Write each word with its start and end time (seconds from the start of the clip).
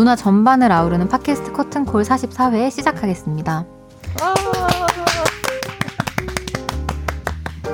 문화 0.00 0.16
전반을 0.16 0.72
아우르는 0.72 1.10
팟캐스트 1.10 1.52
커튼콜 1.52 2.04
44회 2.04 2.70
시작하겠습니다. 2.70 3.66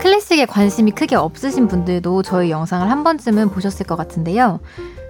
클래식에 0.01 0.47
관심이 0.47 0.91
크게 0.91 1.15
없으신 1.15 1.69
분들도 1.69 2.23
저희 2.25 2.51
영상을 2.51 2.91
한 2.91 3.05
번쯤은 3.05 3.51
보셨을 3.51 3.87
것 3.87 3.95
같은데요. 3.95 4.59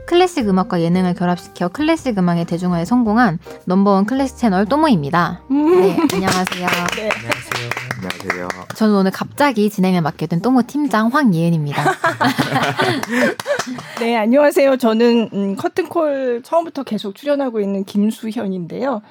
클래식 0.07 0.47
음악과 0.47 0.83
예능을 0.83 1.15
결합시켜 1.15 1.69
클래식 1.69 2.19
음악의 2.19 2.45
대중화에 2.45 2.85
성공한 2.85 3.39
넘버원 3.65 4.05
클래식 4.05 4.37
채널 4.37 4.67
또모입니다. 4.67 5.41
네, 5.49 5.97
안녕하세요. 6.13 6.69
네. 6.97 7.09
안녕하세요. 7.17 7.86
안녕하세요. 8.07 8.49
저는 8.77 8.95
오늘 8.95 9.11
갑자기 9.11 9.69
진행을 9.69 10.01
맡게 10.01 10.27
된 10.27 10.41
또모 10.41 10.63
팀장 10.63 11.09
황예은입니다. 11.09 11.83
네, 13.99 14.17
안녕하세요. 14.17 14.77
저는 14.77 15.31
음, 15.33 15.57
커튼콜 15.57 16.43
처음부터 16.45 16.85
계속 16.85 17.17
출연하고 17.17 17.61
있는 17.61 17.85
김수현인데요. 17.85 19.03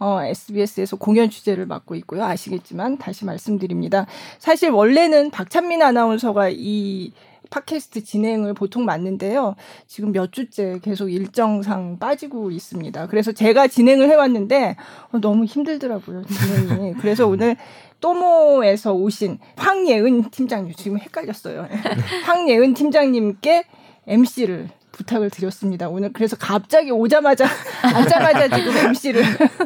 어, 0.00 0.20
SBS에서 0.22 0.96
공연 0.96 1.30
취재를 1.30 1.66
맡고 1.66 1.94
있고요. 1.96 2.24
아시겠지만 2.24 2.98
다시 2.98 3.24
말씀드립니다. 3.24 4.06
사실 4.40 4.70
원래는 4.70 5.30
박찬민 5.30 5.82
아나운서가 5.82 6.48
이 6.50 7.12
팟캐스트 7.50 8.02
진행을 8.02 8.54
보통 8.54 8.84
맡는데요. 8.84 9.54
지금 9.86 10.10
몇 10.10 10.32
주째 10.32 10.80
계속 10.82 11.08
일정상 11.08 11.98
빠지고 11.98 12.50
있습니다. 12.50 13.06
그래서 13.06 13.30
제가 13.30 13.68
진행을 13.68 14.10
해왔는데 14.10 14.76
어, 15.12 15.20
너무 15.20 15.44
힘들더라고요, 15.44 16.24
진행이. 16.24 16.94
그래서 16.94 17.28
오늘 17.28 17.56
또모에서 18.04 18.92
오신 18.92 19.38
황예은 19.56 20.28
팀장님, 20.28 20.74
지금 20.74 20.98
헷갈렸어요. 20.98 21.66
황예은 22.26 22.74
팀장님께 22.74 23.64
MC를 24.06 24.68
부탁을 24.92 25.30
드렸습니다. 25.30 25.88
오늘 25.88 26.12
그래서 26.12 26.36
갑자기 26.36 26.90
오자마자 26.90 27.46
앉자마자 27.82 28.54
지금 28.54 28.76
MC를 28.76 29.22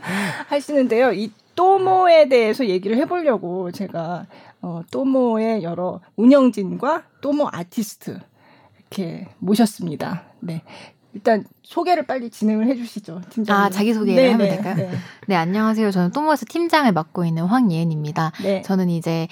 하시는데요. 0.47 1.13
이 1.15 1.33
또모에 1.57 2.29
대해서 2.29 2.65
얘기를 2.67 2.97
해보려고 2.99 3.73
제가 3.73 4.27
어, 4.63 4.83
또모의 4.93 5.65
여러 5.65 6.01
운영진과 6.15 7.07
또모 7.21 7.49
아티스트 7.51 8.21
이렇게 8.79 9.27
모셨습니다. 9.41 10.27
네. 10.39 10.63
일단 11.15 11.45
소개를 11.63 12.07
빨리 12.07 12.31
진행을 12.31 12.67
해주시죠, 12.67 13.23
팀장님. 13.31 13.51
아 13.51 13.71
자기 13.71 13.95
소개를 13.95 14.23
네, 14.23 14.33
하면 14.33 14.47
네, 14.47 14.55
될까요? 14.55 14.77
네. 14.77 14.91
네. 15.27 15.35
안녕하세요. 15.35 15.91
저는 15.91 16.13
또모에서 16.13 16.47
팀장을 16.49 16.91
맡고 16.93 17.25
있는 17.25 17.45
황예은입니다. 17.45 18.33
네. 18.43 18.63
저는 18.63 18.91
이제 18.91 19.27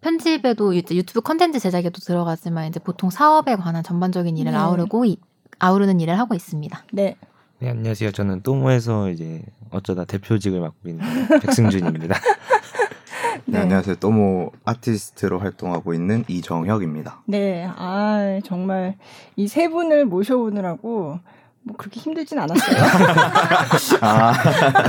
편집에도 0.00 0.74
유튜브 0.74 1.20
컨텐츠 1.20 1.58
제작에도 1.58 2.00
들어가지만 2.00 2.68
이제 2.68 2.80
보통 2.80 3.10
사업에 3.10 3.56
관한 3.56 3.82
전반적인 3.82 4.36
일을 4.36 4.52
네. 4.52 4.58
아우르고 4.58 5.04
이, 5.04 5.18
아우르는 5.58 6.00
일을 6.00 6.18
하고 6.18 6.34
있습니다. 6.34 6.84
네. 6.92 7.16
네 7.60 7.70
안녕하세요. 7.70 8.12
저는 8.12 8.42
또모에서 8.42 9.10
이제 9.10 9.42
어쩌다 9.70 10.04
대표직을 10.04 10.60
맡고 10.60 10.88
있는 10.88 11.04
백승준입니다. 11.40 12.14
네. 13.46 13.58
네, 13.58 13.58
안녕하세요. 13.62 13.96
또모 13.96 14.52
아티스트로 14.64 15.38
활동하고 15.38 15.94
있는 15.94 16.24
이정혁입니다. 16.28 17.22
네, 17.26 17.66
아 17.76 18.38
정말 18.44 18.96
이 19.36 19.46
세 19.48 19.68
분을 19.68 20.04
모셔오느라고 20.06 21.18
뭐 21.68 21.76
그렇게 21.76 22.00
힘들진 22.00 22.38
않았어요. 22.38 22.78
아, 24.00 24.32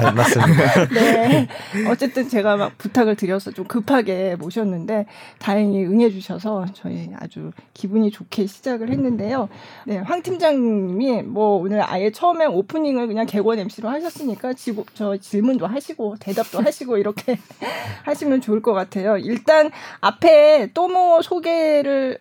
네, 0.01 0.11
맞습니다. 0.11 0.87
네. 0.87 1.47
어쨌든 1.89 2.29
제가 2.29 2.55
막 2.55 2.77
부탁을 2.77 3.15
드려서 3.15 3.51
좀 3.51 3.65
급하게 3.65 4.35
모셨는데 4.37 5.05
다행히 5.39 5.85
응해 5.85 6.09
주셔서 6.09 6.65
저희 6.73 7.09
아주 7.19 7.51
기분이 7.73 8.11
좋게 8.11 8.47
시작을 8.47 8.89
했는데요. 8.89 9.49
네, 9.85 9.97
황 9.97 10.21
팀장님이 10.21 11.23
뭐 11.23 11.57
오늘 11.57 11.83
아예 11.83 12.11
처음에 12.11 12.45
오프닝을 12.45 13.07
그냥 13.07 13.25
개원 13.25 13.59
MC로 13.59 13.89
하셨으니까 13.89 14.53
지고, 14.53 14.85
저 14.93 15.17
질문도 15.17 15.67
하시고 15.67 16.15
대답도 16.19 16.61
하시고 16.61 16.97
이렇게 16.97 17.37
하시면 18.03 18.39
좋을 18.39 18.61
것 18.61 18.73
같아요. 18.73 19.17
일단 19.17 19.69
앞에 19.99 20.71
또뭐 20.73 21.21
소개를 21.21 22.19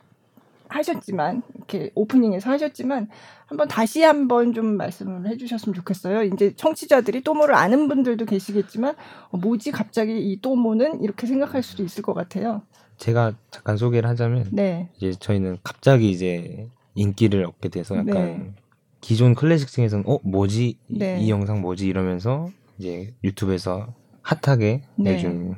하셨지만 0.69 1.43
이렇게 1.57 1.91
오프닝에서 1.95 2.51
하셨지만 2.51 3.09
한번 3.49 3.67
다시 3.67 4.03
한번 4.03 4.53
좀 4.53 4.77
말씀을 4.77 5.27
해주셨으면 5.31 5.75
좋겠어요. 5.75 6.23
이제 6.25 6.55
청취자들이 6.55 7.23
또모를 7.23 7.55
아는 7.55 7.89
분들도 7.89 8.27
계시겠지만 8.27 8.95
어, 9.31 9.39
뭐지 9.39 9.73
갑자기 9.73 10.19
이 10.21 10.41
또모는 10.41 11.03
이렇게 11.03 11.27
생각할 11.27 11.63
수도 11.63 11.83
있을 11.83 12.03
것 12.03 12.13
같아요. 12.13 12.63
제가 12.99 13.35
잠깐 13.51 13.79
소개를 13.79 14.09
하자면 14.11 14.49
네. 14.53 14.91
이제 14.99 15.13
저희는 15.13 15.59
갑자기 15.63 16.11
이제 16.11 16.69
인기를 16.95 17.47
얻게 17.47 17.71
돼서 17.71 17.97
약간 17.97 18.15
네. 18.15 18.55
기존 19.01 19.35
클래식층에서는 19.35 20.05
어 20.07 20.19
뭐지 20.25 20.77
네. 20.89 21.19
이 21.21 21.31
영상 21.31 21.63
뭐지 21.63 21.87
이러면서 21.87 22.51
이제 22.79 23.15
유튜브에서 23.25 23.95
핫하게 24.23 24.83
네. 24.97 25.15
요즘 25.15 25.55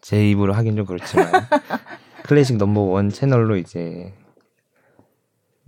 제 0.00 0.28
입으로 0.30 0.52
하긴 0.52 0.74
좀 0.74 0.84
그렇지만 0.84 1.30
클래식 2.24 2.56
넘버 2.56 2.80
원 2.80 3.10
채널로 3.10 3.56
이제 3.56 4.12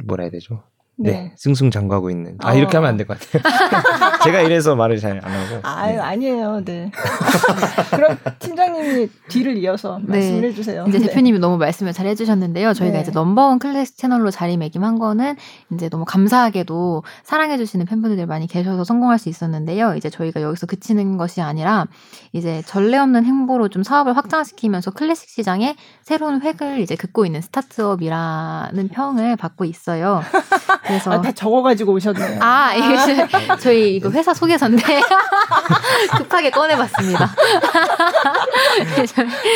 뭐라 0.05 0.25
해야 0.25 0.31
되죠? 0.31 0.65
네. 1.03 1.11
네. 1.13 1.33
승승장구하고 1.37 2.11
있는. 2.11 2.37
아, 2.41 2.53
어. 2.53 2.55
이렇게 2.55 2.77
하면 2.77 2.91
안 2.91 2.97
될 2.97 3.07
것 3.07 3.19
같아요. 3.19 3.43
제가 4.25 4.41
이래서 4.43 4.77
말을 4.77 4.99
잘 4.99 5.21
안 5.25 5.33
하고. 5.33 5.61
아유, 5.63 5.95
네. 5.95 5.99
아니에요. 6.01 6.63
네. 6.65 6.91
그럼 7.91 8.17
팀장님이 8.39 9.09
뒤를 9.29 9.57
이어서 9.59 9.99
네. 10.07 10.13
말씀을 10.13 10.45
해주세요. 10.51 10.85
이제 10.89 10.99
네. 10.99 11.07
대표님이 11.07 11.39
너무 11.39 11.57
말씀을 11.57 11.93
잘 11.93 12.07
해주셨는데요. 12.07 12.75
저희가 12.75 12.97
네. 12.97 13.03
이제 13.03 13.11
넘버원 13.13 13.59
클래스 13.59 13.97
채널로 13.97 14.31
자리매김한 14.31 14.99
거는 14.99 15.37
이제 15.73 15.89
너무 15.89 16.05
감사하게도 16.05 17.03
사랑해주시는 17.25 17.87
팬분들 17.87 18.27
많이 18.27 18.47
계셔서 18.47 18.85
성공할 18.85 19.19
수 19.19 19.29
있었는데요. 19.29 19.95
이제 19.97 20.11
저희가 20.11 20.43
여기서 20.43 20.67
그치는 20.67 21.17
것이 21.17 21.41
아니라 21.41 21.87
이제 22.33 22.63
전례 22.67 22.99
없는 22.99 23.25
행보로 23.25 23.69
좀 23.69 23.83
사업을 23.83 24.17
확장시키면서 24.17 24.91
클래식 24.93 25.29
시장에 25.31 25.77
새로운 26.03 26.43
획을 26.43 26.81
이제 26.81 26.95
긋고 26.97 27.25
있는 27.27 27.41
스타트업이라는 27.41 28.89
평을 28.89 29.37
받고 29.37 29.65
있어요. 29.65 30.21
그래서 30.91 31.13
아, 31.13 31.21
다 31.21 31.31
적어가지고 31.31 31.93
오셨네요. 31.93 32.39
아, 32.41 32.75
이게 32.75 33.29
아. 33.49 33.57
저희 33.59 33.95
이거 33.95 34.11
회사 34.11 34.35
소개서인데 34.35 34.83
급하게 36.19 36.51
꺼내봤습니다. 36.51 37.31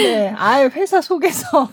네, 0.04 0.34
아유 0.38 0.70
회사 0.74 1.00
소개서. 1.00 1.68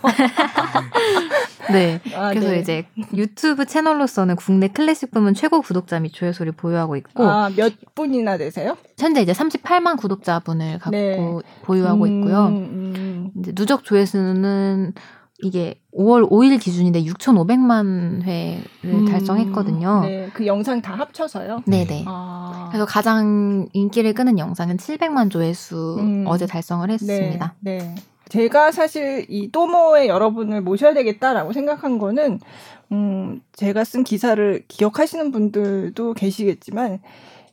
네, 1.71 2.01
아, 2.15 2.29
그래서 2.29 2.49
네. 2.49 2.59
이제 2.59 2.85
유튜브 3.15 3.65
채널로서는 3.65 4.35
국내 4.35 4.67
클래식 4.67 5.11
부문 5.11 5.35
최고 5.35 5.61
구독자 5.61 5.99
및 5.99 6.11
조회수를 6.11 6.53
보유하고 6.53 6.95
있고. 6.95 7.23
아, 7.29 7.51
몇 7.55 7.73
분이나 7.93 8.37
되세요? 8.37 8.75
현재 8.97 9.21
이제 9.21 9.31
38만 9.31 9.97
구독자분을 9.97 10.79
갖고 10.79 10.91
네. 10.91 11.17
보유하고 11.63 12.07
있고요. 12.07 12.47
음, 12.47 12.55
음. 12.55 13.31
이제 13.39 13.51
누적 13.53 13.83
조회수는 13.83 14.93
이게 15.41 15.75
5월 15.93 16.29
5일 16.29 16.59
기준인데 16.59 17.03
6,500만 17.03 18.23
회를 18.23 18.63
음, 18.85 19.05
달성했거든요. 19.05 20.01
네, 20.01 20.29
그 20.33 20.45
영상 20.45 20.81
다 20.81 20.93
합쳐서요? 20.95 21.63
네네. 21.65 22.05
아. 22.07 22.69
그래서 22.71 22.85
가장 22.85 23.67
인기를 23.73 24.13
끄는 24.13 24.39
영상은 24.39 24.77
700만 24.77 25.29
조회수 25.29 25.97
음. 25.99 26.25
어제 26.27 26.45
달성을 26.45 26.89
했습니다. 26.89 27.55
네, 27.59 27.77
네. 27.77 27.95
제가 28.29 28.71
사실 28.71 29.25
이 29.27 29.51
또모의 29.51 30.07
여러분을 30.07 30.61
모셔야 30.61 30.93
되겠다라고 30.93 31.51
생각한 31.51 31.97
거는 31.97 32.39
음, 32.93 33.41
제가 33.53 33.83
쓴 33.83 34.03
기사를 34.03 34.63
기억하시는 34.67 35.31
분들도 35.31 36.13
계시겠지만 36.13 36.99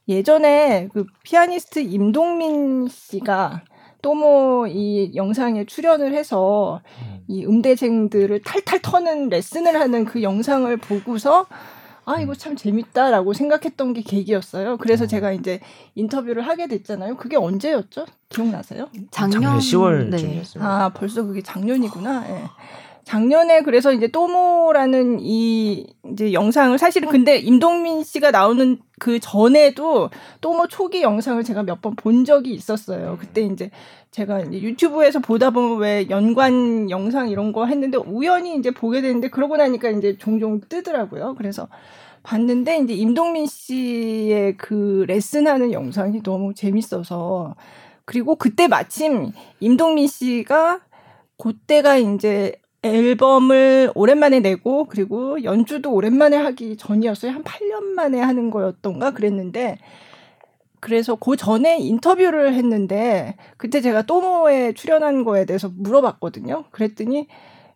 예전에 0.09 0.89
그 0.93 1.05
피아니스트 1.25 1.81
임동민 1.81 2.89
씨가 2.89 3.63
또모 4.03 4.67
이 4.69 5.13
영상에 5.15 5.65
출연을 5.65 6.15
해서 6.15 6.81
음. 7.03 7.18
이 7.29 7.45
음대생들을 7.45 8.41
탈탈 8.43 8.81
터는 8.81 9.29
레슨을 9.29 9.79
하는 9.79 10.05
그 10.05 10.23
영상을 10.23 10.75
보고서 10.79 11.47
아 12.05 12.21
이거 12.21 12.35
참 12.35 12.57
재밌다라고 12.57 13.35
생각했던 13.35 13.93
게 13.93 14.01
계기였어요. 14.01 14.79
그래서 14.79 15.05
음. 15.05 15.09
제가 15.09 15.33
이제 15.33 15.61
인터뷰를 15.95 16.47
하게 16.47 16.67
됐잖아요. 16.67 17.17
그게 17.19 17.37
언제였죠? 17.37 18.07
기억나세요? 18.31 18.89
작년, 19.11 19.43
작년 19.43 19.59
10월쯤이었어요. 19.59 20.59
네. 20.59 20.65
아 20.65 20.89
벌써 20.95 21.23
그게 21.25 21.43
작년이구나. 21.43 22.21
네. 22.21 22.45
작년에 23.05 23.63
그래서 23.63 23.91
이제 23.93 24.09
또모라는 24.09 25.19
이 25.21 25.87
이제 26.13 26.33
영상을 26.35 26.77
사실은 26.77 27.09
근데 27.09 27.39
임동민 27.39 28.05
씨가 28.05 28.31
나오는 28.31 28.79
그 28.99 29.19
전에도 29.19 30.11
또모 30.43 30.67
초기 30.69 31.03
영상을 31.03 31.43
제가 31.43 31.63
몇 31.63 31.81
번 31.81 31.95
본 31.97 32.25
적이 32.27 32.53
있었어요. 32.53 33.17
그때 33.19 33.41
이제 33.43 33.71
제가 34.11 34.53
유튜브에서 34.53 35.21
보다 35.21 35.51
보면 35.51 35.79
왜 35.79 36.07
연관 36.11 36.91
영상 36.91 37.29
이런 37.29 37.53
거 37.53 37.67
했는데 37.67 37.99
우연히 37.99 38.57
이제 38.57 38.71
보게 38.71 39.01
되는데 39.01 39.29
그러고 39.29 39.57
나니까 39.57 39.91
이제 39.91 40.17
종종 40.17 40.61
뜨더라고요. 40.69 41.35
그래서 41.37 41.69
봤는데 42.23 42.79
이제 42.79 42.95
임동민 42.95 43.47
씨의 43.47 44.57
그 44.57 45.05
레슨하는 45.09 45.73
영상이 45.73 46.23
너무 46.23 46.55
재밌어서 46.55 47.55
그리고 48.05 48.37
그때 48.37 48.69
마침 48.69 49.33
임동민 49.61 50.07
씨가 50.07 50.81
그때가 51.37 51.97
이제 51.97 52.55
앨범을 52.83 53.93
오랜만에 53.95 54.41
내고 54.41 54.87
그리고 54.87 55.43
연주도 55.43 55.93
오랜만에 55.93 56.37
하기 56.37 56.77
전이었어요. 56.77 57.33
한 57.33 57.45
8년 57.45 57.83
만에 57.95 58.21
하는 58.21 58.51
거였던가 58.51 59.13
그랬는데 59.13 59.79
그래서 60.81 61.15
그 61.17 61.37
전에 61.37 61.79
인터뷰를 61.79 62.55
했는데 62.55 63.37
그때 63.57 63.81
제가 63.81 64.03
또모에 64.03 64.73
출연한 64.75 65.25
거에 65.25 65.45
대해서 65.45 65.71
물어봤거든요. 65.75 66.65
그랬더니 66.71 67.27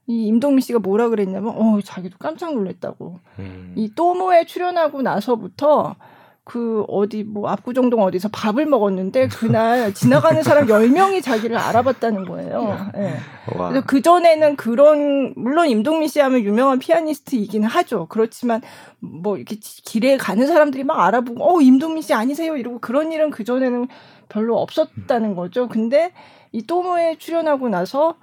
이 0.06 0.26
임동민 0.26 0.60
씨가 0.60 0.81
뭐라 0.81 1.08
그랬냐면 1.08 1.54
어 1.56 1.81
자기도 1.82 2.16
깜짝 2.19 2.54
놀랐다고. 2.54 3.19
음. 3.38 3.75
이 3.76 3.94
또모에 3.94 4.44
출연하고 4.46 5.02
나서부터 5.02 5.96
그 6.44 6.85
어디 6.89 7.23
뭐 7.23 7.49
압구정동 7.49 8.03
어디서 8.03 8.29
밥을 8.33 8.67
먹었는데 8.67 9.29
그날 9.29 9.93
지나가는 9.94 10.43
사람 10.43 10.67
10명이 10.67 11.23
자기를 11.23 11.56
알아봤다는 11.56 12.25
거예요. 12.25 12.91
네. 12.94 13.15
그래서 13.47 13.87
그 13.87 14.03
전에는 14.03 14.56
그런 14.56 15.35
물론 15.37 15.69
임동민 15.69 16.09
씨 16.09 16.19
하면 16.21 16.41
유명한 16.41 16.81
피아니스트이긴 16.81 17.62
하죠. 17.62 18.06
그렇지만 18.09 18.61
뭐 18.99 19.37
이렇게 19.37 19.56
길에 19.61 20.17
가는 20.17 20.47
사람들이 20.47 20.83
막 20.83 20.99
알아보고 21.00 21.44
어 21.44 21.61
임동민 21.61 22.03
씨 22.03 22.12
아니세요 22.12 22.56
이러고 22.56 22.81
그런 22.81 23.12
일은 23.12 23.31
그 23.31 23.44
전에는 23.44 23.87
별로 24.29 24.59
없었다는 24.59 25.37
거죠. 25.37 25.69
근데 25.69 26.12
이 26.50 26.67
또모에 26.67 27.17
출연하고 27.19 27.69
나서 27.69 28.17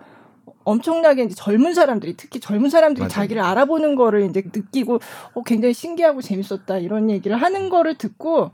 엄청나게 0.64 1.24
이제 1.24 1.36
젊은 1.36 1.74
사람들이 1.74 2.16
특히 2.18 2.40
젊은 2.40 2.70
사람들이 2.70 3.02
맞아요. 3.04 3.10
자기를 3.10 3.42
알아보는 3.42 3.96
거를 3.96 4.30
이제 4.30 4.44
느끼고 4.54 5.00
어, 5.34 5.44
굉장히 5.44 5.74
신기하고 5.74 6.22
재밌었다 6.22 6.78
이런 6.78 7.10
얘기를 7.10 7.36
하는 7.38 7.70
거를 7.70 7.98
듣고 7.98 8.52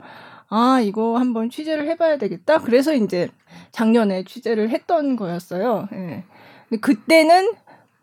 아 0.48 0.80
이거 0.82 1.18
한번 1.18 1.50
취재를 1.50 1.88
해봐야 1.88 2.18
되겠다. 2.18 2.58
그래서 2.60 2.94
이제 2.94 3.28
작년에 3.72 4.24
취재를 4.24 4.70
했던 4.70 5.16
거였어요. 5.16 5.88
예. 5.92 6.24
근데 6.68 6.80
그때는 6.80 7.52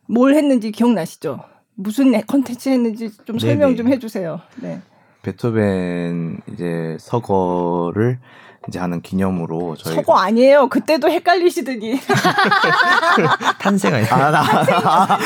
뭘 0.07 0.35
했는지 0.35 0.71
기억나시죠? 0.71 1.39
무슨 1.75 2.11
컨텐츠 2.25 2.69
했는지 2.69 3.11
좀 3.25 3.39
설명 3.39 3.69
네네. 3.69 3.75
좀 3.77 3.87
해주세요. 3.87 4.39
네. 4.61 4.81
베토벤 5.23 6.41
이제 6.51 6.97
서거를 6.99 8.19
이제 8.67 8.79
하는 8.79 9.01
기념으로 9.01 9.75
저희 9.77 9.95
서거 9.95 10.15
아니에요. 10.15 10.69
그때도 10.69 11.09
헷갈리시더니 11.09 11.99
탄생 13.59 13.93
아니에요? 13.93 14.13
아, 14.13 14.31
나, 14.31 14.41
아, 14.41 15.19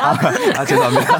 아, 0.00 0.20
아, 0.56 0.64
죄송합니다. 0.64 1.18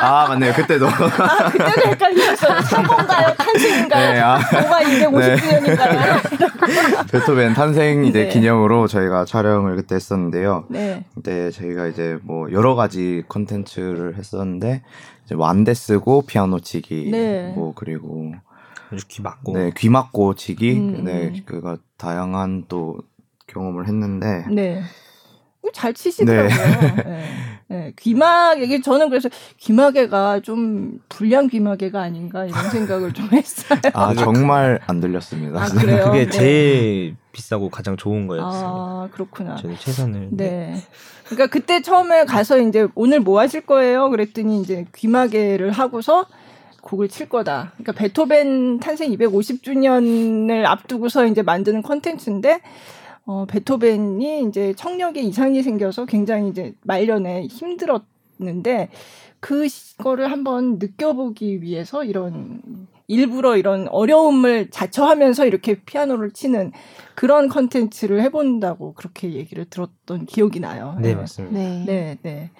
아 0.00 0.28
맞네요. 0.28 0.52
그때도 0.54 0.88
아, 0.88 1.50
그때도 1.50 1.88
헷갈리셨어요. 1.90 2.60
서거인가요? 2.62 3.34
탄생인가요? 3.36 4.12
네, 4.12 4.20
아, 4.20 4.38
뭐가 4.60 4.80
250주년인가요? 4.80 5.90
네. 6.66 7.06
베토벤 7.12 7.54
탄생 7.54 8.04
이제 8.06 8.24
네. 8.24 8.28
기념으로 8.28 8.88
저희가 8.88 9.24
촬영을 9.24 9.76
그때 9.76 9.94
했었는데요. 9.94 10.64
네. 10.68 11.04
그때 11.14 11.50
저희가 11.52 11.86
이제 11.86 12.18
뭐 12.22 12.50
여러 12.50 12.74
가지 12.74 13.22
컨텐츠를 13.28 14.16
했었는데 14.16 14.82
이제 15.24 15.34
완대 15.36 15.74
쓰고 15.74 16.22
피아노 16.22 16.58
치기 16.60 17.10
네. 17.12 17.52
뭐 17.54 17.72
그리고 17.74 18.32
귀 19.08 19.22
막고. 19.22 19.52
네, 19.52 19.72
귀 19.76 19.88
막고 19.88 20.34
치기. 20.34 20.72
음. 20.72 21.04
네, 21.04 21.42
그가 21.44 21.78
다양한 21.96 22.64
또 22.68 22.98
경험을 23.46 23.86
했는데. 23.86 24.44
네. 24.50 24.82
잘 25.72 25.92
치시더라고요. 25.92 26.48
네. 26.48 27.02
네. 27.04 27.24
네. 27.68 27.92
귀막, 27.98 28.62
이게 28.62 28.80
저는 28.80 29.08
그래서 29.08 29.28
귀마개가 29.56 30.38
좀 30.40 31.00
불량 31.08 31.48
귀마개가 31.48 32.00
아닌가 32.00 32.44
이런 32.44 32.70
생각을 32.70 33.12
좀 33.12 33.28
했어요. 33.32 33.80
아, 33.92 34.14
정말 34.14 34.78
안 34.86 35.00
들렸습니다. 35.00 35.60
아, 35.60 35.66
그래요? 35.66 36.04
그게 36.04 36.26
네. 36.26 36.30
제일 36.30 37.16
비싸고 37.32 37.70
가장 37.70 37.96
좋은 37.96 38.28
거였어요. 38.28 38.64
아, 38.64 39.08
그렇구나. 39.10 39.56
저는 39.56 39.76
최선을. 39.76 40.28
네. 40.30 40.48
네. 40.48 40.82
그러니까 41.24 41.48
그때 41.48 41.82
처음에 41.82 42.24
가서 42.24 42.60
이제 42.60 42.86
오늘 42.94 43.18
뭐 43.18 43.40
하실 43.40 43.66
거예요? 43.66 44.08
그랬더니 44.10 44.60
이제 44.60 44.86
귀마개를 44.94 45.72
하고서 45.72 46.26
곡을 46.86 47.08
칠 47.08 47.28
거다. 47.28 47.72
그러니까 47.74 47.92
베토벤 47.92 48.78
탄생 48.78 49.10
250주년을 49.10 50.64
앞두고서 50.64 51.26
이제 51.26 51.42
만드는 51.42 51.82
컨텐츠인데 51.82 52.60
어 53.26 53.44
베토벤이 53.46 54.44
이제 54.44 54.72
청력에 54.74 55.20
이상이 55.20 55.62
생겨서 55.62 56.06
굉장히 56.06 56.48
이제 56.48 56.74
말년에 56.82 57.46
힘들었는데 57.48 58.88
그거를 59.40 60.30
한번 60.30 60.78
느껴보기 60.78 61.60
위해서 61.60 62.04
이런 62.04 62.86
일부러 63.08 63.56
이런 63.56 63.88
어려움을 63.88 64.70
자처하면서 64.70 65.46
이렇게 65.46 65.80
피아노를 65.84 66.32
치는 66.32 66.72
그런 67.14 67.48
컨텐츠를 67.48 68.20
해본다고 68.22 68.94
그렇게 68.94 69.32
얘기를 69.32 69.64
들었던 69.64 70.26
기억이 70.26 70.60
나요. 70.60 70.96
네, 71.00 71.14
맞습니다. 71.14 71.58
네. 71.58 71.84
네, 71.86 72.18
네. 72.22 72.50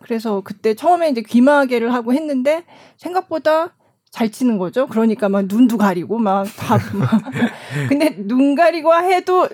그래서 0.00 0.42
그때 0.42 0.74
처음에 0.74 1.08
이제 1.08 1.22
귀마개를 1.22 1.92
하고 1.92 2.12
했는데 2.12 2.64
생각보다 2.96 3.74
잘 4.10 4.30
치는 4.30 4.58
거죠. 4.58 4.86
그러니까 4.86 5.28
막 5.28 5.46
눈도 5.46 5.76
가리고 5.76 6.18
막 6.18 6.44
다. 6.56 6.78
근데 7.88 8.14
눈 8.16 8.54
가리고 8.54 8.94
해도 8.94 9.48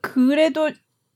그래도 0.00 0.70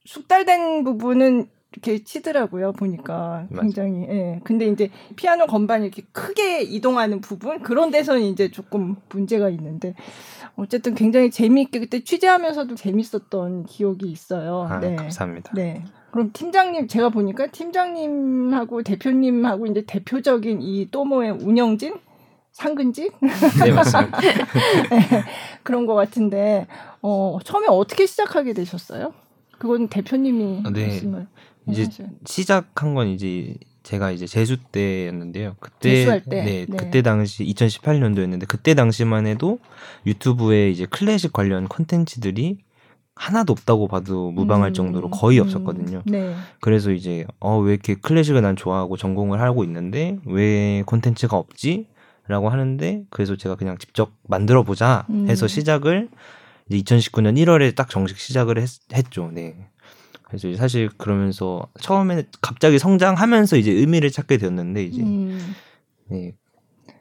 숙달된 0.06 0.84
부분은 0.84 1.48
이렇게 1.72 2.04
치더라고요 2.04 2.72
보니까 2.72 3.46
굉장히 3.60 4.02
예 4.08 4.40
근데 4.44 4.66
이제 4.66 4.90
피아노 5.16 5.46
건반이 5.46 5.86
이렇게 5.86 6.02
크게 6.12 6.62
이동하는 6.62 7.20
부분 7.20 7.62
그런 7.62 7.90
데서는 7.90 8.22
이제 8.22 8.50
조금 8.50 8.96
문제가 9.08 9.48
있는데 9.48 9.94
어쨌든 10.56 10.94
굉장히 10.94 11.30
재미있게 11.30 11.80
그때 11.80 12.04
취재하면서도 12.04 12.74
재밌었던 12.74 13.64
기억이 13.64 14.10
있어요. 14.10 14.66
아, 14.68 14.80
네 14.80 14.96
감사합니다. 14.96 15.52
네. 15.54 15.82
그럼 16.10 16.30
팀장님 16.32 16.88
제가 16.88 17.08
보니까 17.08 17.46
팀장님하고 17.46 18.82
대표님하고 18.82 19.66
이제 19.66 19.82
대표적인 19.86 20.60
이 20.60 20.90
또모의 20.90 21.30
운영진 21.30 21.94
상근직? 22.52 23.14
네 23.64 23.72
맞습니다. 23.72 24.20
네, 24.20 25.24
그런 25.62 25.86
것 25.86 25.94
같은데 25.94 26.66
어 27.00 27.38
처음에 27.42 27.66
어떻게 27.68 28.04
시작하게 28.04 28.52
되셨어요? 28.52 29.14
그건 29.58 29.88
대표님이 29.88 30.62
아, 30.66 30.70
네. 30.70 30.88
말씀을 30.88 31.26
이제 31.68 31.88
시작한 32.26 32.94
건 32.94 33.08
이제 33.08 33.54
제가 33.82 34.10
이제 34.10 34.26
재수 34.26 34.56
때였는데요. 34.58 35.56
그때 35.60 36.20
때? 36.28 36.42
네, 36.42 36.66
네, 36.68 36.76
그때 36.76 37.02
당시 37.02 37.44
2018년도였는데 37.44 38.46
그때 38.46 38.74
당시만 38.74 39.26
해도 39.26 39.58
유튜브에 40.06 40.70
이제 40.70 40.86
클래식 40.86 41.32
관련 41.32 41.68
콘텐츠들이 41.68 42.58
하나도 43.14 43.52
없다고 43.52 43.88
봐도 43.88 44.30
무방할 44.30 44.70
음, 44.70 44.74
정도로 44.74 45.10
거의 45.10 45.38
음, 45.38 45.44
없었거든요. 45.44 46.02
네. 46.06 46.34
그래서 46.60 46.92
이제 46.92 47.26
어 47.40 47.58
왜 47.60 47.74
이렇게 47.74 47.94
클래식을 47.94 48.40
난 48.42 48.56
좋아하고 48.56 48.96
전공을 48.96 49.40
하고 49.40 49.64
있는데 49.64 50.18
왜 50.26 50.82
콘텐츠가 50.86 51.36
없지? 51.36 51.86
라고 52.28 52.48
하는데 52.48 53.02
그래서 53.10 53.36
제가 53.36 53.56
그냥 53.56 53.76
직접 53.78 54.12
만들어 54.28 54.62
보자 54.62 55.06
해서 55.26 55.46
음. 55.46 55.48
시작을 55.48 56.08
이제 56.70 56.78
2019년 56.96 57.36
1월에 57.36 57.74
딱 57.74 57.90
정식 57.90 58.16
시작을 58.16 58.58
했, 58.58 58.68
했죠. 58.94 59.30
네. 59.32 59.56
그래서 60.32 60.56
사실 60.56 60.88
그러면서 60.96 61.68
처음에는 61.80 62.24
갑자기 62.40 62.78
성장하면서 62.78 63.58
이제 63.58 63.70
의미를 63.70 64.10
찾게 64.10 64.38
되었는데 64.38 64.82
이제 64.84 65.02
음. 65.02 65.38
네 66.06 66.32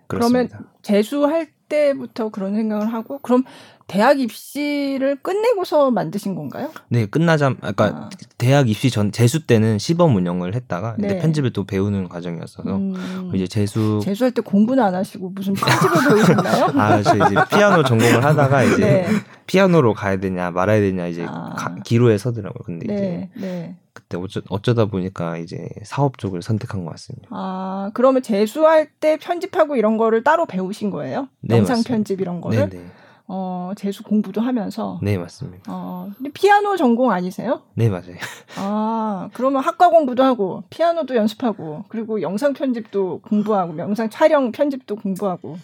그렇습니다. 0.07 0.57
그러면 0.57 0.71
재수할 0.81 1.47
때부터 1.71 2.29
그런 2.29 2.53
생각을 2.53 2.93
하고 2.93 3.19
그럼 3.19 3.45
대학 3.87 4.19
입시를 4.19 5.17
끝내고서 5.21 5.91
만드신 5.91 6.35
건가요? 6.35 6.71
네, 6.89 7.05
끝나자 7.05 7.53
아까 7.61 7.85
아. 7.85 8.09
대학 8.37 8.69
입시 8.69 8.89
전 8.89 9.11
재수 9.11 9.45
때는 9.45 9.79
시범 9.79 10.15
운영을 10.15 10.53
했다가 10.53 10.95
네. 10.97 11.19
편집을 11.19 11.51
또 11.51 11.65
배우는 11.65 12.07
과정이었어서 12.07 12.75
음. 12.75 13.31
이제 13.33 13.47
재수 13.47 13.99
재수할 14.03 14.31
때 14.31 14.41
공부는 14.41 14.83
안 14.83 14.95
하시고 14.95 15.29
무슨 15.31 15.53
편집을 15.53 16.15
배우셨나요? 16.15 16.65
아, 16.79 17.01
저 17.01 17.15
이제 17.15 17.35
피아노 17.49 17.83
전공을 17.83 18.23
하다가 18.23 18.63
이제 18.63 18.77
네. 18.77 19.07
피아노로 19.45 19.93
가야 19.93 20.17
되냐 20.17 20.51
말아야 20.51 20.79
되냐 20.79 21.07
이제 21.07 21.25
아. 21.27 21.53
가, 21.57 21.75
기로에 21.83 22.17
서더라고요. 22.17 22.63
근데 22.65 22.87
네. 22.87 23.29
이제 23.35 23.45
네. 23.45 23.75
그 23.75 23.80
때 24.11 24.17
어쩌, 24.17 24.41
어쩌 24.49 24.73
다 24.73 24.85
보니까 24.85 25.37
이제 25.37 25.67
사업 25.83 26.17
쪽을 26.17 26.41
선택한 26.41 26.83
것 26.85 26.91
같습니다. 26.91 27.29
아, 27.31 27.89
그러면 27.93 28.21
재수할 28.21 28.89
때 28.99 29.17
편집하고 29.17 29.75
이런 29.77 29.97
거를 29.97 30.23
따로 30.23 30.45
배우신 30.45 30.91
거예요? 30.91 31.29
네, 31.39 31.57
영상 31.57 31.77
맞습니다. 31.77 31.89
편집 31.89 32.21
이런 32.21 32.41
거를? 32.41 32.69
네, 32.69 32.77
네. 32.77 32.85
어, 33.27 33.71
재수 33.77 34.03
공부도 34.03 34.41
하면서. 34.41 34.99
네, 35.01 35.17
맞습니다. 35.17 35.63
어, 35.69 36.09
근데 36.17 36.29
피아노 36.33 36.75
전공 36.75 37.11
아니세요? 37.11 37.61
네, 37.75 37.87
맞아요. 37.87 38.17
아, 38.57 39.29
그러면 39.33 39.63
학과 39.63 39.89
공부도 39.89 40.21
하고, 40.21 40.63
피아노도 40.69 41.15
연습하고, 41.15 41.85
그리고 41.87 42.21
영상 42.21 42.51
편집도 42.51 43.21
공부하고, 43.21 43.77
영상 43.77 44.09
촬영 44.09 44.51
편집도 44.51 44.97
공부하고. 44.97 45.57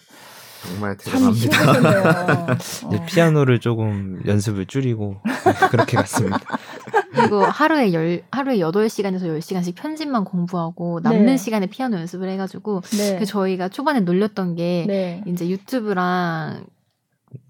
정말 0.66 0.96
대단합니다. 0.96 2.52
어. 2.84 3.06
피아노를 3.06 3.60
조금 3.60 4.20
연습을 4.26 4.66
줄이고 4.66 5.16
그렇게 5.70 5.96
갔습니다. 5.96 6.38
그리고 7.12 7.42
하루에 7.42 7.92
열 7.92 8.22
하루에 8.30 8.58
8시간에서 8.58 9.22
10시간씩 9.22 9.74
편집만 9.74 10.24
공부하고 10.24 11.00
남는 11.02 11.26
네. 11.26 11.36
시간에 11.36 11.66
피아노 11.66 11.96
연습을 11.98 12.28
해 12.28 12.36
가지고 12.36 12.82
네. 12.96 13.18
그 13.18 13.24
저희가 13.24 13.68
초반에 13.68 14.00
놀렸던 14.00 14.56
게 14.56 14.84
네. 14.86 15.22
이제 15.26 15.48
유튜브랑 15.48 16.66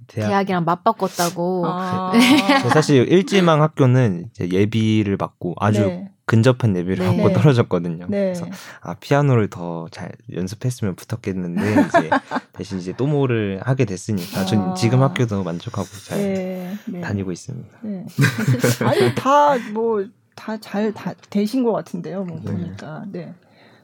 대학. 0.06 0.48
이랑 0.48 0.64
맞바꿨다고. 0.64 1.66
아. 1.66 2.12
네. 2.12 2.68
사실 2.70 3.06
일지망 3.12 3.62
학교는 3.62 4.28
이제 4.30 4.48
예비를 4.50 5.16
받고 5.16 5.54
아주 5.58 5.86
네. 5.86 6.10
근접한 6.28 6.76
예비를 6.76 6.98
네. 6.98 7.16
하고 7.22 7.32
떨어졌거든요. 7.32 8.06
네. 8.08 8.34
그래서 8.34 8.46
아 8.80 8.94
피아노를 8.94 9.48
더 9.50 9.88
잘 9.90 10.12
연습했으면 10.32 10.94
붙었겠는데 10.94 11.62
이제 11.88 12.10
대신 12.52 12.78
이제 12.78 12.92
또모를 12.92 13.60
하게 13.64 13.86
됐으니까 13.86 14.44
전 14.44 14.60
아. 14.60 14.74
지금 14.74 15.02
학교도 15.02 15.42
만족하고 15.42 15.88
잘 16.06 16.18
네. 16.18 16.74
네. 16.86 17.00
다니고 17.00 17.32
있습니다. 17.32 17.68
네. 17.82 18.04
아니 18.84 19.14
다 19.14 19.56
뭐 19.72 20.04
다잘다 20.34 21.14
되신 21.30 21.64
것 21.64 21.72
같은데요. 21.72 22.22
뭐 22.24 22.38
보니까. 22.40 23.04
네. 23.10 23.34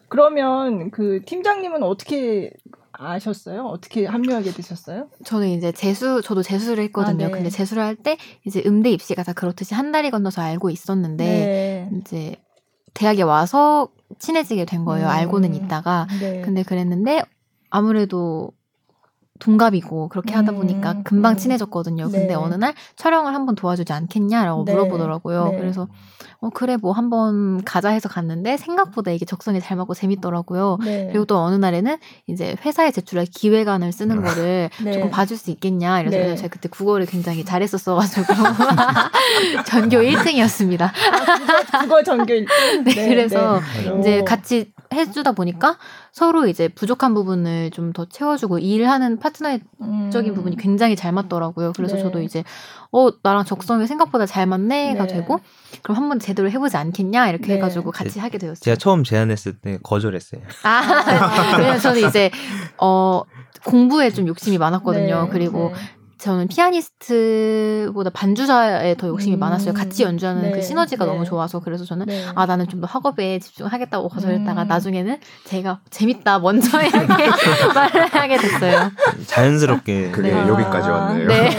그러면 0.08 0.90
그 0.92 1.20
팀장님은 1.24 1.82
어떻게 1.82 2.52
아셨어요? 2.98 3.64
어떻게 3.66 4.06
합류하게 4.06 4.52
되셨어요? 4.52 5.08
저는 5.24 5.48
이제 5.48 5.72
재수, 5.72 6.20
저도 6.22 6.42
재수를 6.42 6.82
했거든요. 6.84 7.24
아, 7.26 7.28
네. 7.28 7.30
근데 7.32 7.50
재수를 7.50 7.82
할 7.82 7.96
때 7.96 8.16
이제 8.46 8.62
음대 8.66 8.90
입시가 8.90 9.22
다 9.22 9.32
그렇듯이 9.32 9.74
한 9.74 9.92
달이 9.92 10.10
건너서 10.10 10.42
알고 10.42 10.70
있었는데 10.70 11.24
네. 11.24 11.90
이제 11.98 12.36
대학에 12.92 13.22
와서 13.22 13.88
친해지게 14.18 14.64
된 14.64 14.84
거예요. 14.84 15.06
음. 15.06 15.10
알고는 15.10 15.54
있다가. 15.54 16.06
네. 16.20 16.40
근데 16.42 16.62
그랬는데 16.62 17.22
아무래도 17.70 18.52
동갑이고 19.40 20.08
그렇게 20.08 20.32
하다 20.34 20.52
보니까 20.52 20.92
음, 20.92 21.02
금방 21.02 21.32
음. 21.32 21.36
친해졌거든요. 21.36 22.04
근데 22.08 22.28
네. 22.28 22.34
어느 22.34 22.54
날 22.54 22.72
촬영을 22.94 23.34
한번 23.34 23.56
도와주지 23.56 23.92
않겠냐라고 23.92 24.64
네. 24.64 24.72
물어보더라고요. 24.72 25.48
네. 25.48 25.58
그래서 25.58 25.88
어 26.40 26.50
그래 26.50 26.76
뭐 26.76 26.92
한번 26.92 27.64
가자 27.64 27.88
해서 27.88 28.08
갔는데 28.08 28.56
생각보다 28.56 29.10
이게 29.10 29.24
적성이 29.24 29.60
잘 29.60 29.76
맞고 29.76 29.94
재밌더라고요. 29.94 30.78
네. 30.84 31.08
그리고 31.10 31.24
또 31.24 31.38
어느 31.38 31.56
날에는 31.56 31.96
이제 32.28 32.54
회사에 32.64 32.92
제출할 32.92 33.26
기획안을 33.26 33.90
쓰는 33.90 34.20
아. 34.20 34.22
거를 34.22 34.70
네. 34.82 34.92
조금 34.92 35.10
봐줄 35.10 35.36
수 35.36 35.50
있겠냐 35.50 36.00
이래서 36.00 36.16
네. 36.16 36.36
제가 36.36 36.48
그때 36.48 36.68
국어를 36.68 37.06
굉장히 37.06 37.44
잘했었어가지고 37.44 38.26
전교 39.66 39.96
1등이었습니다. 39.98 40.92
아, 41.72 41.80
국어, 41.82 42.02
전교 42.04 42.32
1등. 42.34 42.46
네, 42.84 43.08
그래서 43.08 43.60
이제 43.98 44.22
같이 44.22 44.72
해주다 44.92 45.32
보니까 45.32 45.78
서로 46.12 46.46
이제 46.46 46.68
부족한 46.68 47.14
부분을 47.14 47.70
좀 47.70 47.94
더 47.94 48.04
채워주고 48.06 48.58
일하는 48.58 49.18
파트너적인 49.18 50.32
음. 50.32 50.34
부분이 50.34 50.56
굉장히 50.56 50.96
잘 50.96 51.12
맞더라고요. 51.12 51.72
그래서 51.76 51.96
네. 51.96 52.02
저도 52.02 52.20
이제 52.22 52.42
어 52.90 53.10
나랑 53.22 53.44
적성이 53.44 53.86
생각보다 53.86 54.26
잘 54.26 54.46
맞네가 54.46 55.06
네. 55.06 55.14
되고 55.14 55.38
그럼 55.82 55.96
한번 55.96 56.18
제대로 56.18 56.50
해보지 56.50 56.76
않겠냐 56.76 57.28
이렇게 57.28 57.46
네. 57.46 57.54
해가지고 57.54 57.92
같이 57.92 58.18
하게 58.18 58.38
되었어요. 58.38 58.60
제가 58.60 58.76
처음 58.76 59.04
제안했을 59.04 59.58
때 59.60 59.78
거절했어요. 59.82 60.40
아 60.64 60.80
왜냐면 61.58 61.78
저는 61.78 62.08
이제 62.08 62.30
어 62.78 63.22
공부에 63.64 64.10
좀 64.10 64.26
욕심이 64.26 64.58
많았거든요. 64.58 65.24
네. 65.24 65.28
그리고 65.30 65.72
네. 65.72 66.03
저는 66.24 66.48
피아니스트보다 66.48 68.08
반주자에 68.08 68.94
더 68.96 69.08
욕심이 69.08 69.36
음, 69.36 69.40
많았어요. 69.40 69.74
같이 69.74 70.04
연주하는 70.04 70.40
그 70.40 70.46
네, 70.46 70.52
그 70.52 70.62
시너지가 70.62 71.04
네. 71.04 71.10
너무 71.12 71.26
좋아서 71.26 71.60
그래서 71.60 71.84
저는 71.84 72.06
네. 72.06 72.24
아 72.34 72.46
나는 72.46 72.66
좀 72.66 72.80
더 72.80 72.86
학업에 72.88 73.38
집중하겠다고 73.38 74.08
거절했다가 74.08 74.62
음. 74.62 74.68
나중에는 74.68 75.18
제가 75.44 75.80
재밌다 75.90 76.38
먼저 76.40 76.82
이렇게 76.82 77.06
말을 77.74 78.06
하게 78.06 78.36
됐어요. 78.38 78.90
자연스럽게 79.26 80.10
그게 80.10 80.32
네. 80.32 80.48
여기까지 80.48 80.88
왔네요. 80.88 81.28
네. 81.28 81.50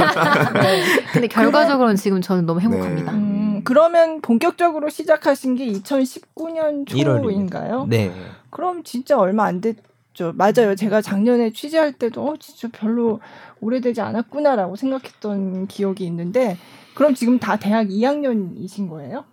근데 1.14 1.28
결과적으로는 1.28 1.96
지금 1.96 2.22
저는 2.22 2.46
너무 2.46 2.60
행복합니다. 2.60 3.12
네. 3.12 3.18
음, 3.18 3.62
그러면 3.64 4.20
본격적으로 4.22 4.90
시작하신 4.90 5.56
게 5.56 5.68
2019년 5.68 6.88
초인가요? 6.88 7.86
1월입니다. 7.86 7.88
네. 7.88 8.12
그럼 8.50 8.84
진짜 8.84 9.18
얼마 9.18 9.46
안 9.46 9.62
됐죠. 9.62 10.34
맞아요. 10.36 10.76
제가 10.76 11.02
작년에 11.02 11.52
취재할 11.52 11.94
때도 11.94 12.28
어 12.28 12.34
진짜 12.40 12.68
별로 12.72 13.20
오래되지 13.66 14.02
않았구나라고 14.02 14.76
생각했던 14.76 15.68
기억이 15.68 16.06
있는데 16.06 16.58
그럼 16.94 17.16
지금 17.16 17.40
다 17.40 17.58
대학 17.58 17.88
2학년이신 17.88 18.90
거예요? 18.90 19.26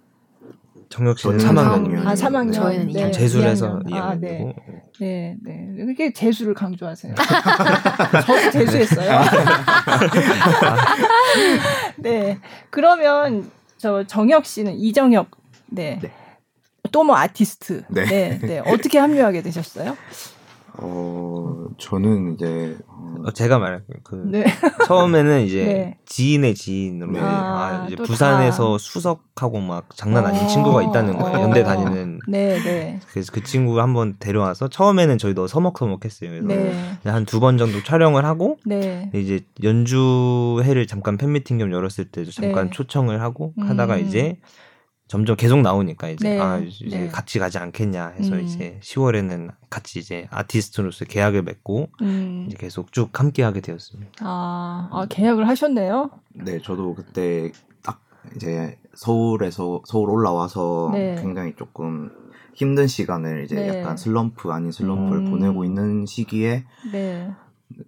정혁 0.88 1.18
씨는 1.18 1.38
3학년. 1.38 2.06
아, 2.06 2.14
3학년. 2.14 2.52
저희는 2.52 2.88
네. 2.88 3.10
재수를 3.10 3.48
해서 3.48 3.80
2학년. 3.86 3.94
아, 3.94 4.14
네. 4.14 4.54
네, 5.00 5.36
네. 5.42 5.74
그게 5.86 6.12
재수를 6.12 6.52
강조하세요. 6.54 7.14
저도 8.26 8.50
재수했어요. 8.50 9.20
네. 11.96 12.38
그러면 12.68 13.50
저 13.78 14.04
정혁 14.06 14.44
씨는 14.44 14.74
이정혁. 14.74 15.30
네. 15.70 15.98
네. 16.02 16.12
또뭐 16.90 17.16
아티스트. 17.16 17.84
네. 17.88 18.04
네. 18.04 18.38
네. 18.38 18.58
어떻게 18.58 18.98
합류하게 18.98 19.40
되셨어요? 19.42 19.96
어, 20.78 21.66
저는 21.78 22.34
이제 22.34 22.76
어, 22.88 23.30
제가 23.30 23.58
말할게요. 23.58 23.98
그 24.02 24.22
네. 24.26 24.44
처음에는 24.86 25.42
이제 25.42 25.64
네. 25.64 25.98
지인의 26.06 26.54
지인으로 26.54 27.12
네. 27.12 27.20
아, 27.20 27.26
아, 27.26 27.86
이제 27.86 27.96
부산에서 27.96 28.72
다. 28.72 28.78
수석하고 28.78 29.60
막 29.60 29.94
장난 29.94 30.24
아닌 30.24 30.42
어, 30.42 30.46
친구가 30.46 30.82
있다는 30.82 31.18
거예요. 31.18 31.38
어, 31.38 31.42
연대 31.42 31.62
다니는. 31.62 32.20
네, 32.26 32.58
네. 32.62 33.00
그래서 33.10 33.32
그 33.32 33.42
친구가 33.42 33.82
한번 33.82 34.16
데려와서 34.18 34.68
처음에는 34.68 35.18
저희도 35.18 35.46
서먹서먹했어요. 35.46 36.30
그래서 36.30 36.46
네. 36.46 36.72
한두 37.04 37.38
번 37.40 37.58
정도 37.58 37.82
촬영을 37.82 38.24
하고 38.24 38.56
네. 38.64 39.10
이제 39.14 39.40
연주회를 39.62 40.86
잠깐 40.86 41.18
팬미팅 41.18 41.58
겸 41.58 41.70
열었을 41.70 42.06
때도 42.06 42.30
잠깐 42.30 42.66
네. 42.66 42.70
초청을 42.70 43.20
하고 43.20 43.52
음. 43.58 43.68
하다가 43.68 43.98
이제 43.98 44.38
점점 45.12 45.36
계속 45.36 45.60
나오니까 45.60 46.08
이제 46.08 46.26
네. 46.26 46.40
아 46.40 46.56
이제 46.56 47.00
네. 47.00 47.08
같이 47.08 47.38
가지 47.38 47.58
않겠냐 47.58 48.14
해서 48.18 48.34
음. 48.34 48.40
이제 48.40 48.78
10월에는 48.80 49.50
같이 49.68 49.98
이제 49.98 50.26
아티스트로서 50.30 51.04
계약을 51.04 51.42
맺고 51.42 51.90
음. 52.00 52.46
이제 52.46 52.56
계속 52.58 52.92
쭉 52.92 53.10
함께 53.20 53.42
하게 53.42 53.60
되었습니다. 53.60 54.10
아, 54.20 54.88
아 54.90 55.06
계약을 55.10 55.46
하셨네요? 55.46 56.12
네, 56.32 56.62
저도 56.62 56.94
그때 56.94 57.52
딱 57.82 58.00
이제 58.34 58.78
서울에서 58.94 59.82
서울 59.84 60.08
올라와서 60.08 60.88
네. 60.94 61.16
굉장히 61.20 61.54
조금 61.56 62.10
힘든 62.54 62.86
시간을 62.86 63.44
이제 63.44 63.56
네. 63.56 63.68
약간 63.68 63.98
슬럼프 63.98 64.50
아닌 64.50 64.72
슬럼프를 64.72 65.26
음. 65.26 65.30
보내고 65.30 65.66
있는 65.66 66.06
시기에 66.06 66.64
네. 66.90 67.30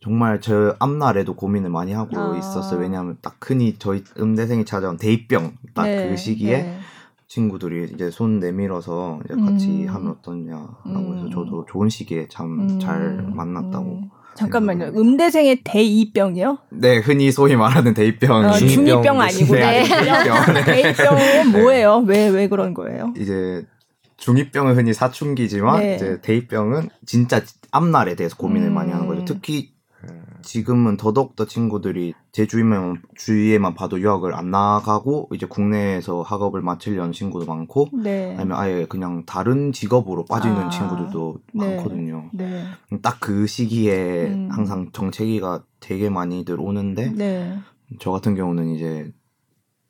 정말 0.03 0.43
저 0.43 0.77
앞날에도 0.79 1.35
고민을 1.37 1.71
많이 1.71 1.95
하고 1.95 2.19
아. 2.19 2.37
있었어요. 2.37 2.81
왜냐하면 2.81 3.17
딱 3.23 3.39
흔히 3.41 3.77
저희 3.79 4.05
음대생이 4.19 4.67
찾아온 4.67 4.99
대입병 4.99 5.55
딱그 5.73 5.89
네. 5.89 6.17
시기에 6.17 6.63
네. 6.65 6.81
친구들이 7.29 7.91
이제 7.95 8.11
손 8.11 8.39
내밀어서 8.39 9.21
이제 9.25 9.35
같이 9.35 9.85
음. 9.85 9.89
하면 9.89 10.11
어떠냐라고 10.13 10.77
음. 10.87 11.17
해서 11.17 11.31
저도 11.31 11.67
좋은 11.69 11.89
시기에 11.89 12.29
참잘 12.29 13.01
음. 13.01 13.33
만났다고. 13.35 13.87
음. 14.03 14.11
잠깐만요. 14.35 14.93
음대생의 14.97 15.63
대이병이요? 15.63 16.59
네, 16.71 16.99
흔히 16.99 17.31
소위 17.31 17.55
말하는 17.55 17.95
대이병. 17.95 18.45
어, 18.45 18.53
중이병 18.53 19.21
아니고 19.21 19.55
네. 19.55 19.85
대이병. 19.85 20.65
대이병은 20.67 21.53
네. 21.53 21.59
뭐예요? 21.61 22.05
왜왜 22.07 22.49
그런 22.49 22.75
거예요? 22.75 23.15
이제 23.17 23.65
중이병은 24.17 24.77
흔히 24.77 24.93
사춘기지만 24.93 25.81
네. 25.81 25.95
이제 25.97 26.21
대이병은 26.21 26.89
진짜 27.07 27.43
앞날에 27.71 28.17
대해서 28.17 28.37
고민을 28.37 28.71
많이 28.71 28.91
하는 28.91 29.07
거죠. 29.07 29.21
음. 29.21 29.25
특히 29.25 29.74
지금은 30.45 30.97
더더욱더 30.97 31.47
친구들이 31.47 32.15
제 32.33 32.47
주위만 32.47 33.03
주위에만 33.17 33.75
봐도 33.75 34.01
유학을 34.01 34.35
안 34.35 34.51
나가고 34.51 35.31
이제 35.35 35.47
국내에서 35.47 36.23
학업을 36.23 36.63
마치려는 36.63 37.13
친구도 37.13 37.47
많고 37.47 37.89
네. 37.93 38.35
아니면 38.37 38.59
아예 38.59 38.87
그냥 38.87 39.25
다른 39.25 39.73
직업으로 39.73 40.25
빠지는 40.27 40.57
아, 40.57 40.71
친구들도 40.71 41.39
네. 41.55 41.77
많거든요. 41.77 42.31
네. 42.33 42.65
딱그 43.03 43.47
시기에 43.47 44.27
음. 44.27 44.49
항상 44.51 44.91
정체기가 44.93 45.65
되게 45.81 46.11
많이들 46.11 46.61
오는데 46.61 47.11
네. 47.11 47.59
저 48.01 48.11
같은 48.11 48.35
경우는 48.35 48.69
이제 48.69 49.13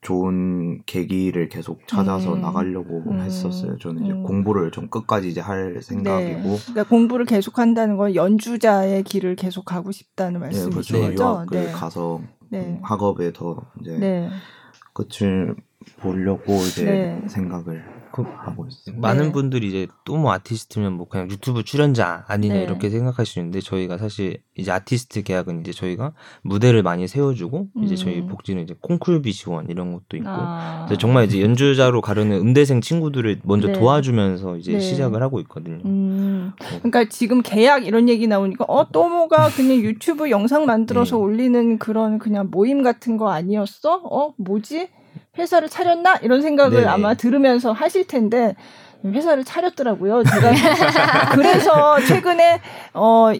좋은 0.04 0.82
계기를 0.84 1.48
계속 1.48 1.80
찾아서 1.88 2.34
음. 2.34 2.42
나가려고 2.42 3.02
음. 3.10 3.20
했었어요. 3.20 3.78
저는 3.78 4.04
이제 4.04 4.12
음. 4.12 4.22
공부를 4.22 4.70
좀 4.70 4.88
끝까지 4.88 5.30
이제 5.30 5.40
할 5.40 5.80
생각이고. 5.82 6.42
네. 6.42 6.58
그러니까 6.66 6.84
공부를 6.84 7.24
계속 7.24 7.58
한다는 7.58 7.96
건 7.96 8.14
연주자의 8.14 9.02
길을 9.02 9.34
계속 9.34 9.64
가고 9.64 9.92
싶다는 9.92 10.34
네, 10.34 10.46
말씀이시죠? 10.46 10.94
네, 10.94 11.02
그렇죠. 11.06 11.22
유학을 11.22 11.64
네. 11.64 11.72
가서 11.72 12.20
네. 12.50 12.78
학업에 12.82 13.32
더 13.32 13.62
이제 13.80 13.96
네. 13.98 14.28
끝을 14.92 15.56
보려고 16.00 16.52
이제 16.52 16.84
네. 16.84 17.22
생각을 17.26 17.82
그 18.14 18.22
하고 18.22 18.66
있어요. 18.68 18.96
많은 19.00 19.26
네. 19.26 19.32
분들이 19.32 19.68
이제 19.68 19.86
또 20.04 20.14
뭐 20.14 20.32
아티스트면 20.32 20.92
뭐 20.92 21.08
그냥 21.08 21.28
유튜브 21.30 21.64
출연자 21.64 22.24
아니냐 22.28 22.54
네. 22.54 22.62
이렇게 22.62 22.88
생각하시는데 22.88 23.60
저희가 23.60 23.98
사실 23.98 24.38
이제 24.56 24.70
아티스트 24.70 25.24
계약은 25.24 25.60
이제 25.60 25.72
저희가 25.72 26.12
무대를 26.42 26.82
많이 26.84 27.08
세워주고 27.08 27.68
음. 27.76 27.84
이제 27.84 27.96
저희 27.96 28.20
음. 28.20 28.28
복지는 28.28 28.62
이제 28.62 28.76
콩쿨비 28.80 29.32
지원 29.32 29.68
이런 29.68 29.92
것도 29.92 30.16
있고 30.16 30.28
아. 30.28 30.86
정말 31.00 31.24
이제 31.24 31.42
연주자로 31.42 32.00
가려는 32.00 32.38
음대생 32.38 32.80
친구들을 32.80 33.40
먼저 33.42 33.66
네. 33.68 33.72
도와주면서 33.72 34.56
이제 34.58 34.74
네. 34.74 34.80
시작을 34.80 35.20
하고 35.20 35.40
있거든요. 35.40 35.82
음. 35.84 36.52
그러니까 36.58 37.08
지금 37.08 37.42
계약 37.42 37.84
이런 37.86 38.08
얘기 38.08 38.28
나오니까 38.28 38.64
어또 38.68 39.08
뭐가 39.08 39.48
그냥 39.48 39.78
유튜브 39.78 40.30
영상 40.30 40.64
만들어서 40.66 41.16
네. 41.16 41.22
올리는 41.22 41.78
그런 41.78 42.18
그냥 42.20 42.48
모임 42.50 42.82
같은 42.82 43.16
거 43.16 43.30
아니었어? 43.30 44.02
어 44.04 44.34
뭐지? 44.38 44.88
회사를 45.38 45.68
차렸나 45.68 46.16
이런 46.22 46.42
생각을 46.42 46.78
네네. 46.78 46.86
아마 46.86 47.14
들으면서 47.14 47.72
하실 47.72 48.06
텐데 48.06 48.54
회사를 49.04 49.44
차렸더라고요. 49.44 50.22
제가 50.24 50.50
그래서 51.34 52.00
최근에 52.06 52.60
어 52.94 53.32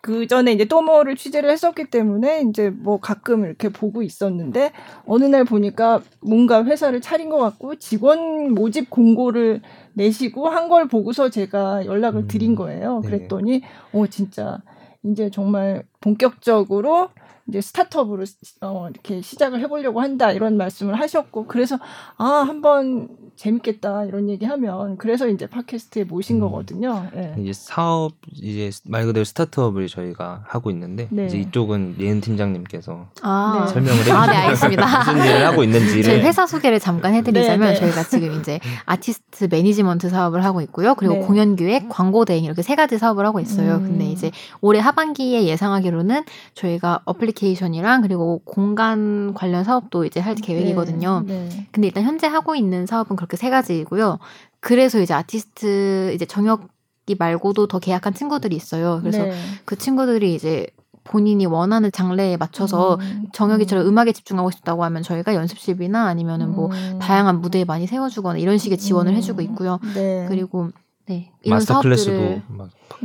그 0.00 0.26
전에 0.26 0.52
이제 0.52 0.64
또모를 0.64 1.16
취재를 1.16 1.50
했었기 1.50 1.90
때문에 1.90 2.42
이제 2.48 2.70
뭐 2.70 2.98
가끔 3.00 3.44
이렇게 3.44 3.68
보고 3.68 4.02
있었는데 4.02 4.72
어느 5.06 5.24
날 5.24 5.44
보니까 5.44 6.00
뭔가 6.20 6.64
회사를 6.64 7.00
차린 7.00 7.28
것 7.28 7.36
같고 7.38 7.74
직원 7.76 8.54
모집 8.54 8.90
공고를 8.90 9.60
내시고 9.94 10.48
한 10.48 10.68
걸 10.68 10.86
보고서 10.86 11.30
제가 11.30 11.84
연락을 11.86 12.22
음. 12.22 12.28
드린 12.28 12.54
거예요. 12.54 13.00
그랬더니 13.02 13.62
오 13.92 14.06
진짜 14.06 14.58
이제 15.02 15.30
정말 15.30 15.82
본격적으로 16.00 17.08
이제 17.48 17.62
스타트업으로 17.62 18.24
어, 18.60 18.88
이렇게 18.90 19.22
시작을 19.22 19.60
해보려고 19.60 20.02
한다 20.02 20.32
이런 20.32 20.58
말씀을 20.58 21.00
하셨고 21.00 21.46
그래서 21.46 21.78
아 22.18 22.24
한번 22.46 23.08
재밌겠다 23.36 24.04
이런 24.04 24.28
얘기하면 24.28 24.98
그래서 24.98 25.28
이제 25.28 25.46
팟캐스트에 25.46 26.04
모신 26.04 26.36
음. 26.36 26.40
거거든요. 26.40 27.06
네. 27.14 27.34
이제 27.38 27.52
사업 27.54 28.12
이제 28.32 28.70
말 28.84 29.06
그대로 29.06 29.24
스타트업을 29.24 29.86
저희가 29.86 30.42
하고 30.46 30.70
있는데 30.70 31.08
네. 31.10 31.26
이제 31.26 31.38
이쪽은 31.38 31.96
예은 31.98 32.20
팀장님께서 32.20 33.06
아. 33.22 33.64
네. 33.64 33.72
설명을 33.72 33.98
해주시면 34.00 34.20
아, 34.20 34.26
네, 34.26 34.36
알겠습니다. 34.36 34.98
무슨 34.98 35.24
일을 35.24 35.46
하고 35.46 35.62
있는지를 35.62 36.02
저희 36.02 36.20
회사 36.20 36.46
소개를 36.46 36.80
잠깐 36.80 37.14
해드리자면 37.14 37.60
네, 37.60 37.74
네. 37.74 37.80
저희가 37.80 38.02
지금 38.04 38.38
이제 38.40 38.60
아티스트 38.84 39.48
매니지먼트 39.50 40.10
사업을 40.10 40.44
하고 40.44 40.60
있고요. 40.62 40.94
그리고 40.96 41.14
네. 41.14 41.20
공연 41.20 41.56
기획, 41.56 41.88
광고 41.88 42.24
대행 42.26 42.44
이렇게 42.44 42.62
세 42.62 42.74
가지 42.74 42.98
사업을 42.98 43.24
하고 43.24 43.40
있어요. 43.40 43.76
음. 43.76 43.84
근데 43.84 44.04
이제 44.06 44.30
올해 44.60 44.80
하반기에 44.80 45.44
예상하기로는 45.44 46.24
저희가 46.54 47.00
어플리케이션 47.04 47.37
애플리케이션이랑 47.38 48.02
그리고 48.02 48.40
공간 48.44 49.32
관련 49.34 49.64
사업도 49.64 50.04
이제 50.04 50.20
할 50.20 50.34
계획이거든요. 50.34 51.22
네, 51.26 51.48
네. 51.48 51.66
근데 51.70 51.86
일단 51.88 52.04
현재 52.04 52.26
하고 52.26 52.54
있는 52.54 52.86
사업은 52.86 53.16
그렇게 53.16 53.36
세 53.36 53.50
가지이고요. 53.50 54.18
그래서 54.60 55.00
이제 55.00 55.14
아티스트 55.14 56.12
이제 56.14 56.26
정혁이 56.26 57.14
말고도 57.18 57.68
더 57.68 57.78
계약한 57.78 58.12
친구들이 58.12 58.56
있어요. 58.56 58.98
그래서 59.00 59.22
네. 59.22 59.32
그 59.64 59.76
친구들이 59.76 60.34
이제 60.34 60.66
본인이 61.04 61.46
원하는 61.46 61.90
장르에 61.90 62.36
맞춰서 62.36 62.96
음, 62.96 63.26
정혁이처럼 63.32 63.86
음. 63.86 63.98
악에 63.98 64.12
집중하고 64.12 64.50
싶다고 64.50 64.84
하면 64.84 65.02
저희가 65.02 65.34
연습실이나 65.34 66.06
아니면은 66.06 66.52
뭐 66.54 66.70
음. 66.70 66.98
다양한 67.00 67.40
무대에 67.40 67.64
많이 67.64 67.86
세워주거나 67.86 68.38
이런 68.38 68.58
식의 68.58 68.76
지원을 68.76 69.12
음. 69.12 69.16
해주고 69.16 69.40
있고요. 69.42 69.78
네. 69.94 70.26
그리고 70.28 70.70
네, 71.08 71.32
master 71.46 71.80
class도 71.80 72.42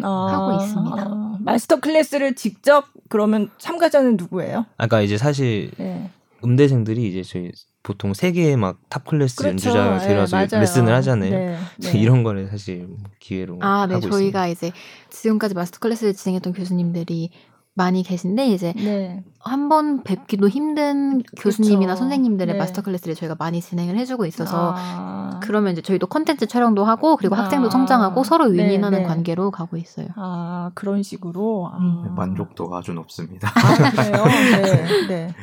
아, 0.01 0.27
하고 0.31 0.63
있습니다. 0.63 1.01
아, 1.01 1.37
master 1.39 1.79
class를 1.79 2.35
직접 2.35 2.85
그러면 3.09 3.49
참가자는 3.57 4.17
누구예요? 4.17 4.65
아까 4.77 5.01
이제 5.01 5.17
사실 5.17 5.71
네. 5.77 6.09
음대생들이 6.43 7.07
이제 7.07 7.23
저희 7.23 7.51
보통 7.83 8.13
세계의 8.13 8.57
막 8.57 8.77
top 8.89 9.05
class 9.05 9.37
그렇죠. 9.37 9.49
연주자가 9.49 9.99
들어서 9.99 10.45
네, 10.45 10.59
레슨을 10.59 10.93
하잖아요. 10.95 11.31
네, 11.31 11.57
네. 11.79 11.99
이런 11.99 12.23
거를 12.23 12.47
사실 12.47 12.87
기회로 13.19 13.59
아, 13.61 13.87
네. 13.87 13.99
저희가 13.99 14.47
이제 14.47 14.71
지금까지 15.09 15.53
master 15.55 15.79
class를 15.79 16.13
진행했던 16.13 16.53
교수님들이 16.53 17.31
많이 17.75 18.03
계신데 18.03 18.47
이제 18.49 18.73
네. 18.75 19.23
한번 19.39 20.03
뵙기도 20.03 20.47
힘든 20.47 21.23
교수님이나 21.39 21.93
그렇죠. 21.93 21.99
선생님들의 21.99 22.53
네. 22.53 22.59
master 22.59 22.81
class를 22.81 23.15
저희가 23.15 23.35
많이 23.39 23.61
진행을 23.61 23.97
해주고 23.97 24.25
있어서 24.25 24.73
아. 24.77 25.39
그러면 25.41 25.73
이제 25.73 25.81
저희도 25.81 26.07
컨텐츠 26.07 26.45
촬영도 26.45 26.85
하고 26.85 27.17
그리고 27.17 27.35
아. 27.35 27.39
학생도 27.39 27.71
성장하고 27.71 28.23
서로 28.23 28.47
네, 28.47 28.63
윈윈하는 28.63 28.99
네. 28.99 29.03
관계로 29.05 29.49
가고 29.49 29.77
있어요. 29.77 30.07
아 30.15 30.69
그런 30.75 31.01
식으로 31.01 31.71
아. 31.73 31.77
음. 31.77 32.13
만족도가 32.15 32.77
아주 32.77 32.93
높습니다. 32.93 33.49
아, 33.55 33.89
그래요? 33.91 34.23
네. 35.09 35.33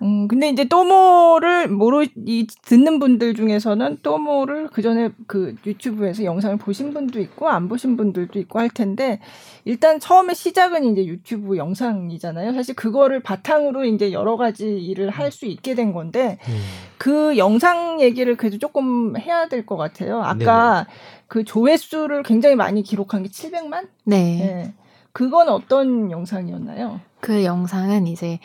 네. 0.00 0.06
음, 0.06 0.28
근데 0.28 0.48
이제 0.48 0.64
또모를 0.64 1.68
모르, 1.68 2.06
이, 2.26 2.46
듣는 2.62 2.98
분들 2.98 3.34
중에서는 3.34 3.98
또모를 4.02 4.68
그 4.68 4.82
전에 4.82 5.10
그 5.26 5.54
유튜브에서 5.66 6.24
영상을 6.24 6.56
보신 6.58 6.92
분도 6.92 7.20
있고, 7.20 7.48
안 7.48 7.68
보신 7.68 7.96
분들도 7.96 8.38
있고 8.40 8.58
할 8.58 8.68
텐데, 8.70 9.20
일단 9.64 9.98
처음에 10.00 10.34
시작은 10.34 10.84
이제 10.92 11.06
유튜브 11.06 11.56
영상이잖아요. 11.56 12.52
사실 12.52 12.74
그거를 12.74 13.20
바탕으로 13.20 13.84
이제 13.84 14.12
여러 14.12 14.36
가지 14.36 14.66
일을 14.78 15.10
할 15.10 15.30
수 15.32 15.46
있게 15.46 15.74
된 15.74 15.92
건데, 15.92 16.38
음. 16.48 16.58
그 16.98 17.36
영상 17.36 18.00
얘기를 18.00 18.36
그래도 18.36 18.58
조금 18.58 19.16
해야 19.18 19.48
될 19.48 19.66
것 19.66 19.76
같아요. 19.76 20.22
아까 20.22 20.84
네네. 20.84 20.96
그 21.28 21.44
조회수를 21.44 22.22
굉장히 22.22 22.54
많이 22.54 22.82
기록한 22.82 23.22
게 23.24 23.28
700만? 23.28 23.88
네. 24.04 24.16
네. 24.16 24.74
그건 25.12 25.48
어떤 25.48 26.10
영상이었나요? 26.10 27.00
그 27.20 27.44
영상은 27.44 28.06
이제 28.06 28.38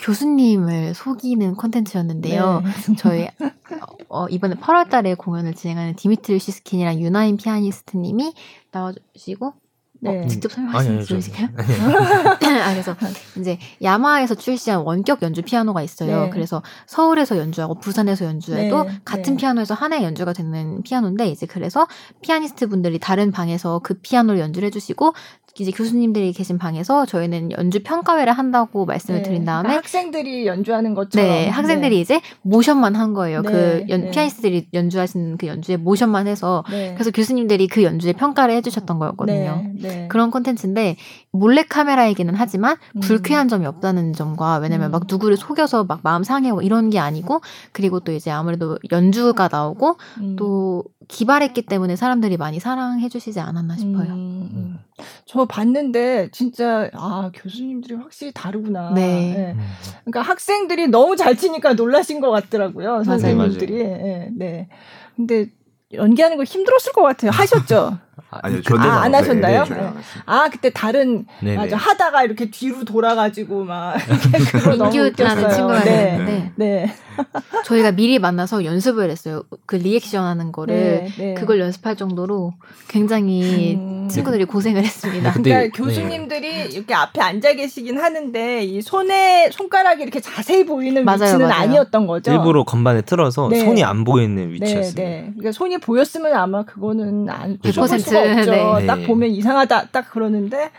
교수님을 0.00 0.94
속이는 0.94 1.54
콘텐츠였는데요. 1.54 2.62
네. 2.64 2.94
저희 2.96 3.28
어, 4.08 4.26
이번에 4.28 4.56
8월 4.56 4.88
달에 4.88 5.14
공연을 5.14 5.54
진행하는 5.54 5.94
드미트리 5.94 6.38
시쉬킨이랑 6.38 7.00
윤아인 7.00 7.36
피아니스트님이 7.36 8.34
나와주시고 8.72 9.54
네. 10.02 10.24
어, 10.24 10.26
직접 10.26 10.50
설명하시는 10.50 11.04
분이세요? 11.04 11.48
아, 11.52 12.72
그래서 12.72 12.96
이제 13.38 13.58
야마하에서 13.82 14.34
출시한 14.34 14.80
원격 14.80 15.22
연주 15.22 15.42
피아노가 15.42 15.82
있어요. 15.82 16.24
네. 16.24 16.30
그래서 16.30 16.62
서울에서 16.86 17.36
연주하고 17.36 17.78
부산에서 17.78 18.24
연주해도 18.24 18.84
네. 18.84 19.00
같은 19.04 19.34
네. 19.34 19.36
피아노에서 19.36 19.74
하나의 19.74 20.04
연주가 20.04 20.32
되는 20.32 20.82
피아노인데 20.82 21.28
이제 21.28 21.46
그래서 21.46 21.86
피아니스트 22.22 22.68
분들이 22.68 22.98
다른 22.98 23.30
방에서 23.30 23.80
그 23.80 23.94
피아노를 23.94 24.40
연주를 24.40 24.66
해주시고 24.68 25.12
이제 25.58 25.70
교수님들이 25.70 26.32
계신 26.32 26.58
방에서 26.58 27.06
저희는 27.06 27.52
연주 27.52 27.82
평가회를 27.82 28.32
한다고 28.32 28.86
말씀을 28.86 29.22
네. 29.22 29.28
드린 29.28 29.44
다음에 29.44 29.64
그러니까 29.64 29.78
학생들이 29.78 30.46
연주하는 30.46 30.94
것처럼 30.94 31.28
네 31.28 31.48
학생들이 31.48 31.96
네. 31.96 32.00
이제 32.00 32.20
모션만 32.42 32.94
한 32.94 33.14
거예요. 33.14 33.42
네. 33.42 33.50
그 33.50 33.84
연, 33.88 34.02
네. 34.02 34.10
피아니스트들이 34.10 34.68
연주하신 34.72 35.38
그 35.38 35.46
연주에 35.46 35.76
모션만 35.76 36.26
해서 36.26 36.64
네. 36.70 36.94
그래서 36.94 37.10
교수님들이 37.10 37.66
그 37.66 37.82
연주에 37.82 38.12
평가를 38.12 38.54
해주셨던 38.56 38.98
거였거든요. 38.98 39.64
네. 39.80 40.08
그런 40.08 40.30
콘텐츠인데 40.30 40.96
몰래 41.32 41.62
카메라이기는 41.62 42.34
하지만 42.36 42.76
음. 42.96 43.00
불쾌한 43.00 43.48
점이 43.48 43.66
없다는 43.66 44.12
점과 44.12 44.58
왜냐면 44.58 44.90
음. 44.90 44.92
막 44.92 45.02
누구를 45.08 45.36
속여서 45.36 45.84
막 45.84 46.00
마음 46.02 46.22
상해고 46.22 46.62
이런 46.62 46.90
게 46.90 46.98
아니고 46.98 47.40
그리고 47.72 48.00
또 48.00 48.12
이제 48.12 48.30
아무래도 48.30 48.78
연주가 48.92 49.48
나오고 49.50 49.96
음. 50.20 50.36
또 50.36 50.84
기발했기 51.10 51.62
때문에 51.62 51.96
사람들이 51.96 52.36
많이 52.36 52.60
사랑해 52.60 53.08
주시지 53.08 53.40
않았나 53.40 53.76
싶어요. 53.76 54.12
음, 54.12 54.50
음. 54.52 54.78
저 55.26 55.44
봤는데 55.44 56.28
진짜 56.30 56.88
아 56.94 57.30
교수님들이 57.34 57.94
확실히 57.94 58.32
다르구나. 58.32 58.92
네. 58.94 59.34
네. 59.34 59.56
그러니까 60.04 60.22
학생들이 60.22 60.88
너무 60.88 61.16
잘 61.16 61.36
치니까 61.36 61.74
놀라신 61.74 62.20
것 62.20 62.30
같더라고요 62.30 63.02
선생님들이. 63.04 63.82
네, 63.82 64.30
네. 64.36 64.68
근데 65.16 65.50
연기하는 65.92 66.36
거 66.36 66.44
힘들었을 66.44 66.92
것 66.94 67.02
같아요. 67.02 67.32
하셨죠? 67.32 67.98
아니요, 68.30 68.62
저는 68.62 68.82
아, 68.82 69.02
안 69.02 69.14
하셨나요? 69.14 69.64
네, 69.64 69.74
네. 69.74 69.92
아, 70.26 70.48
그때 70.50 70.70
다른 70.70 71.26
네네. 71.40 71.56
맞아 71.56 71.76
하다가 71.76 72.24
이렇게 72.24 72.50
뒤로 72.50 72.84
돌아가지고 72.84 73.64
막 73.64 73.96
인규라는 74.94 75.50
친구가 75.50 75.84
네. 75.84 76.18
네. 76.18 76.52
네. 76.56 76.94
저희가 77.64 77.92
미리 77.92 78.18
만나서 78.18 78.64
연습을 78.64 79.10
했어요. 79.10 79.42
그 79.66 79.76
리액션 79.76 80.24
하는 80.24 80.52
거를 80.52 80.74
네, 80.74 81.08
네. 81.18 81.34
그걸 81.34 81.60
연습할 81.60 81.96
정도로 81.96 82.54
굉장히 82.88 83.76
음... 83.76 84.08
친구들이 84.08 84.44
고생을 84.44 84.82
했습니다. 84.84 85.32
그러니까 85.32 85.58
네. 85.58 85.68
교수님들이 85.70 86.72
이렇게 86.72 86.94
앞에 86.94 87.20
앉아 87.20 87.54
계시긴 87.54 87.98
하는데 87.98 88.64
이 88.64 88.82
손에 88.82 89.50
손가락이 89.50 90.02
이렇게 90.02 90.20
자세히 90.20 90.64
보이는 90.64 91.04
맞아요, 91.04 91.22
위치는 91.22 91.48
맞아요. 91.48 91.62
아니었던 91.62 92.06
거죠. 92.06 92.32
일부러 92.32 92.64
건반에 92.64 93.02
틀어서 93.02 93.48
네. 93.48 93.64
손이 93.64 93.84
안 93.84 94.04
보이는 94.04 94.52
위치였어요. 94.52 94.94
네, 94.94 95.20
그러니까 95.30 95.52
손이 95.52 95.78
보였으면 95.78 96.34
아마 96.34 96.64
그거는 96.64 97.26
안100% 97.26 97.62
수가 98.10 98.32
없죠. 98.32 98.86
딱 98.86 98.96
보면 99.06 99.30
이상하다 99.30 99.86
딱 99.86 100.10
그러는데 100.10 100.70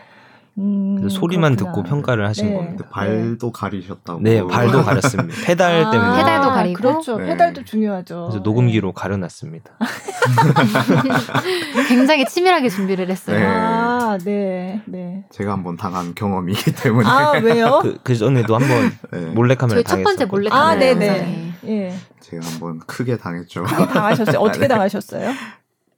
음, 0.58 1.08
소리만 1.08 1.56
그렇구나. 1.56 1.72
듣고 1.72 1.88
평가를 1.88 2.28
하신 2.28 2.50
네. 2.50 2.54
겁니다. 2.54 2.84
발도 2.90 3.46
네. 3.46 3.52
가리셨다고. 3.54 4.20
네, 4.20 4.46
발도 4.46 4.82
가렸습니다. 4.82 5.34
페달 5.46 5.86
아, 5.86 5.90
때문에. 5.90 6.16
페달도 6.18 6.48
가리고. 6.50 6.76
그렇죠. 6.76 7.16
네. 7.16 7.26
페달도 7.26 7.64
중요하죠. 7.64 8.26
그래서 8.28 8.38
녹음기로 8.40 8.88
네. 8.88 8.92
가려놨습니다. 8.94 9.70
굉장히 11.88 12.26
치밀하게 12.26 12.68
준비를 12.68 13.08
했어요. 13.08 13.38
네. 13.38 13.46
아, 13.46 14.18
네, 14.22 14.82
네. 14.84 15.24
제가 15.30 15.52
한번 15.52 15.78
당한 15.78 16.14
경험이기 16.14 16.74
때문에. 16.74 17.08
아, 17.08 17.30
왜요? 17.42 17.78
그, 17.80 17.98
그 18.02 18.14
전에도 18.14 18.54
한번 18.54 18.92
네. 19.10 19.20
몰래카메라 19.30 19.82
당했어요. 19.82 19.84
첫 19.84 20.02
번째 20.04 20.24
몰래카메라. 20.26 20.68
아, 20.68 20.74
네, 20.74 20.94
네. 20.94 21.54
예. 21.64 21.94
제가 22.20 22.46
한번 22.46 22.78
크게 22.80 23.16
당했죠. 23.16 23.64
당하셨어요? 23.64 24.38
어떻게 24.38 24.68
당하셨어요? 24.68 25.32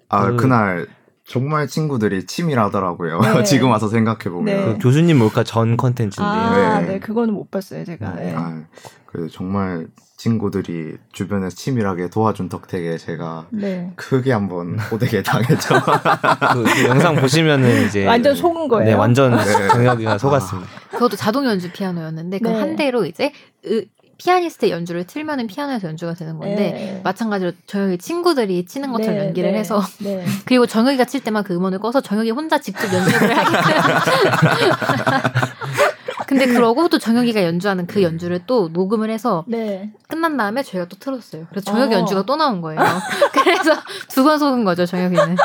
아, 0.08 0.26
그... 0.26 0.36
그날 0.36 0.86
정말 1.26 1.66
친구들이 1.66 2.26
치밀하더라고요. 2.26 3.20
네. 3.20 3.42
지금 3.44 3.70
와서 3.70 3.88
생각해 3.88 4.24
보면 4.30 4.44
네. 4.44 4.64
그 4.64 4.78
교수님 4.78 5.18
몰카 5.18 5.42
전 5.44 5.76
컨텐츠인데요. 5.76 6.26
아, 6.26 6.80
네. 6.80 6.86
네, 6.86 6.98
그거는 7.00 7.32
못 7.34 7.50
봤어요, 7.50 7.84
제가. 7.84 8.14
네. 8.14 8.34
아, 8.36 8.62
그 9.06 9.28
정말 9.30 9.86
친구들이 10.16 10.96
주변에서 11.12 11.54
치밀하게 11.56 12.08
도와준 12.10 12.48
덕택에 12.48 12.98
제가 12.98 13.46
네. 13.50 13.92
크게 13.96 14.32
한번 14.32 14.78
호되게 14.78 15.22
당했죠. 15.22 15.74
그, 16.52 16.62
그, 16.62 16.84
영상 16.88 17.16
보시면은 17.16 17.86
이제 17.86 18.06
완전 18.06 18.34
속은 18.34 18.68
거예요. 18.68 18.90
네, 18.90 18.94
완전 18.94 19.36
정혁이가 19.72 20.18
속았습니다. 20.18 20.68
그것도 20.92 21.16
자동 21.16 21.46
연주 21.46 21.70
피아노였는데 21.72 22.38
그 22.38 22.48
한 22.48 22.76
대로 22.76 23.04
이제 23.04 23.32
으, 23.66 23.84
피아니스트의 24.18 24.72
연주를 24.72 25.06
틀면은 25.06 25.46
피아노에서 25.46 25.88
연주가 25.88 26.14
되는 26.14 26.38
건데 26.38 26.72
네. 26.72 27.00
마찬가지로 27.02 27.52
저희 27.66 27.98
친구들이 27.98 28.66
치는 28.66 28.92
것처럼 28.92 29.18
네, 29.18 29.26
연기를 29.26 29.52
네, 29.52 29.58
해서 29.58 29.82
네. 30.00 30.24
그리고 30.44 30.66
정혁이가 30.66 31.04
칠 31.04 31.22
때만 31.22 31.44
그 31.44 31.54
음원을 31.54 31.78
꺼서 31.78 32.00
정혁이 32.00 32.30
혼자 32.30 32.58
직접 32.58 32.92
연주를 32.92 33.36
하기 33.36 33.50
때문에 33.50 35.22
근데 36.38 36.52
그러고 36.52 36.88
또 36.88 36.98
정혁이가 36.98 37.44
연주하는 37.44 37.86
그 37.86 38.02
연주를 38.02 38.40
또 38.46 38.68
녹음을 38.72 39.10
해서 39.10 39.44
네. 39.46 39.92
끝난 40.08 40.36
다음에 40.36 40.62
저희가 40.62 40.88
또 40.88 40.96
틀었어요. 40.98 41.46
그래서 41.50 41.70
정혁이 41.70 41.94
어. 41.94 41.98
연주가 41.98 42.22
또 42.24 42.34
나온 42.36 42.60
거예요. 42.60 42.80
그래서 43.32 43.72
두 44.08 44.24
번 44.24 44.38
속은 44.38 44.64
거죠, 44.64 44.86
정혁이는. 44.86 45.36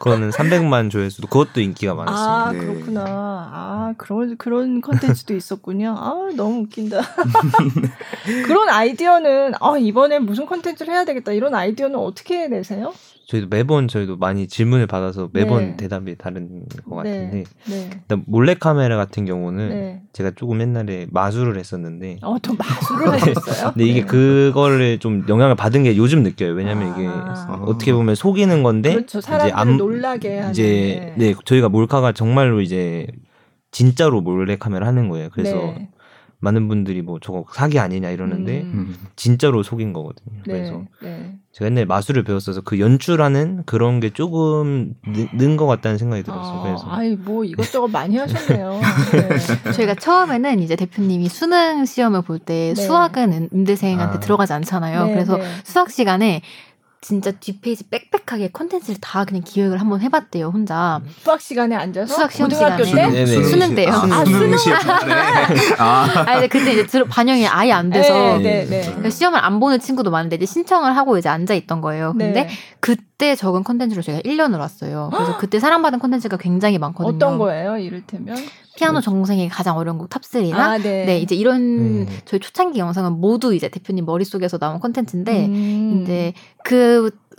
그거는 0.00 0.30
300만 0.30 0.90
조회수도 0.90 1.28
그것도 1.28 1.60
인기가. 1.60 1.94
아, 2.06 2.50
네. 2.52 2.58
그렇구나. 2.58 3.04
아, 3.06 3.94
그런 3.98 4.36
그런 4.36 4.80
컨텐츠도 4.80 5.34
있었군요. 5.36 5.94
아, 5.96 6.14
너무 6.34 6.62
웃긴다. 6.62 7.00
그런 8.46 8.68
아이디어는 8.68 9.52
아, 9.60 9.76
이번에 9.78 10.18
무슨 10.18 10.46
컨텐츠를 10.46 10.92
해야 10.92 11.04
되겠다. 11.04 11.32
이런 11.32 11.54
아이디어는 11.54 11.96
어떻게 11.98 12.48
내세요? 12.48 12.92
저희도 13.32 13.46
매번 13.48 13.88
저희도 13.88 14.18
많이 14.18 14.46
질문을 14.46 14.86
받아서 14.86 15.30
매번 15.32 15.62
네. 15.62 15.76
대답이 15.78 16.16
다른 16.18 16.66
것 16.84 17.02
네. 17.02 17.24
같은데 17.24 17.44
네. 17.66 17.90
일단 17.90 18.22
몰래 18.26 18.54
카메라 18.54 18.96
같은 18.98 19.24
경우는 19.24 19.68
네. 19.70 20.02
제가 20.12 20.32
조금 20.36 20.60
옛날에 20.60 21.06
마술을 21.10 21.58
했었는데 21.58 22.18
어또 22.20 22.54
마술을 22.54 23.08
하셨어요? 23.12 23.72
근데 23.72 23.84
이게 23.86 24.00
네. 24.02 24.06
그거를 24.06 24.98
좀 24.98 25.24
영향을 25.28 25.56
받은 25.56 25.84
게 25.84 25.96
요즘 25.96 26.22
느껴요. 26.22 26.52
왜냐면 26.52 26.92
아. 26.92 26.94
이게 26.98 27.08
어떻게 27.70 27.94
보면 27.94 28.14
속이는 28.14 28.62
건데 28.62 28.92
그렇죠. 28.94 29.22
사람을 29.22 29.52
암, 29.54 29.78
놀라게 29.78 30.38
하는 30.38 30.50
이제 30.50 31.14
네 31.16 31.34
저희가 31.46 31.70
몰카가 31.70 32.12
정말로 32.12 32.60
이제 32.60 33.06
진짜로 33.70 34.20
몰래 34.20 34.58
카메라 34.58 34.86
하는 34.86 35.08
거예요. 35.08 35.30
그래서 35.32 35.56
네. 35.56 35.88
많은 36.42 36.66
분들이 36.66 37.02
뭐 37.02 37.20
저거 37.20 37.44
사기 37.52 37.78
아니냐 37.78 38.10
이러는데 38.10 38.62
음. 38.62 38.96
진짜로 39.14 39.62
속인 39.62 39.92
거거든요. 39.92 40.42
네, 40.44 40.52
그래서 40.52 40.82
네. 41.00 41.36
제가 41.52 41.70
옛날에 41.70 41.84
마술을 41.84 42.24
배웠어서 42.24 42.62
그 42.62 42.80
연출하는 42.80 43.62
그런 43.64 44.00
게 44.00 44.10
조금 44.10 44.94
는것 45.34 45.68
같다는 45.68 45.98
생각이 45.98 46.24
들었어요. 46.24 46.58
아, 46.58 46.62
그래서 46.64 46.90
아이 46.90 47.14
뭐 47.14 47.44
이것저것 47.44 47.86
많이 47.86 48.16
하셨네요. 48.16 48.80
네. 49.12 49.72
저희가 49.72 49.94
처음에는 49.94 50.58
이제 50.58 50.74
대표님이 50.74 51.28
수능 51.28 51.84
시험을 51.84 52.22
볼때 52.22 52.74
네. 52.74 52.82
수학은 52.82 53.50
음대생한테 53.52 54.16
아. 54.16 54.20
들어가지 54.20 54.52
않잖아요. 54.52 55.06
네, 55.06 55.12
그래서 55.12 55.36
네. 55.36 55.44
수학 55.62 55.92
시간에 55.92 56.42
진짜 57.02 57.32
뒷페이지 57.32 57.90
빽빽하게 57.90 58.50
컨텐츠를 58.52 59.00
다 59.00 59.24
그냥 59.24 59.42
기획을 59.44 59.80
한번 59.80 60.00
해봤대요 60.00 60.46
혼자 60.46 61.00
수학 61.18 61.40
시간에 61.40 61.74
앉아서 61.74 62.14
수학 62.14 62.30
시험 62.30 62.48
시간에 62.48 62.76
때 62.76 63.26
수능 63.42 63.74
때요 63.74 63.88
아, 63.90 64.24
수능 64.24 64.56
시험 64.56 64.78
네. 64.78 65.74
아. 65.78 66.06
아 66.16 66.24
근데 66.34 66.46
그때 66.46 66.72
이제 66.72 66.86
들, 66.86 67.04
반영이 67.04 67.44
아예 67.48 67.72
안 67.72 67.90
돼서 67.90 68.38
네, 68.38 68.64
네, 68.70 68.94
네. 69.02 69.10
시험을 69.10 69.44
안 69.44 69.58
보는 69.58 69.80
친구도 69.80 70.12
많은데 70.12 70.36
이제 70.36 70.46
신청을 70.46 70.96
하고 70.96 71.18
이제 71.18 71.28
앉아 71.28 71.54
있던 71.54 71.80
거예요 71.80 72.12
근데 72.12 72.44
네. 72.44 72.48
그때 72.78 73.34
적은 73.34 73.64
컨텐츠로 73.64 74.00
제가 74.02 74.20
1년을 74.20 74.60
왔어요 74.60 75.10
그래서 75.12 75.38
그때 75.38 75.58
사랑받은 75.58 75.98
컨텐츠가 75.98 76.36
굉장히 76.36 76.78
많거든요 76.78 77.16
어떤 77.16 77.36
거예요 77.36 77.78
이를테면 77.78 78.36
피아노 78.76 79.00
전공생이 79.00 79.48
가장 79.48 79.76
어려운 79.76 79.98
곡 79.98 80.08
top3나 80.08 80.54
아, 80.54 80.78
네. 80.78 81.04
네. 81.04 81.18
이제 81.18 81.34
이런 81.34 81.60
음. 81.60 82.06
저희 82.24 82.40
초창기 82.40 82.78
영상은 82.78 83.12
모두 83.12 83.54
이제 83.54 83.68
대표님 83.68 84.06
머릿속에서 84.06 84.58
나온 84.58 84.80
컨텐츠인데 84.80 85.46
음. 85.46 86.00
이제 86.02 86.32
그 86.64 86.91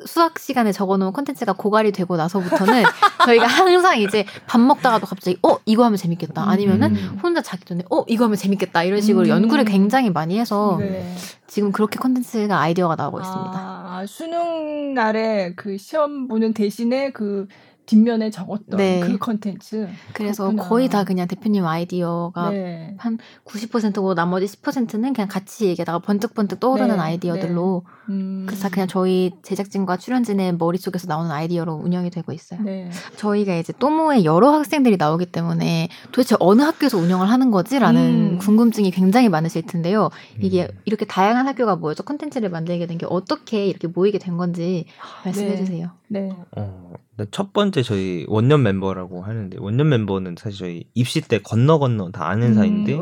수학 0.06 0.40
시간에 0.40 0.72
적어놓은 0.72 1.14
컨텐츠가 1.14 1.54
고갈이 1.54 1.92
되고 1.92 2.18
나서부터는 2.18 2.84
저희가 3.26 3.48
항상 3.48 4.00
이제 4.00 4.26
밥 4.48 4.60
먹다가도 4.60 5.06
갑자기 5.06 5.38
어 5.44 5.58
이거 5.66 5.86
하면 5.86 5.98
재밌겠다 5.98 6.50
아니면은 6.50 6.96
음. 6.96 7.20
혼자 7.22 7.42
자기 7.42 7.66
전에 7.66 7.84
어 7.90 8.04
이거 8.08 8.26
하면 8.26 8.36
재밌겠다 8.38 8.84
이런 8.84 9.02
식으로 9.02 9.26
음. 9.26 9.30
연구를 9.30 9.66
굉장히 9.66 10.10
많이 10.10 10.40
해서 10.40 10.78
네. 10.80 11.16
지금 11.48 11.72
그렇게 11.72 12.00
컨텐츠가 12.00 12.60
아이디어가 12.60 12.96
나오고 12.96 13.20
있습니다. 13.22 13.54
아, 13.56 14.06
수능 14.08 14.94
날에 14.94 15.54
그 15.56 15.78
시험 15.78 16.28
보는 16.28 16.54
대신에 16.54 17.12
그 17.12 17.48
뒷면에 17.86 18.30
적었던 18.30 18.78
네. 18.78 19.02
그 19.02 19.18
컨텐츠. 19.18 19.90
그래서 20.14 20.44
그렇구나. 20.44 20.64
거의 20.70 20.88
다 20.88 21.04
그냥 21.04 21.28
대표님 21.28 21.66
아이디어가 21.66 22.50
네. 22.52 22.96
한 22.98 23.18
90%고 23.46 24.16
나머지 24.16 24.46
10%는 24.46 25.14
그냥 25.14 25.28
같이 25.28 25.66
얘기하다가 25.66 26.00
번뜩번뜩 26.00 26.60
떠오르는 26.62 26.96
네. 26.96 27.02
아이디어들로 27.02 27.84
네. 27.86 28.14
음. 28.14 28.44
그래서 28.48 28.70
그냥 28.70 28.88
저희 28.88 29.32
제작진과 29.44 29.98
출연진의 29.98 30.56
머릿속에서 30.56 31.08
나오는 31.08 31.30
아이디어로 31.30 31.74
운영이 31.74 32.10
되고 32.10 32.32
있어요. 32.32 32.62
네. 32.62 32.90
저희가 33.18 33.56
이제 33.56 33.74
또모에 33.78 34.24
여러 34.24 34.52
학생들이 34.54 34.98
나오기 34.98 35.26
때문에 35.28 35.90
도대체 36.14 36.36
어느 36.40 36.62
학교에서 36.62 36.98
운영을 36.98 37.30
하는 37.30 37.52
거지라는 37.52 38.02
음. 38.34 38.38
궁금증이 38.38 38.92
굉장히 38.92 39.28
많으실 39.30 39.64
텐데요. 39.64 40.10
이게 40.40 40.64
음. 40.64 40.80
이렇게 40.86 41.06
다양한 41.06 41.48
학교가 41.48 41.76
모여서 41.76 42.04
컨텐츠를 42.04 42.50
만들게 42.50 42.88
된 42.88 42.94
게 42.94 43.08
어떻게 43.10 43.66
이렇게 43.66 43.88
모이게 43.88 44.20
된 44.20 44.38
건지 44.38 44.86
말씀해 45.26 45.56
주세요. 45.58 45.90
네. 46.08 46.30
어, 46.56 46.94
첫 47.30 47.54
번째 47.54 47.84
저희 47.84 48.26
원년 48.28 48.64
멤버라고 48.64 49.22
하는데 49.22 49.56
원년 49.60 49.90
멤버는 49.90 50.36
사실 50.38 50.60
저희 50.60 50.84
입시 50.96 51.22
때 51.22 51.38
건너 51.40 51.78
건너 51.78 52.10
다 52.12 52.28
아는 52.28 52.50
음, 52.50 52.54
사이인데 52.56 52.98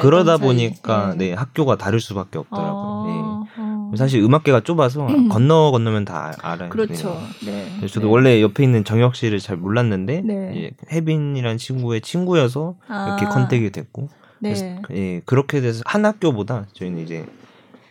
그러다 0.00 0.38
보니까 0.38 1.14
네. 1.16 1.28
네. 1.28 1.34
학교가 1.34 1.76
다를 1.76 2.00
수밖에 2.00 2.38
없더라고요. 2.38 2.72
어, 2.72 3.46
네. 3.46 3.62
어. 3.62 3.92
사실 3.96 4.20
음악계가 4.22 4.62
좁아서 4.62 5.06
음. 5.06 5.28
건너 5.30 5.70
건너면 5.70 6.04
다 6.04 6.34
알아요. 6.42 6.70
그렇죠. 6.70 7.20
네. 7.46 7.86
저도 7.86 8.06
네. 8.06 8.12
원래 8.12 8.42
옆에 8.42 8.64
있는 8.64 8.84
정혁 8.84 9.14
씨를 9.14 9.38
잘 9.38 9.56
몰랐는데 9.56 10.24
예, 10.28 10.70
혜빈이란 10.90 11.58
친구의 11.58 12.00
친구여서 12.00 12.76
아. 12.88 13.06
이렇게 13.06 13.26
contact이 13.26 13.70
됐고 13.70 14.08
네. 14.40 14.54
그래서 14.54 14.64
예, 14.90 15.20
그렇게 15.24 15.60
돼서 15.60 15.82
한 15.86 16.04
학교보다 16.04 16.66
저희는 16.72 16.98
이제 16.98 17.26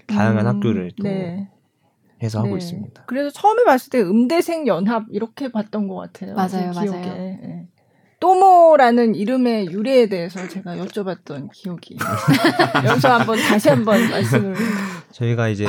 다양한 0.08 0.46
음, 0.46 0.56
학교를 0.56 0.92
또 0.98 1.08
해서 2.24 2.40
하고 2.40 2.50
네. 2.50 2.58
있습니다. 2.58 3.04
그래서 3.08 3.30
처음에 3.32 3.64
봤을 3.66 3.90
때 3.90 4.02
음대생 4.02 4.68
연합 4.68 5.06
이렇게 5.12 5.52
봤던 5.52 5.88
것 5.88 5.96
같아요. 5.96 6.36
맞아요, 6.36 6.72
맞아요. 6.74 6.92
네. 6.92 7.68
또모라는 8.20 9.16
이름의 9.16 9.72
유래에 9.72 10.08
대해서 10.08 10.48
제가 10.48 10.76
여쭤봤던 10.78 11.50
기억이 11.54 11.98
여기서 12.86 13.12
한번 13.12 13.40
다시 13.40 13.70
한번 13.70 14.10
말씀을 14.12 14.56
저희가 15.12 15.48
이제 15.50 15.66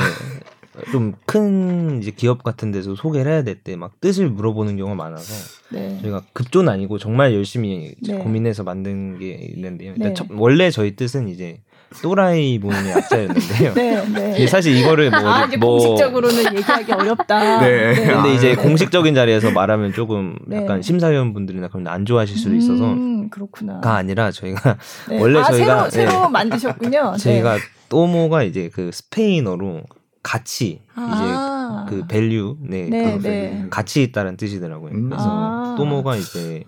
좀 0.91 1.13
큰 1.25 1.99
이제 2.01 2.11
기업 2.11 2.43
같은 2.43 2.71
데서 2.71 2.93
소개를 2.95 3.31
해야 3.31 3.43
될 3.43 3.63
때 3.63 3.75
막 3.75 3.99
뜻을 4.01 4.29
물어보는 4.29 4.77
경우가 4.77 4.95
많아서 4.95 5.33
네. 5.71 5.97
저희가 6.01 6.23
급조는 6.33 6.71
아니고 6.71 6.99
정말 6.99 7.33
열심히 7.33 7.95
네. 8.05 8.17
고민해서 8.17 8.63
만든 8.63 9.17
게 9.17 9.33
있는데요. 9.55 9.93
네. 9.97 10.13
첫, 10.13 10.27
원래 10.31 10.69
저희 10.69 10.95
뜻은 10.95 11.27
이제 11.29 11.59
또라이 12.01 12.57
모임의 12.59 12.91
약자였는데요. 12.91 13.73
네, 13.75 14.05
네. 14.07 14.47
사실 14.47 14.75
이거를 14.75 15.09
뭐, 15.09 15.19
아, 15.19 15.47
뭐 15.59 15.77
공식적으로는 15.79 16.55
얘기하기 16.57 16.91
어렵다. 16.91 17.59
네. 17.61 17.93
네. 17.93 18.05
근데 18.05 18.33
이제 18.33 18.51
아, 18.51 18.55
네. 18.55 18.61
공식적인 18.61 19.15
자리에서 19.15 19.51
말하면 19.51 19.93
조금 19.93 20.37
네. 20.45 20.57
약간 20.57 20.81
심사위원 20.81 21.33
분들이나 21.33 21.67
그런 21.67 21.87
안 21.87 22.05
좋아하실 22.05 22.37
수도 22.37 22.55
있어서 22.55 22.85
음, 22.85 23.29
그렇구나.가 23.29 23.95
아니라 23.95 24.31
저희가 24.31 24.77
네. 25.09 25.19
원래 25.21 25.39
아, 25.39 25.43
저희가 25.43 25.89
새로, 25.89 26.11
새로 26.11 26.29
만드셨군요. 26.29 27.15
저희가 27.17 27.57
또모가 27.89 28.43
이제 28.43 28.69
그 28.73 28.91
스페인어로 28.91 29.83
가치 30.23 30.81
아~ 30.95 31.85
이제 31.85 31.95
그 31.95 32.07
value 32.07 32.57
네, 32.61 32.87
네, 32.89 33.19
네. 33.19 33.65
가치 33.69 34.01
있다는 34.03 34.37
뜻이더라고요. 34.37 34.91
음. 34.91 35.09
그래서 35.09 35.25
아~ 35.27 35.75
또모가 35.77 36.15
이제 36.15 36.63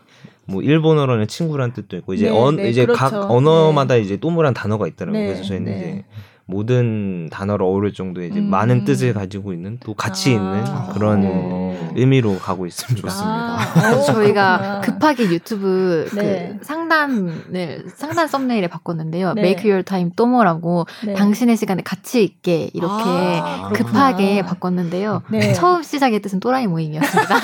뭐 0.46 0.62
일본어로는 0.62 1.28
친구란 1.28 1.74
뜻도 1.74 1.98
있고 1.98 2.14
이제 2.14 2.30
네, 2.30 2.38
어, 2.38 2.52
네, 2.52 2.70
이제 2.70 2.86
그렇죠. 2.86 3.00
각 3.00 3.32
언어마다 3.32 3.96
네. 3.96 4.02
이제 4.02 4.18
또무란 4.18 4.54
단어가 4.54 4.88
있더라고요. 4.88 5.20
네, 5.20 5.28
그래서 5.28 5.44
저희는 5.44 5.72
네. 5.72 5.78
이제 5.78 6.06
모든 6.48 7.28
단어를 7.32 7.66
어울릴 7.66 7.94
정도의 7.94 8.30
이제 8.30 8.40
음. 8.40 8.52
많은 8.52 8.86
뜻을 8.86 9.14
가지고 9.14 9.52
있는 9.52 9.80
또 9.84 9.96
가치 9.96 10.30
아. 10.30 10.34
있는 10.34 10.64
그런 10.94 11.22
네. 11.22 11.92
의미로 11.96 12.38
가고 12.38 12.68
있으면 12.68 12.98
좋겠습니다. 12.98 13.32
아, 13.32 14.02
저희가 14.06 14.82
급하게 14.84 15.26
유튜브 15.26 16.08
네. 16.14 16.56
그 16.60 16.66
상단을 16.66 17.86
상단 17.96 18.28
썸네일에 18.28 18.68
바꿨는데요. 18.68 19.34
네. 19.34 19.42
Make 19.42 19.72
Your 19.72 19.84
Time 19.84 20.12
또뭐라고 20.16 20.86
네. 21.04 21.16
당신의 21.16 21.58
시간에 21.58 21.82
가치 21.82 22.24
있게 22.24 22.70
이렇게 22.74 23.04
아, 23.06 23.72
급하게 23.74 24.44
바꿨는데요. 24.44 25.24
네. 25.32 25.54
처음 25.54 25.82
시작의 25.82 26.22
뜻은 26.22 26.40
또라이 26.42 26.68
모임이었습니다. 26.68 27.40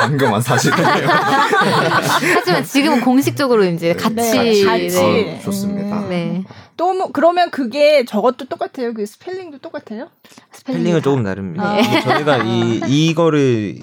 방금만 0.00 0.40
사실이에요. 0.40 0.88
하지만 2.34 2.64
지금은 2.64 3.02
공식적으로 3.02 3.64
이제 3.64 3.94
가치 3.94 4.14
네, 4.14 4.64
가치 4.64 4.98
어, 4.98 5.40
좋습니다. 5.44 6.08
네. 6.08 6.42
또 6.78 6.94
뭐, 6.94 7.10
그러면 7.12 7.50
그게 7.50 8.04
저것도 8.04 8.46
똑같아요? 8.46 8.94
그 8.94 9.04
스펠링도 9.04 9.58
똑같아요? 9.58 10.08
스펠링은 10.52 11.02
조금 11.02 11.24
다릅니다. 11.24 11.74
네. 11.74 12.00
저희가 12.00 12.44
이 12.44 12.80
이거를 12.86 13.80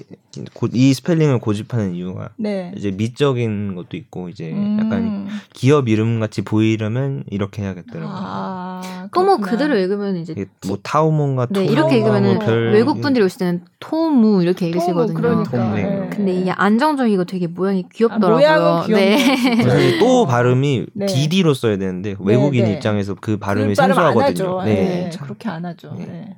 고, 0.54 0.66
이 0.72 0.94
스펠링을 0.94 1.38
고집하는 1.38 1.94
이유가 1.94 2.30
네. 2.36 2.72
이제 2.74 2.90
미적인 2.90 3.74
것도 3.74 3.98
있고 3.98 4.30
이제 4.30 4.50
음. 4.50 4.78
약간 4.80 5.28
기업 5.52 5.90
이름 5.90 6.20
같이 6.20 6.42
보이려면 6.42 7.22
이렇게 7.30 7.62
해야겠더라고요. 7.62 8.10
아. 8.10 8.66
아, 9.06 9.08
또모 9.12 9.38
그대로 9.38 9.76
읽으면 9.76 10.16
이제 10.16 10.34
뭐 10.66 10.78
타오몬과 10.82 11.48
네 11.50 11.64
이렇게 11.64 11.98
읽으면 11.98 12.38
별... 12.40 12.72
외국 12.72 13.00
분들이 13.00 13.24
오실 13.24 13.38
때는 13.38 13.62
토무 13.80 14.42
이렇게 14.42 14.68
읽으시거든요. 14.68 15.14
그러니까. 15.16 15.74
네. 15.74 16.10
근데 16.12 16.34
이게 16.34 16.50
안정적이고 16.50 17.24
되게 17.24 17.46
모양이 17.46 17.84
귀엽더라고요. 17.92 18.46
아, 18.46 18.86
네. 18.88 19.18
사실 19.62 19.98
또 19.98 20.26
발음이 20.26 20.86
네. 20.92 21.06
DD로 21.06 21.54
써야 21.54 21.76
되는데 21.76 22.16
외국인 22.18 22.64
네, 22.64 22.70
네. 22.70 22.76
입장에서 22.86 23.14
그 23.20 23.38
발음이 23.38 23.68
그 23.68 23.74
생소하거든요. 23.74 24.62
네. 24.62 25.10
네. 25.10 25.18
그렇게 25.20 25.48
안 25.48 25.64
하죠. 25.64 25.94
네. 25.98 26.36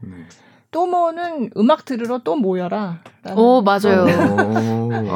또모는 0.71 1.51
음악 1.57 1.87
들으러 1.87 2.19
또 2.19 2.37
모여라. 2.37 2.99
오 3.35 3.63
맞아요. 3.63 4.05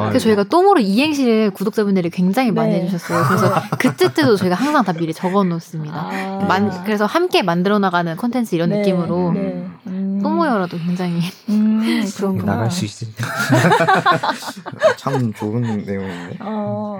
그래서 0.09 0.19
저희가 0.19 0.45
또모로 0.45 0.79
이행시를 0.79 1.51
구독자분들이 1.51 2.09
굉장히 2.09 2.51
많이 2.51 2.73
네. 2.73 2.81
해주셨어요. 2.81 3.23
그래서 3.27 3.53
그때 3.77 4.11
때도 4.11 4.35
저희가 4.35 4.55
항상 4.55 4.83
다 4.83 4.93
미리 4.93 5.13
적어놓습니다. 5.13 5.95
아. 5.95 6.45
만, 6.47 6.83
그래서 6.83 7.05
함께 7.05 7.43
만들어 7.43 7.77
나가는 7.77 8.15
콘텐츠 8.17 8.55
이런 8.55 8.69
네. 8.69 8.79
느낌으로 8.79 9.31
네. 9.33 9.67
음. 9.87 10.19
또 10.23 10.29
모여라도 10.29 10.77
굉장히 10.77 11.21
음, 11.49 12.03
그런 12.17 12.37
나갈 12.37 12.71
수 12.71 12.85
있습니다. 12.85 13.25
참 14.97 15.33
좋은 15.33 15.61
내용인데. 15.61 16.37
어. 16.39 16.99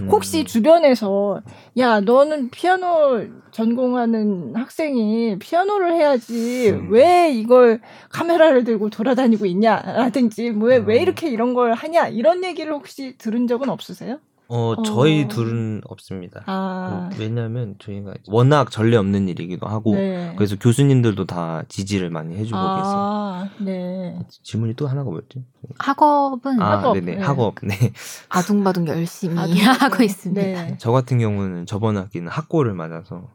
음. 0.00 0.08
혹시 0.10 0.44
주변에서 0.44 1.42
야 1.78 2.00
너는 2.00 2.50
피아노 2.50 3.26
전공하는 3.50 4.56
학생이 4.56 5.38
피아노를 5.38 5.94
해야지 5.94 6.70
음. 6.70 6.88
왜 6.90 7.30
이걸 7.30 7.80
카메라를 8.10 8.64
들고 8.64 8.90
돌아다니고 8.90 9.46
있냐라든지 9.46 10.50
뭐왜 10.50 10.78
왜 10.78 10.96
음. 10.96 11.02
이렇게 11.02 11.28
이런 11.28 11.54
걸 11.54 11.74
하냐 11.74 12.08
이런 12.08 12.44
얘기를 12.44 12.72
혹시 12.72 13.16
들은 13.18 13.46
적은 13.46 13.68
없으세요? 13.68 14.18
어, 14.48 14.74
저희 14.84 15.24
어. 15.24 15.28
둘은 15.28 15.80
없습니다. 15.86 16.42
아. 16.46 17.08
그 17.12 17.22
왜냐하면 17.22 17.76
저희가 17.78 18.14
워낙 18.28 18.70
전례 18.70 18.96
없는 18.96 19.28
일이기도 19.28 19.66
하고 19.66 19.94
네. 19.94 20.34
그래서 20.36 20.56
교수님들도 20.58 21.24
다 21.26 21.62
지지를 21.68 22.10
많이 22.10 22.36
해주고 22.36 22.56
아. 22.58 23.48
계세요. 23.48 23.66
네. 23.66 24.18
질문이 24.42 24.74
또 24.74 24.86
하나가 24.86 25.08
뭐였지? 25.10 25.42
학업은 25.78 26.60
아, 26.60 26.78
학업. 26.78 26.94
네네. 26.98 27.16
네. 27.16 27.22
학업. 27.22 27.54
네. 27.62 27.92
아둥바둥 28.28 28.86
열심히 28.88 29.38
아둥바둥. 29.38 29.64
하고 29.80 30.02
있습니다. 30.02 30.42
네. 30.42 30.76
저 30.78 30.92
같은 30.92 31.18
경우는 31.18 31.66
저번 31.66 31.96
학기는 31.96 32.28
학고를 32.28 32.74
맞아서 32.74 33.28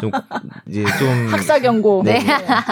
좀 0.00 0.10
이제 0.68 0.84
좀 0.98 1.08
학사 1.32 1.58
경고. 1.58 2.02
네. 2.04 2.20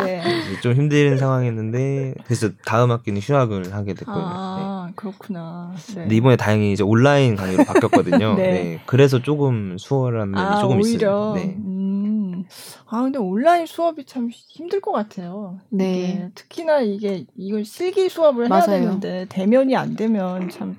네. 0.04 0.22
좀 0.62 0.74
힘든 0.74 1.16
상황이었는데 1.16 2.14
그래서 2.24 2.50
다음 2.66 2.90
학기는 2.90 3.20
휴학을 3.20 3.74
하게 3.74 3.94
됐거든요. 3.94 4.24
아, 4.24 4.90
그렇구나. 4.94 5.72
근데 5.94 6.14
이번에 6.14 6.36
다행히 6.36 6.72
이제 6.72 6.82
온라인 6.82 7.34
강의로 7.36 7.64
바뀌었거든요. 7.72 8.34
네. 8.36 8.50
네. 8.52 8.80
그래서 8.86 9.20
조금 9.22 9.76
수월한 9.78 10.30
면이 10.30 10.44
아, 10.44 10.60
조금 10.60 10.76
오히려. 10.80 10.96
있어요. 10.96 11.32
네. 11.34 11.56
음. 11.58 12.44
아 12.86 13.02
근데 13.02 13.18
온라인 13.18 13.66
수업이 13.66 14.04
참 14.04 14.28
힘들 14.30 14.80
것 14.80 14.92
같아요. 14.92 15.58
네. 15.70 16.30
특히나 16.34 16.80
이게 16.80 17.24
이걸 17.36 17.64
실기 17.64 18.08
수업을 18.08 18.48
맞아요. 18.48 18.62
해야 18.70 18.80
되는데 18.80 19.26
대면이 19.28 19.76
안 19.76 19.96
되면 19.96 20.48
참 20.50 20.76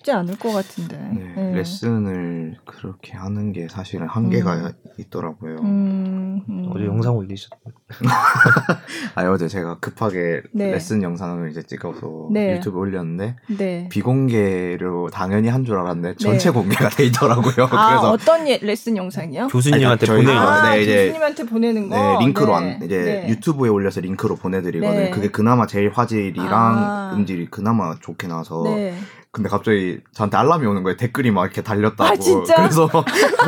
쉽지 0.00 0.12
않을 0.12 0.36
것 0.38 0.52
같은데. 0.52 0.96
네, 1.12 1.32
네. 1.36 1.54
레슨을 1.54 2.56
그렇게 2.64 3.12
하는 3.16 3.52
게 3.52 3.68
사실은 3.68 4.06
한계가 4.08 4.54
음. 4.56 4.72
있더라고요. 4.98 5.56
음, 5.60 6.40
음. 6.48 6.70
어제 6.74 6.86
영상 6.86 7.14
올리셨. 7.16 7.50
아 9.14 9.24
어제 9.30 9.48
제가 9.48 9.78
급하게 9.78 10.42
네. 10.52 10.72
레슨 10.72 11.02
영상을 11.02 11.50
이제 11.50 11.62
찍어서 11.62 12.28
네. 12.32 12.56
유튜브 12.56 12.78
올렸는데 12.78 13.36
네. 13.58 13.88
비공개로 13.90 15.10
당연히 15.10 15.48
한 15.48 15.60
줄 15.60 15.76
알았는데 15.78 16.14
전체 16.16 16.48
네. 16.48 16.54
공개가 16.54 16.88
돼 16.88 17.04
있더라고요. 17.04 17.66
아, 17.70 17.88
그래서 17.90 18.10
어떤 18.10 18.48
예, 18.48 18.58
레슨 18.62 18.96
영상이요? 18.96 19.48
교수님한테 19.48 20.06
보내는 20.06 20.36
아, 20.36 20.70
네, 20.70 20.82
이제 20.82 20.96
교수님한테 21.08 21.44
보내는 21.44 21.88
거. 21.90 21.96
네, 21.96 22.24
링크로 22.24 22.54
안 22.54 22.80
이제 22.82 23.26
유튜브에 23.28 23.68
올려서 23.68 24.00
링크로 24.00 24.36
보내드리거든요. 24.36 25.10
그게 25.10 25.28
그나마 25.28 25.66
제일 25.66 25.90
화질이랑 25.90 26.48
아. 26.50 27.12
음질이 27.14 27.48
그나마 27.50 27.94
좋게 28.00 28.26
나와서. 28.26 28.64
근데 29.32 29.48
갑자기 29.48 30.00
저한테 30.12 30.36
알람이 30.38 30.66
오는 30.66 30.82
거예요. 30.82 30.96
댓글이 30.96 31.30
막 31.30 31.44
이렇게 31.44 31.62
달렸다고. 31.62 32.04
아, 32.04 32.16
진짜? 32.16 32.56
그래서 32.56 32.88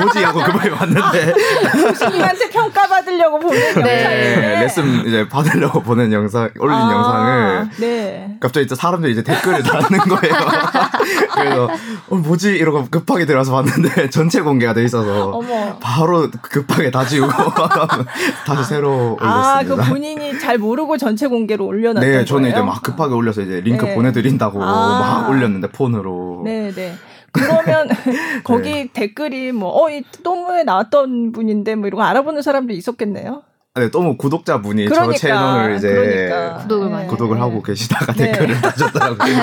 뭐지 0.00 0.22
하고 0.22 0.40
급하게 0.44 0.70
봤는데 0.70 1.32
교수님한테 1.72 2.48
평가 2.50 2.86
받으려고 3.12 3.38
보낸 3.38 3.74
네. 3.74 3.82
네. 3.82 4.60
레슨 4.60 5.06
이제 5.06 5.28
받으려고 5.28 5.82
보낸 5.82 6.12
영상 6.12 6.50
올린 6.58 6.74
아, 6.76 6.92
영상을 6.92 7.68
네. 7.80 8.36
갑자기 8.40 8.66
이제 8.66 8.74
사람들이 8.74 9.12
이제 9.12 9.22
댓글을 9.22 9.62
달는 9.62 9.98
거예요. 9.98 10.34
그래서 11.34 11.68
어, 12.10 12.14
뭐지 12.14 12.50
이러고 12.50 12.86
급하게 12.90 13.26
들어서 13.26 13.52
봤는데 13.52 14.10
전체 14.10 14.40
공개가 14.40 14.74
돼 14.74 14.84
있어서 14.84 15.30
어머. 15.30 15.78
바로 15.80 16.28
급하게 16.40 16.90
다 16.90 17.04
지우고 17.04 17.32
다시 18.46 18.64
새로 18.68 19.18
아, 19.20 19.24
올렸습니다. 19.24 19.58
아, 19.58 19.62
그 19.62 19.90
본인이 19.90 20.38
잘 20.38 20.58
모르고 20.58 20.96
전체 20.96 21.26
공개로 21.26 21.66
올려놨던 21.66 22.10
네, 22.10 22.24
저는 22.24 22.42
거예요? 22.42 22.54
이제 22.56 22.62
막 22.64 22.82
급하게 22.82 23.14
올려서 23.14 23.42
이제 23.42 23.60
링크 23.60 23.84
네. 23.84 23.94
보내드린다고 23.94 24.62
아. 24.62 24.66
막 24.66 25.30
올렸는데 25.30 25.68
폰으로. 25.68 26.42
네, 26.44 26.72
네. 26.74 26.96
그러면 27.32 27.88
거기 28.44 28.70
네. 28.70 28.88
댓글이 28.92 29.52
뭐, 29.52 29.70
어, 29.70 29.90
이 29.90 30.02
또무에 30.22 30.64
나왔던 30.64 31.32
분인데 31.32 31.74
뭐 31.74 31.86
이런 31.86 31.98
거 31.98 32.04
알아보는 32.04 32.42
사람도 32.42 32.72
있었겠네요. 32.72 33.42
네, 33.74 33.90
또무 33.90 34.18
구독자 34.18 34.60
분이 34.60 34.84
그러니까, 34.84 35.12
저 35.12 35.18
채널을 35.18 35.76
이제 35.76 35.88
그러니까. 35.88 36.58
구독을, 36.58 36.90
네. 36.90 37.06
구독을 37.06 37.40
하고 37.40 37.62
계시다가 37.62 38.12
네. 38.12 38.32
댓글을 38.32 38.54
다셨더라고요. 38.60 39.36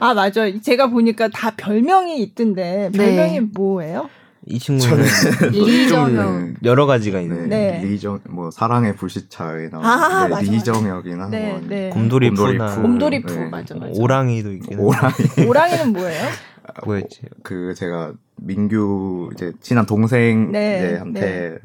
아, 0.00 0.12
맞아. 0.12 0.42
제가 0.60 0.88
보니까 0.88 1.28
다 1.28 1.52
별명이 1.56 2.18
있던데, 2.18 2.90
별명이 2.92 3.32
네. 3.32 3.40
뭐예요? 3.54 4.10
이 4.46 4.58
친구는 4.58 5.04
리정혁 5.52 6.54
여러 6.64 6.86
가지가 6.86 7.20
있는 7.20 7.48
네. 7.48 7.78
네. 7.80 7.84
리정 7.86 8.20
뭐 8.28 8.50
사랑의 8.50 8.94
불시착이나 8.96 9.78
아, 9.82 10.28
네, 10.28 10.42
리정혁이나 10.50 11.28
네, 11.28 11.50
뭐 11.50 11.60
네. 11.66 11.88
곰돌이푸나 11.90 12.74
곰돌이푸 12.76 13.32
네. 13.34 13.48
맞아 13.48 13.74
맞아 13.74 13.92
오랑이도 13.94 14.52
있긴 14.52 14.78
오랑이 14.78 15.14
오랑이는 15.48 15.92
뭐예요? 15.92 16.28
뭐였지? 16.84 17.22
그 17.42 17.74
제가 17.74 18.12
민규 18.36 19.30
이제 19.34 19.52
친한 19.60 19.86
동생 19.86 20.52
네, 20.52 20.78
이제 20.78 20.96
한테 20.98 21.20
네. 21.20 21.58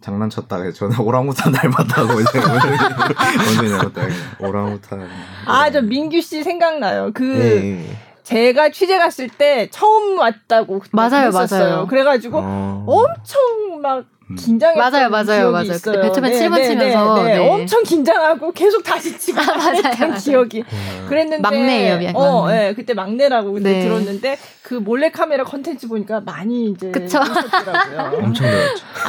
장난쳤다가 0.00 0.72
저는 0.72 0.98
오랑우탄 0.98 1.52
닮았다고 1.54 2.20
이제 2.20 2.38
원준이 2.38 3.70
닮았다 3.70 4.02
오랑우탄 4.40 5.08
아 5.46 5.70
저 5.70 5.80
민규 5.82 6.20
씨 6.20 6.42
생각나요 6.42 7.12
그 7.14 7.22
네. 7.22 7.84
제가 8.24 8.70
취재 8.70 8.98
갔을 8.98 9.28
때 9.28 9.68
처음 9.70 10.18
왔다고 10.18 10.82
맞아요, 10.92 11.30
그랬었어요. 11.30 11.70
맞아요. 11.70 11.86
그래가지고 11.86 12.38
어... 12.40 12.84
엄청 12.86 13.80
막 13.80 14.04
음. 14.32 14.36
긴장했던 14.36 14.78
맞아요, 14.78 15.10
맞아요, 15.10 15.50
맞아요. 15.50 15.64
있어요. 15.64 15.78
그때 15.82 16.00
배트맨 16.00 16.32
네, 16.32 16.48
7번 16.48 16.54
네, 16.56 16.68
치면서 16.68 17.14
네, 17.14 17.22
네, 17.22 17.38
네. 17.38 17.48
엄청 17.48 17.82
긴장하고 17.82 18.52
계속 18.52 18.82
다시 18.82 19.18
치고 19.18 19.38
아, 19.42 19.44
맞아요, 19.44 20.14
기억이. 20.18 20.60
음. 20.60 21.06
그랬는데 21.08 21.42
막내예요, 21.42 22.12
어, 22.14 22.50
예, 22.50 22.54
네, 22.54 22.74
그때 22.74 22.94
막내라고 22.94 23.52
그때 23.52 23.72
네. 23.72 23.82
들었는데 23.82 24.38
그 24.62 24.74
몰래 24.74 25.10
카메라 25.10 25.44
컨텐츠 25.44 25.88
보니까 25.88 26.20
많이 26.20 26.70
이제 26.70 26.90
그쵸. 26.90 27.18
엄청 28.14 28.46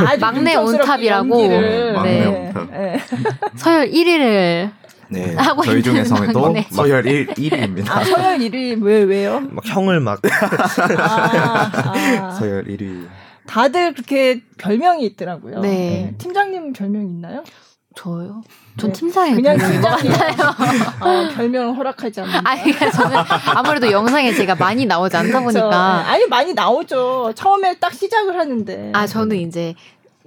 아주 0.05 0.19
막내 0.19 0.55
온탑이라고. 0.55 1.47
네. 1.47 1.91
막내 1.91 2.25
온탑. 2.25 2.69
서열 3.55 3.91
1위를 3.91 4.71
네. 5.09 5.33
하고 5.37 5.61
저희 5.63 5.81
중에서는 5.83 6.31
또 6.33 6.49
네. 6.49 6.67
서열 6.71 7.05
1, 7.05 7.27
1위입니다. 7.27 7.89
아, 7.89 8.03
서열 8.03 8.39
1위 8.39 8.81
왜 8.83 9.03
왜요? 9.03 9.41
막 9.51 9.65
형을 9.65 9.99
막 9.99 10.21
아, 10.97 11.71
아. 12.21 12.31
서열 12.31 12.65
1위. 12.65 13.07
다들 13.45 13.93
그렇게 13.93 14.41
별명이 14.57 15.05
있더라고요. 15.05 15.59
네. 15.59 15.69
네. 15.69 16.15
팀장님 16.17 16.73
별명 16.73 17.03
있나요? 17.03 17.43
저요? 17.95 18.41
전 18.77 18.91
네. 18.91 18.99
팀장이 18.99 19.35
그냥 19.35 19.57
팀장이에요. 19.57 20.15
어, 20.99 21.29
별명 21.35 21.75
허락하지 21.75 22.21
않는. 22.21 22.33
아니, 22.47 22.63
그러니까 22.63 22.89
저는 22.91 23.17
아무래도 23.55 23.91
영상에 23.91 24.33
제가 24.33 24.55
많이 24.55 24.85
나오지 24.85 25.15
않다 25.15 25.41
보니까. 25.41 25.69
네. 26.03 26.09
아니 26.09 26.25
많이 26.25 26.53
나오죠. 26.53 27.33
처음에 27.35 27.77
딱 27.79 27.93
시작을 27.93 28.37
하는데. 28.39 28.91
아 28.95 29.05
저는 29.05 29.37
이제 29.37 29.75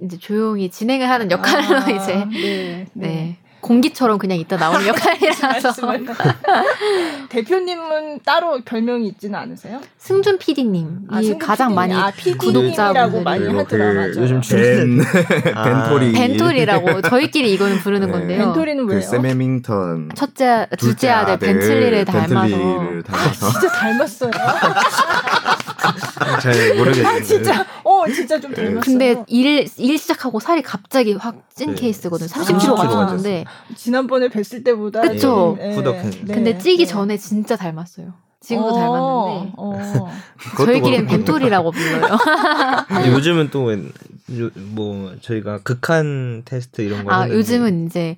이제 0.01 0.17
조용히 0.17 0.69
진행을 0.69 1.09
하는 1.09 1.29
역할로 1.29 1.75
아, 1.77 1.89
이제 1.91 2.15
네. 2.15 2.25
네. 2.31 2.85
네. 2.93 3.37
공기처럼 3.61 4.17
그냥 4.17 4.37
있다 4.37 4.57
나오는 4.57 4.85
역할이라서. 4.87 5.73
대표님은 7.29 8.19
따로 8.25 8.59
별명이 8.63 9.07
있지는 9.07 9.35
않으세요? 9.39 9.81
승준 9.97 10.37
PD님. 10.37 11.07
아, 11.09 11.21
이 11.21 11.37
가장 11.37 11.73
많이 11.75 11.93
아, 11.93 12.11
구독자라고 12.37 13.21
많이 13.21 13.47
하더라. 13.47 13.93
그 13.93 14.13
요즘 14.17 14.41
벤 14.41 14.99
벤토리. 15.53 16.11
벤토리라고 16.13 17.01
저희끼리 17.01 17.53
이거는 17.53 17.79
부르는 17.79 18.07
네. 18.07 18.13
건데요. 18.13 18.37
벤토리는 18.45 18.85
그 18.87 18.91
왜요? 18.93 19.01
그 19.01 19.07
세메밍턴 19.07 20.11
첫째 20.15 20.67
둘째 20.77 21.09
아들 21.09 21.37
벤틀리를 21.37 22.05
닮아서. 22.05 22.55
아, 23.09 23.31
진짜 23.31 23.67
닮았어요. 23.69 24.31
잘 26.41 26.75
모르겠는데. 26.75 27.05
아, 27.07 27.21
진짜, 27.21 27.65
어, 27.83 28.07
진짜 28.07 28.39
좀 28.39 28.53
닮았어요. 28.53 28.79
근데 28.81 29.23
일, 29.27 29.67
일 29.77 29.97
시작하고 29.97 30.39
살이 30.39 30.61
갑자기 30.61 31.13
확찐 31.13 31.71
네. 31.71 31.75
케이스거든. 31.75 32.27
30kg가 32.27 32.79
아, 32.79 33.07
찌는데. 33.07 33.45
지난번에 33.75 34.29
뵀을 34.29 34.63
때보다. 34.63 35.01
그쵸. 35.01 35.55
네. 35.59 35.75
후덕한. 35.75 36.11
네. 36.25 36.33
근데 36.33 36.57
찌기 36.57 36.85
네. 36.85 36.91
전에 36.91 37.17
진짜 37.17 37.55
닮았어요. 37.55 38.13
지금도 38.39 38.67
어, 38.69 38.73
닮았는데 38.79 39.53
어. 39.57 40.09
저희끼리는 40.65 41.07
벤토리라고 41.07 41.71
불러요. 41.71 42.17
요즘은 43.15 43.49
또 43.49 43.71
뭐 44.55 45.15
저희가 45.21 45.59
극한 45.59 46.43
테스트 46.45 46.81
이런 46.81 47.05
거. 47.05 47.13
아. 47.13 47.29
요즘은 47.29 47.87
이제 47.87 48.17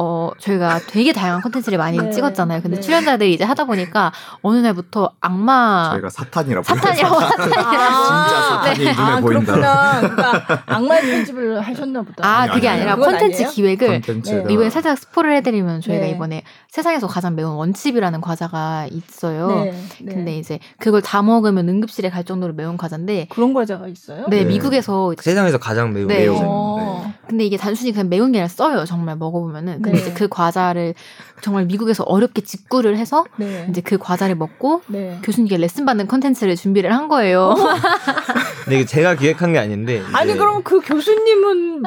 어, 0.00 0.30
저희가 0.38 0.78
되게 0.86 1.12
다양한 1.12 1.42
컨텐츠를 1.42 1.76
많이 1.76 1.98
네. 1.98 2.10
찍었잖아요. 2.10 2.62
근데 2.62 2.76
네. 2.76 2.80
출연자들이 2.80 3.34
이제 3.34 3.42
하다 3.42 3.64
보니까 3.64 4.12
어느 4.42 4.58
날부터 4.58 5.10
악마 5.20 5.90
저희가 5.90 6.08
사탄이라고 6.08 6.62
사탄이라고 6.62 7.20
사탄이라고 7.20 7.68
아, 7.68 8.26
진짜 8.26 8.42
사탄이 8.48 8.78
네. 8.78 8.92
눈에 8.92 9.10
아, 9.10 9.20
보인다. 9.20 9.52
그렇구나. 9.52 10.00
그러니까 10.00 10.62
악마의 10.66 11.02
편집을 11.02 11.60
하셨나 11.60 12.02
보다. 12.02 12.24
아, 12.26 12.42
아니, 12.42 12.52
그게 12.52 12.68
아니, 12.68 12.82
아니라 12.82 12.94
컨텐츠 12.94 13.50
기획을 13.50 14.00
네. 14.02 14.44
이번에 14.48 14.70
살짝 14.70 14.96
스포를 14.96 15.34
해드리면 15.36 15.80
저희가 15.80 16.04
네. 16.04 16.10
이번에 16.12 16.42
세상에서 16.68 17.08
가장 17.08 17.34
매운 17.34 17.54
원칩이라는 17.56 18.20
과자가 18.20 18.86
있어요. 18.92 19.48
네. 19.48 19.74
근데 19.98 20.38
이제 20.38 20.60
그걸 20.78 21.02
다 21.02 21.22
먹으면 21.22 21.68
응급실에 21.68 22.08
갈 22.10 22.22
정도로 22.22 22.52
매운 22.52 22.76
과자인데 22.76 23.26
그런 23.30 23.52
과자가 23.52 23.88
있어요? 23.88 24.26
네, 24.28 24.44
미국에서 24.44 25.12
세상에서 25.18 25.58
가장 25.58 25.92
매운 25.92 26.06
네. 26.06 26.18
매운. 26.20 26.38
어. 26.40 27.12
근데 27.28 27.44
이게 27.44 27.56
단순히 27.56 27.92
그냥 27.92 28.08
매운 28.08 28.32
게 28.32 28.38
아니라 28.38 28.48
써요. 28.48 28.84
정말 28.86 29.16
먹어보면은. 29.16 29.82
근데 29.88 30.00
네. 30.00 30.02
이제 30.02 30.12
그 30.12 30.28
과자를 30.28 30.94
정말 31.40 31.66
미국에서 31.66 32.04
어렵게 32.04 32.42
직구를 32.42 32.98
해서 32.98 33.24
네. 33.36 33.66
이제 33.70 33.80
그 33.80 33.96
과자를 33.96 34.34
먹고 34.34 34.82
네. 34.86 35.18
교수님께 35.22 35.56
레슨 35.56 35.86
받는 35.86 36.08
컨텐츠를 36.08 36.56
준비를 36.56 36.92
한 36.92 37.08
거예요. 37.08 37.54
근데 38.64 38.84
제가 38.84 39.14
기획한 39.14 39.52
게 39.52 39.58
아닌데. 39.58 40.02
아니 40.12 40.34
그럼 40.34 40.62
그 40.62 40.80
교수님은 40.80 41.82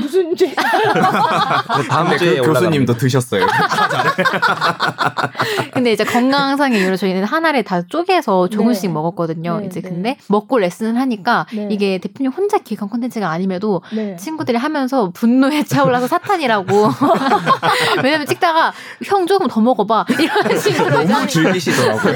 무슨 0.00 0.36
죄? 0.36 0.54
다음 1.90 2.16
주에 2.16 2.40
그 2.40 2.52
교수님도 2.52 2.96
드셨어요. 2.96 3.46
근데 5.74 5.92
이제 5.92 6.04
건강상의 6.04 6.80
이유로 6.80 6.96
저희는 6.96 7.24
하나를 7.24 7.64
다 7.64 7.82
쪼개서 7.82 8.48
조금씩 8.48 8.90
네. 8.90 8.94
먹었거든요. 8.94 9.60
네, 9.60 9.66
이제 9.66 9.80
네. 9.80 9.88
근데 9.88 10.16
먹고 10.28 10.58
레슨을 10.58 11.00
하니까 11.00 11.46
네. 11.52 11.68
이게 11.70 11.98
대표님 11.98 12.32
혼자 12.32 12.58
기획한 12.58 12.88
콘텐츠가 12.88 13.28
아님에도 13.30 13.82
네. 13.92 14.16
친구들이 14.16 14.56
하면서 14.56 15.10
분노에 15.10 15.64
차올라서 15.64 16.06
사탄이라고. 16.06 16.90
왜냐면 18.02 18.26
찍다가 18.26 18.72
형 19.04 19.26
조금 19.26 19.48
더 19.48 19.60
먹어봐 19.60 20.06
이런 20.18 20.58
식으로 20.58 21.04
너무 21.04 21.26
즐기시더라고요. 21.26 22.14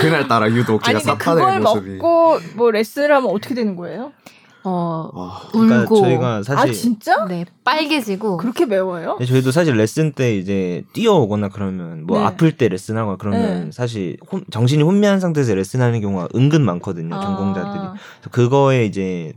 그날 0.00 0.28
따라 0.28 0.48
유독 0.50 0.82
제가 0.82 1.00
사탄의 1.00 1.60
모습이. 1.60 1.90
먹고 1.96 2.38
뭐 2.54 2.70
레슨을 2.70 3.12
하면 3.14 3.30
어떻게 3.30 3.54
되는 3.54 3.76
거예요? 3.76 4.12
어 4.64 5.10
와, 5.12 5.40
그러니까 5.50 5.80
울고 5.80 5.96
저희가 5.96 6.42
사실 6.44 6.70
아 6.70 6.72
진짜? 6.72 7.24
네 7.26 7.44
빨개지고 7.64 8.36
그렇게 8.36 8.64
매워요? 8.64 9.16
네, 9.18 9.26
저희도 9.26 9.50
사실 9.50 9.74
레슨 9.76 10.12
때 10.12 10.36
이제 10.36 10.84
뛰어오거나 10.92 11.48
그러면 11.48 12.06
뭐 12.06 12.20
네. 12.20 12.24
아플 12.26 12.56
때 12.56 12.68
레슨하거나 12.68 13.16
그러면 13.18 13.40
네. 13.64 13.70
사실 13.72 14.18
혼, 14.30 14.44
정신이 14.52 14.84
혼미한 14.84 15.18
상태에서 15.18 15.56
레슨하는 15.56 16.00
경우가 16.00 16.28
은근 16.36 16.64
많거든요 16.64 17.16
아. 17.16 17.20
전공자들이 17.20 17.82
그거에 18.30 18.84
이제 18.86 19.32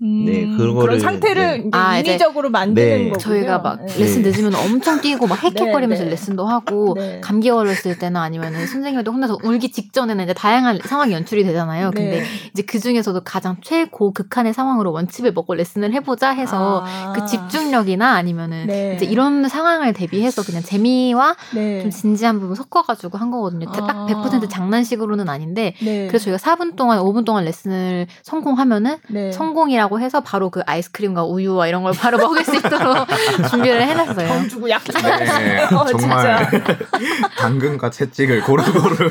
음, 0.00 0.24
네, 0.26 0.46
그런 0.56 1.00
상태를 1.00 1.62
네. 1.64 1.70
아, 1.72 1.98
인위적으로 1.98 2.50
만드는 2.50 2.88
네. 2.88 2.98
거군요. 3.10 3.18
저희가 3.18 3.58
막 3.58 3.84
네. 3.84 3.98
레슨 3.98 4.22
늦으면 4.22 4.54
엄청 4.54 5.00
뛰고 5.00 5.26
막 5.26 5.42
헥헥거리면서 5.42 6.04
네, 6.04 6.04
네. 6.04 6.10
레슨도 6.10 6.46
하고 6.46 6.94
네. 6.96 7.20
감기 7.20 7.50
걸렸을 7.50 7.98
때나 7.98 8.22
아니면은 8.22 8.66
선생님도 8.66 9.10
혼자서 9.10 9.38
울기 9.42 9.72
직전에는 9.72 10.22
이제 10.22 10.34
다양한 10.34 10.78
상황이 10.84 11.12
연출이 11.12 11.42
되잖아요. 11.42 11.90
근데 11.90 12.22
이제 12.52 12.62
그 12.62 12.78
중에서도 12.78 13.20
가장 13.24 13.56
최고 13.60 14.12
극한의 14.12 14.54
상황으로 14.54 14.92
원칩을 14.92 15.32
먹고 15.32 15.54
레슨을 15.54 15.92
해보자 15.92 16.30
해서 16.30 16.84
아. 16.86 17.12
그 17.14 17.26
집중력이나 17.26 18.12
아니면은 18.12 18.94
이제 18.94 19.04
이런 19.04 19.48
상황을 19.48 19.94
대비해서 19.94 20.42
그냥 20.44 20.62
재미와 20.62 21.34
좀 21.52 21.90
진지한 21.90 22.38
부분 22.38 22.54
섞어가지고 22.54 23.18
한 23.18 23.32
거거든요. 23.32 23.66
아. 23.68 23.72
딱 23.72 24.06
100% 24.06 24.48
장난식으로는 24.48 25.28
아닌데 25.28 25.74
그래서 25.80 26.18
저희가 26.18 26.36
4분 26.38 26.76
동안 26.76 27.00
5분 27.00 27.24
동안 27.24 27.44
레슨을 27.44 28.06
성공하면은 28.22 28.96
성공이라고 29.32 29.87
라고 29.88 30.00
해서 30.00 30.20
바로 30.20 30.50
그 30.50 30.60
아이스크림과 30.66 31.24
우유와 31.24 31.66
이런 31.66 31.82
걸 31.82 31.94
바로 31.94 32.18
먹을 32.18 32.44
수 32.44 32.54
있도록 32.56 33.08
준비를 33.50 33.82
해놨어요. 33.82 34.28
돈 34.28 34.48
주고 34.50 34.68
약 34.68 34.84
주고. 34.84 35.00
네, 35.00 35.64
어, 35.64 35.86
정말 35.86 36.46
당근과 37.38 37.88
채찍을 37.88 38.42
고루고루. 38.42 39.10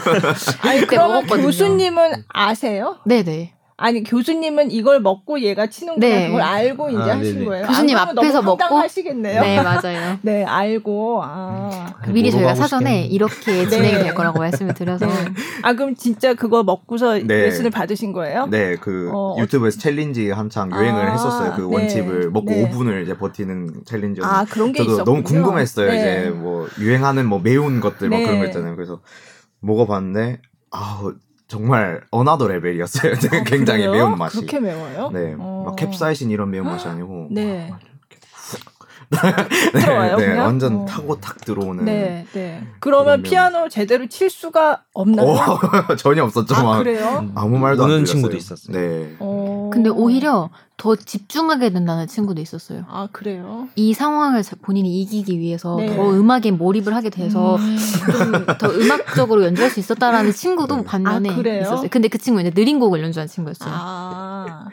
아니 0.61 0.85
그러면 0.85 1.25
교수님은 1.25 2.25
아세요? 2.29 2.97
네네. 3.05 3.56
아니 3.79 4.03
교수님은 4.03 4.71
이걸 4.71 4.99
먹고 4.99 5.39
얘가 5.41 5.67
치는구나 5.67 6.07
네. 6.07 6.25
그걸 6.27 6.41
알고 6.41 6.89
이제 6.89 6.97
아, 6.97 7.17
하신 7.17 7.33
네네. 7.35 7.45
거예요. 7.45 7.67
교수님 7.67 7.95
앞에서 7.95 8.41
먹고 8.41 8.75
하시겠네요. 8.75 9.41
네 9.41 9.61
맞아요. 9.61 10.17
네 10.23 10.43
알고 10.43 11.21
아. 11.23 11.93
그 12.03 12.09
미리 12.09 12.31
저희가 12.31 12.55
사전에 12.55 13.05
이렇게 13.05 13.51
네. 13.51 13.67
진행이 13.69 14.03
될 14.03 14.15
거라고 14.15 14.39
말씀을 14.39 14.73
드려서. 14.73 15.05
네. 15.05 15.13
아 15.61 15.73
그럼 15.73 15.93
진짜 15.93 16.33
그거 16.33 16.63
먹고서 16.63 17.19
네. 17.19 17.43
레슨을 17.43 17.69
받으신 17.69 18.13
거예요? 18.13 18.47
네, 18.47 18.77
그 18.77 19.11
어, 19.13 19.35
유튜브에서 19.39 19.77
challenge 19.77 20.31
한창 20.31 20.71
유행을 20.71 21.09
아, 21.09 21.11
했었어요. 21.11 21.53
그 21.55 21.61
네. 21.61 21.75
원칩을 21.75 22.31
먹고 22.31 22.49
네. 22.49 22.71
5분을 22.71 23.03
이제 23.03 23.15
버티는 23.15 23.83
challenge. 23.85 24.21
아 24.23 24.43
그런 24.45 24.71
게 24.71 24.79
저도 24.79 24.91
있었군요. 24.91 25.05
너무 25.05 25.23
궁금했어요. 25.23 25.93
이제 25.93 26.31
뭐 26.33 26.67
유행하는 26.79 27.27
뭐 27.27 27.37
매운 27.37 27.79
것들 27.79 28.09
뭐 28.09 28.17
그런 28.17 28.39
거 28.39 28.45
있잖아요. 28.45 28.75
그래서 28.75 29.01
먹어봤는데 29.59 30.41
아우 30.71 31.13
정말 31.47 32.01
another 32.11 32.47
level이었어요. 32.47 33.13
아, 33.31 33.43
굉장히? 33.43 33.87
매운 33.87 34.17
맛이. 34.17 34.37
그렇게 34.37 34.59
매워요? 34.59 35.09
네, 35.11 35.35
어. 35.39 35.63
막 35.65 35.75
캡사이신 35.75 36.29
이런 36.29 36.51
매운 36.51 36.65
맛이 36.65 36.87
아니고. 36.87 37.29
네. 37.31 37.71
네, 39.09 39.17
들어와요. 39.79 40.17
네, 40.17 40.37
완전 40.37 40.81
어. 40.81 40.85
타고 40.85 41.19
탁 41.19 41.39
들어오는. 41.41 41.85
네, 41.85 42.25
네. 42.33 42.63
그러면 42.79 43.21
피아노 43.21 43.69
제대로 43.69 44.07
칠 44.07 44.29
수가 44.29 44.83
없나요? 44.93 45.27
오, 45.27 45.37
전혀 45.97 46.23
없었죠. 46.23 46.55
아, 46.55 46.63
막. 46.63 46.79
그래요? 46.79 47.29
아무 47.35 47.57
말도 47.57 47.85
안 47.85 48.05
친구도 48.05 48.35
있었어요. 48.35 48.77
네. 48.77 49.15
어... 49.19 49.69
근데 49.71 49.89
오히려 49.89 50.49
더 50.77 50.95
집중하게 50.95 51.71
된다는 51.71 52.05
친구도 52.05 52.39
있었어요. 52.39 52.85
아 52.87 53.07
그래요? 53.11 53.67
이 53.75 53.95
상황을 53.95 54.43
본인이 54.61 55.01
이기기 55.01 55.39
위해서 55.39 55.75
네. 55.77 55.95
더 55.95 56.11
음악에 56.11 56.51
몰입을 56.51 56.93
하게 56.93 57.09
돼서 57.09 57.55
음. 57.55 57.77
좀더 58.45 58.69
음악적으로 58.69 59.43
연주할 59.43 59.71
수 59.71 59.79
있었다라는 59.79 60.33
친구도 60.33 60.77
네. 60.77 60.83
반면에 60.83 61.29
아, 61.31 61.61
있었어요. 61.61 61.89
근데 61.89 62.07
그 62.09 62.19
친구는 62.19 62.51
느린 62.51 62.79
곡을 62.79 63.01
연주한 63.01 63.27
친구였어요. 63.27 63.71
아. 63.73 64.65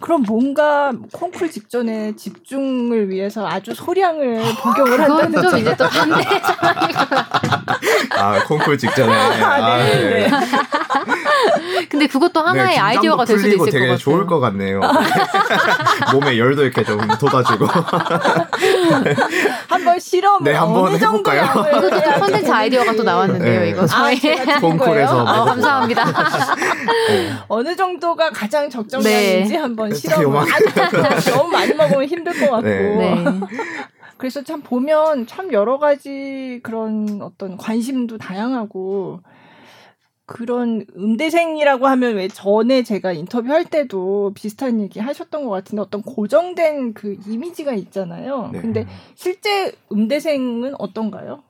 그럼 0.00 0.22
뭔가 0.26 0.92
콩쿨 1.12 1.50
직전에 1.50 2.14
집중을 2.14 3.10
위해서 3.10 3.46
아주 3.46 3.74
소량을 3.74 4.42
복용을 4.62 5.00
한다는 5.00 5.42
좀 5.42 5.58
이제 5.58 5.74
또 5.76 5.88
반대 5.88 6.24
아 8.16 8.44
콩쿨 8.44 8.78
직전에. 8.78 9.12
아, 9.12 9.28
네. 9.28 9.42
아, 9.42 9.76
네. 9.78 10.28
네. 10.28 10.30
근데 11.88 12.06
그것도 12.06 12.40
하나의 12.40 12.74
네, 12.74 12.78
아이디어가 12.78 13.24
될 13.24 13.38
수도 13.38 13.48
있을 13.48 13.58
것 13.58 13.64
같아요. 13.66 13.80
되게 13.82 13.96
좋을 13.96 14.26
것 14.26 14.40
같네요. 14.40 14.80
몸에 16.12 16.38
열도 16.38 16.62
이렇게 16.62 16.84
좀 16.84 17.00
돋아주고. 17.18 17.66
한번 19.68 19.98
실험 20.00 20.42
네, 20.44 20.52
한번 20.52 20.94
해볼까요? 20.94 21.44
이것도 21.44 22.20
콘텐츠 22.20 22.50
아이디어가 22.50 22.92
또 22.94 23.02
나왔는데요. 23.02 23.60
네. 23.60 23.70
이거 23.70 23.86
저희 23.86 24.18
아, 24.50 24.60
콩쿨에서 24.60 25.26
아, 25.26 25.44
감사합니다. 25.44 26.04
네. 27.08 27.32
어느 27.48 27.76
정도가 27.76 28.30
가장 28.30 28.68
적정량인지 28.68 29.52
네. 29.52 29.58
한번 29.58 29.87
실험. 29.94 30.32
너무 31.34 31.50
많이 31.50 31.74
먹으면 31.74 32.04
힘들 32.04 32.32
것 32.32 32.50
같고. 32.50 32.68
네. 32.68 33.24
그래서 34.18 34.42
참 34.42 34.62
보면 34.62 35.26
참 35.26 35.52
여러 35.52 35.78
가지 35.78 36.60
그런 36.62 37.20
어떤 37.22 37.56
관심도 37.56 38.18
다양하고 38.18 39.20
그런 40.26 40.84
음대생이라고 40.94 41.86
하면 41.86 42.16
왜 42.16 42.28
전에 42.28 42.82
제가 42.82 43.12
인터뷰할 43.12 43.64
때도 43.64 44.32
비슷한 44.34 44.80
얘기 44.80 45.00
하셨던 45.00 45.44
것 45.44 45.50
같은데 45.50 45.80
어떤 45.80 46.02
고정된 46.02 46.92
그 46.92 47.16
이미지가 47.26 47.72
있잖아요. 47.72 48.50
네. 48.52 48.60
근데 48.60 48.86
실제 49.14 49.72
음대생은 49.90 50.74
어떤가요? 50.78 51.42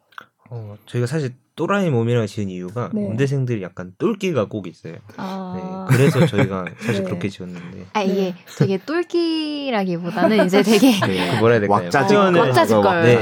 어, 0.50 0.76
저희가 0.86 1.06
사실 1.08 1.34
또라이 1.58 1.90
몸이라고 1.90 2.28
지은 2.28 2.50
이유가 2.50 2.88
네. 2.92 3.04
음대생들이 3.04 3.64
약간 3.64 3.92
똘끼가 3.98 4.44
꼭 4.44 4.68
있어요. 4.68 4.94
아. 5.16 5.86
네, 5.90 5.96
그래서 5.96 6.24
저희가 6.24 6.66
사실 6.78 7.02
네. 7.02 7.10
그렇게 7.10 7.28
지었는데. 7.28 7.86
아 7.94 8.02
이게 8.02 8.14
네. 8.14 8.34
되게 8.56 8.78
똘끼라기보다는 8.78 10.46
이제 10.46 10.62
되게 10.62 10.92
네, 11.04 11.32
그 11.32 11.38
뭐라 11.40 11.54
해야 11.54 11.60
될까요? 11.60 11.84
왁자지껄. 11.84 13.02
네. 13.02 13.16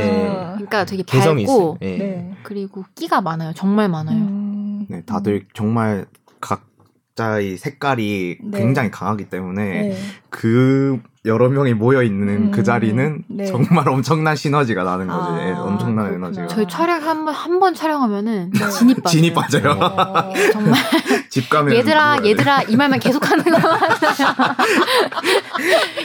그러니까 0.52 0.84
되게 0.84 1.02
밝고 1.02 1.78
네. 1.80 2.30
그리고 2.42 2.84
끼가 2.94 3.22
많아요. 3.22 3.54
정말 3.54 3.88
많아요. 3.88 4.18
음. 4.18 4.86
네, 4.90 5.02
다들 5.06 5.32
음. 5.32 5.48
정말 5.54 6.04
각자의 6.42 7.56
색깔이 7.56 8.38
네. 8.42 8.58
굉장히 8.58 8.90
강하기 8.90 9.30
때문에 9.30 9.64
네. 9.64 9.96
그 10.36 11.00
여러 11.24 11.48
명이 11.48 11.72
모여 11.74 12.02
있는 12.02 12.28
음, 12.28 12.50
그 12.52 12.62
자리는 12.62 13.24
네. 13.26 13.46
정말 13.46 13.88
엄청난 13.88 14.36
시너지가 14.36 14.84
나는 14.84 15.06
거지. 15.08 15.30
아, 15.30 15.48
예, 15.48 15.52
엄청난 15.52 16.04
그렇구나. 16.06 16.26
에너지가. 16.26 16.46
저희 16.48 16.68
촬영 16.68 17.02
한번 17.02 17.34
한 17.34 17.58
번 17.58 17.74
촬영하면은 17.74 18.50
네. 18.52 18.68
진입 18.68 19.02
빠져요. 19.02 19.10
진입 19.10 19.34
빠져요. 19.34 19.70
어, 19.72 20.32
정말. 20.52 20.74
집 21.30 21.48
가면 21.48 21.74
얘들아, 21.74 22.18
얘들아 22.24 22.62
이 22.64 22.76
말만 22.76 23.00
계속하는 23.00 23.44
거 23.44 23.58
같아요. 23.58 24.34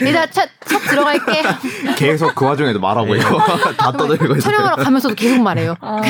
얘들아 0.02 0.26
차, 0.30 0.46
차 0.64 0.78
들어갈게. 0.78 1.42
계속 1.96 2.34
그 2.34 2.46
와중에도 2.46 2.80
말하고 2.80 3.14
있고 3.16 3.38
다 3.76 3.92
떠들고 3.92 4.38
촬영하러 4.38 4.76
가면서도 4.76 5.14
계속 5.14 5.42
말해요. 5.42 5.74
아, 5.80 6.00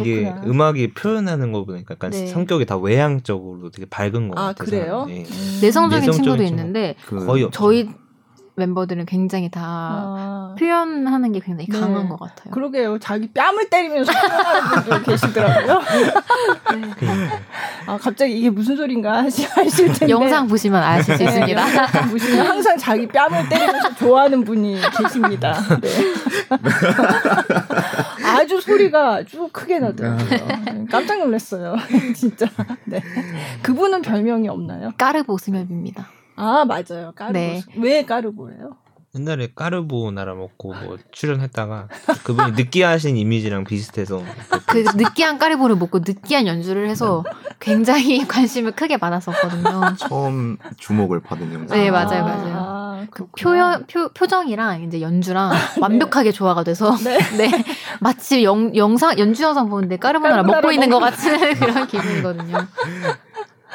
이게 0.00 0.32
음악이 0.46 0.92
표현하는 0.92 1.52
거 1.52 1.64
보니까 1.64 1.94
약간 1.94 2.10
네. 2.10 2.26
성격이 2.26 2.66
다 2.66 2.76
외향적으로 2.76 3.70
되게 3.70 3.86
밝은 3.88 4.28
것 4.28 4.38
아, 4.38 4.46
같아서. 4.48 4.70
그래요? 4.70 5.04
네. 5.08 5.24
음. 5.30 5.58
내성적인, 5.62 6.06
내성적인 6.06 6.12
친구도 6.12 6.45
있는데 6.46 6.96
그, 7.06 7.24
거의 7.24 7.48
저희 7.52 7.88
멤버들은 8.56 9.04
굉장히 9.04 9.50
다 9.50 9.62
아. 9.62 10.54
표현하는 10.58 11.32
게 11.32 11.40
굉장히 11.40 11.68
네. 11.68 11.78
강한 11.78 12.08
것 12.08 12.18
같아요. 12.18 12.50
그러게요. 12.52 12.98
자기 12.98 13.30
뺨을 13.30 13.68
때리면서 13.68 14.10
표현하는 14.12 14.70
분들 14.70 15.02
계시더라고요. 15.02 15.80
네. 16.72 17.28
아 17.86 17.98
갑자기 17.98 18.38
이게 18.38 18.48
무슨 18.48 18.76
소린가 18.76 19.24
하실 19.24 19.48
텐데 19.92 20.08
영상 20.08 20.48
보시면 20.48 20.82
아실 20.82 21.16
수 21.16 21.24
네, 21.24 21.24
있습니다. 21.24 21.76
영상 21.76 22.10
보시면 22.10 22.46
항상 22.46 22.78
자기 22.78 23.06
뺨을 23.06 23.48
때리면서 23.48 23.94
좋아하는 23.96 24.42
분이 24.44 24.80
계십니다. 24.96 25.54
네. 25.80 25.88
아주 28.24 28.60
소리가 28.60 29.24
쭉 29.24 29.52
크게 29.52 29.78
나더라고요. 29.78 30.86
깜짝 30.90 31.18
놀랐어요. 31.18 31.76
진짜. 32.16 32.46
네. 32.84 33.02
그분은 33.62 34.02
별명이 34.02 34.48
없나요? 34.48 34.92
까르보 34.96 35.36
스맵입니다. 35.38 36.08
아 36.36 36.64
맞아요. 36.64 37.12
까르보. 37.14 37.32
네. 37.38 37.62
왜 37.76 38.04
까르보예요? 38.04 38.76
옛날에 39.14 39.48
까르보 39.54 40.10
나라 40.10 40.34
먹고 40.34 40.74
뭐 40.74 40.98
출연했다가 41.10 41.88
그분이 42.24 42.52
느끼하신 42.52 43.16
이미지랑 43.16 43.64
비슷해서 43.64 44.22
그 44.66 44.84
느끼한 44.94 45.38
까르보를 45.38 45.76
먹고 45.76 46.00
느끼한 46.00 46.46
연주를 46.46 46.90
해서 46.90 47.24
굉장히 47.58 48.18
관심을 48.28 48.72
크게 48.72 48.98
받았었거든요. 48.98 49.94
처음 49.96 50.58
주목을 50.76 51.20
받은 51.20 51.54
영상. 51.54 51.78
네 51.78 51.90
맞아요 51.90 52.24
맞아요. 52.24 52.54
아, 52.58 53.06
그 53.10 53.26
표현 53.38 53.86
표, 53.86 54.10
표정이랑 54.10 54.82
이제 54.82 55.00
연주랑 55.00 55.48
네. 55.76 55.80
완벽하게 55.80 56.32
조화가 56.32 56.64
돼서 56.64 56.94
네, 57.02 57.16
네. 57.38 57.64
마치 58.00 58.44
영, 58.44 58.76
영상 58.76 59.18
연주 59.18 59.42
영상 59.44 59.70
보는데 59.70 59.96
까르보 59.96 60.28
나라 60.28 60.42
먹고 60.42 60.72
있는 60.72 60.90
것 60.90 60.98
같은 60.98 61.54
그런 61.54 61.86
기분이거든요. 61.86 62.58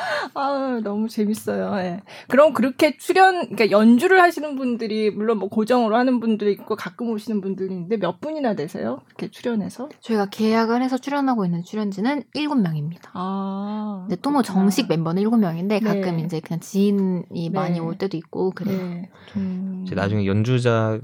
아 0.34 0.80
너무 0.84 1.08
재밌어요. 1.08 1.74
예. 1.80 2.02
그럼 2.28 2.54
그렇게 2.54 2.98
출연, 2.98 3.42
그러니까 3.50 3.72
연주를 3.72 4.22
하시는 4.22 4.56
분들이 4.56 5.12
물론 5.12 5.38
뭐 5.40 5.50
고정으로 5.50 5.96
하는 5.96 6.20
분들도 6.20 6.50
있고 6.52 6.76
가끔 6.76 7.10
오시는 7.10 7.42
분들이 7.42 7.74
있는데 7.74 7.98
몇 7.98 8.20
분이나 8.22 8.56
되세요? 8.56 9.02
이렇게 9.08 9.30
출연해서? 9.30 9.90
저희가 10.00 10.28
계약을 10.28 10.82
해서 10.82 10.98
출연하고 10.98 11.46
있는 11.46 11.64
출연진은 11.64 12.24
7명입니다. 12.36 13.10
아. 13.14 14.06
근데 14.08 14.20
또 14.22 14.32
뭐 14.32 14.42
정식 14.42 14.88
멤버는 14.88 15.22
7명인데 15.24 15.84
가끔 15.84 16.18
네. 16.18 16.24
이제 16.24 16.40
그냥 16.40 16.62
지인이 16.62 17.24
네. 17.32 17.50
많이 17.50 17.80
올 17.82 17.98
때도 17.98 18.16
있고 18.16 18.52
그래요. 18.52 18.78
네. 18.78 19.10
음. 19.36 19.86
나중에 19.94 20.26
연주자 20.26 21.00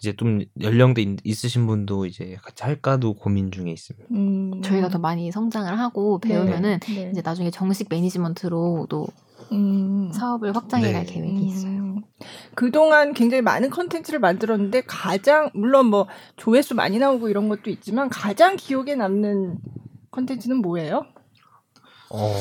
이제 0.00 0.14
좀 0.16 0.40
연령대 0.60 1.04
있으신 1.24 1.66
분도 1.66 2.06
이제 2.06 2.36
같이 2.42 2.62
할까도 2.62 3.14
고민 3.14 3.50
중에 3.50 3.72
있습니다. 3.72 4.06
음. 4.12 4.62
저희가 4.62 4.88
더 4.88 4.98
많이 4.98 5.32
성장을 5.32 5.76
하고 5.78 6.20
네. 6.22 6.28
배우면은 6.28 6.78
네. 6.80 6.94
네. 6.94 7.10
이제 7.10 7.20
나중에 7.24 7.50
정식 7.50 7.88
매니지먼트로도 7.90 9.08
음. 9.50 10.12
사업을 10.12 10.54
확장해갈 10.54 11.04
네. 11.04 11.12
계획이 11.12 11.40
있어요. 11.46 11.70
음. 11.70 12.02
그동안 12.54 13.12
굉장히 13.12 13.42
많은 13.42 13.70
컨텐츠를 13.70 14.20
만들었는데 14.20 14.82
가장 14.82 15.50
물론 15.52 15.86
뭐 15.86 16.06
조회수 16.36 16.76
많이 16.76 16.98
나오고 16.98 17.28
이런 17.28 17.48
것도 17.48 17.68
있지만 17.70 18.08
가장 18.08 18.54
기억에 18.54 18.94
남는 18.94 19.58
컨텐츠는 20.12 20.58
뭐예요? 20.58 21.06
어 22.10 22.34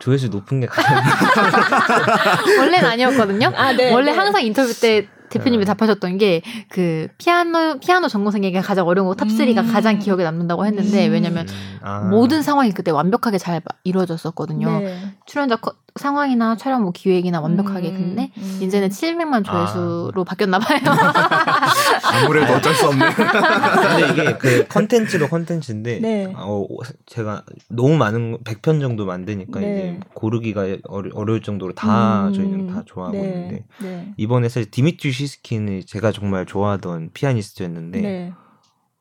조회수 0.00 0.28
높은 0.28 0.60
게 0.60 0.66
가장 0.66 1.02
원래는 2.60 2.88
아니었거든요. 2.88 3.52
아, 3.54 3.72
네, 3.72 3.92
원래 3.92 4.12
네. 4.12 4.16
항상 4.18 4.44
인터뷰 4.44 4.72
때 4.80 5.08
대표님이 5.38 5.64
네. 5.64 5.66
답하셨던 5.66 6.18
게 6.18 6.42
그 6.68 7.08
피아노 7.18 7.78
피아노 7.78 8.08
전공생에게 8.08 8.60
가장 8.60 8.86
어려운 8.86 9.08
거 9.08 9.14
탑3가 9.14 9.58
음. 9.58 9.72
가장 9.72 9.98
기억에 9.98 10.24
남는다고 10.24 10.66
했는데 10.66 11.06
음. 11.06 11.12
왜냐면 11.12 11.46
아. 11.82 12.00
모든 12.00 12.42
상황이 12.42 12.72
그때 12.72 12.90
완벽하게 12.90 13.38
잘 13.38 13.62
이루어졌었거든요. 13.84 14.80
네. 14.80 14.98
출연자 15.26 15.58
상황이나 15.96 16.56
촬영 16.56 16.82
뭐 16.82 16.90
기획이나 16.90 17.40
완벽하게 17.40 17.90
음, 17.90 17.94
근데 17.94 18.32
음. 18.36 18.58
이제는 18.60 18.88
700만 18.88 19.44
조회수로 19.44 20.22
아. 20.22 20.24
바뀌었나 20.24 20.58
봐요. 20.58 20.80
아무래도 22.02 22.54
어쩔 22.54 22.74
수 22.74 22.88
없네. 22.88 23.14
근데 23.14 24.12
이게 24.12 24.36
그 24.38 24.66
컨텐츠도 24.66 25.28
컨텐츠인데 25.28 26.00
네. 26.00 26.32
어, 26.36 26.66
제가 27.06 27.44
너무 27.68 27.96
많은 27.96 28.38
100편 28.38 28.80
정도 28.80 29.06
만드니까 29.06 29.60
네. 29.60 29.66
이제 29.66 30.00
고르기가 30.14 30.62
어려, 30.88 31.10
울 31.14 31.42
정도로 31.42 31.74
다 31.74 32.26
음, 32.26 32.32
저희는 32.32 32.66
다 32.66 32.82
좋아하고 32.84 33.16
네. 33.16 33.22
있는데 33.22 33.66
네. 33.80 34.12
이번에 34.16 34.48
사실 34.48 34.68
디미트리 34.72 35.12
시스킨이 35.12 35.84
제가 35.84 36.10
정말 36.10 36.44
좋아하던 36.44 37.10
피아니스트였는데 37.14 38.00
네. 38.00 38.32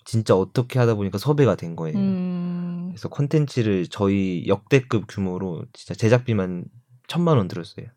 진짜 0.05 0.35
어떻게 0.35 0.77
하다 0.77 0.93
보니까 0.93 1.17
섭외가 1.17 1.55
된 1.55 1.75
거예요. 1.75 1.97
음. 1.97 2.89
그래서 2.91 3.09
컨텐츠를 3.09 3.87
저희 3.87 4.43
역대급 4.47 5.05
규모로 5.07 5.65
진짜 5.73 5.95
제작비만 5.95 6.65
천만 7.07 7.37
원 7.37 7.47
들었어요. 7.47 7.87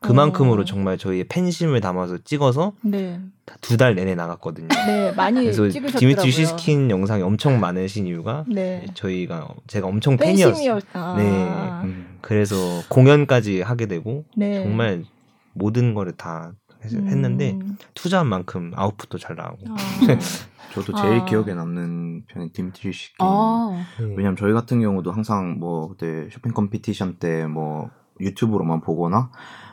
그만큼으로 0.00 0.62
어. 0.62 0.64
정말 0.64 0.96
저희의 0.96 1.24
팬심을 1.24 1.80
담아서 1.80 2.18
찍어서 2.22 2.72
네. 2.82 3.20
두 3.60 3.76
달 3.76 3.96
내내 3.96 4.14
나갔거든요. 4.14 4.68
네, 4.86 5.10
많이 5.12 5.40
그래서 5.40 5.68
찍으셨더라고요. 5.68 5.98
디미트리 5.98 6.30
시스킨 6.30 6.90
영상이 6.90 7.22
엄청 7.22 7.58
많으신 7.58 8.06
이유가 8.06 8.44
네. 8.48 8.86
저희가 8.94 9.48
제가 9.66 9.88
엄청 9.88 10.16
팬이었어요. 10.16 10.78
아. 10.92 11.14
네, 11.18 11.84
음, 11.84 12.18
그래서 12.20 12.56
공연까지 12.88 13.60
하게 13.62 13.86
되고 13.86 14.24
네. 14.36 14.62
정말 14.62 15.04
모든 15.52 15.94
거를 15.94 16.12
다 16.12 16.52
음. 16.94 17.08
했는데 17.08 17.58
투자한 17.94 18.28
만큼 18.28 18.70
아웃풋도 18.76 19.18
잘 19.18 19.34
나오고. 19.34 19.64
아. 19.68 19.76
저도 20.74 20.92
제일 20.96 21.20
아. 21.22 21.24
기억에 21.24 21.54
남는 21.54 22.26
편이 22.28 22.52
디미트리 22.52 22.92
시스킨. 22.92 23.16
아. 23.18 23.84
왜냐면 23.98 24.36
저희 24.36 24.52
같은 24.52 24.80
경우도 24.80 25.10
항상 25.10 25.58
뭐 25.58 25.88
그때 25.88 26.28
쇼팽 26.30 26.52
competition 26.52 27.16
때뭐 27.16 27.90
유튜브로만 28.20 28.80
보거나 28.80 29.30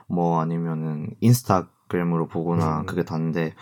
뭐 0.08 0.40
아니면은 0.42 1.10
인스타그램으로 1.22 2.28
보거나 2.28 2.82
음. 2.82 2.86
그게 2.86 3.04
다인데 3.04 3.54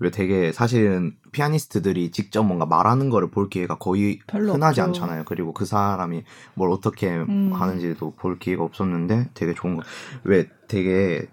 왜 0.00 0.10
되게 0.10 0.52
사실은 0.52 1.16
피아니스트들이 1.32 2.12
직접 2.12 2.44
뭔가 2.44 2.66
말하는 2.66 3.10
거를 3.10 3.30
볼 3.30 3.48
기회가 3.48 3.78
거의 3.78 4.20
흔하지 4.30 4.80
없죠. 4.80 5.02
않잖아요. 5.02 5.24
그리고 5.26 5.52
그 5.52 5.64
사람이 5.64 6.22
뭘 6.54 6.70
어떻게 6.70 7.08
음. 7.08 7.50
하는지도 7.52 8.12
볼 8.14 8.38
기회가 8.38 8.62
없었는데 8.62 9.30
되게 9.34 9.54
좋은 9.54 9.76
거. 9.76 9.82
왜 10.22 10.48
되게 10.68 11.26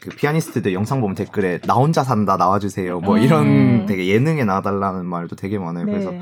그 0.00 0.10
피아니스트들 0.10 0.72
영상 0.72 1.00
보면 1.00 1.14
댓글에 1.14 1.60
나 1.66 1.74
혼자 1.74 2.04
산다 2.04 2.36
나와주세요. 2.36 3.00
뭐 3.00 3.18
이런 3.18 3.46
음. 3.46 3.86
되게 3.86 4.06
예능에 4.06 4.44
나와달라는 4.44 5.04
말도 5.04 5.36
되게 5.36 5.58
많아요. 5.58 5.84
네. 5.84 5.92
그래서 5.92 6.12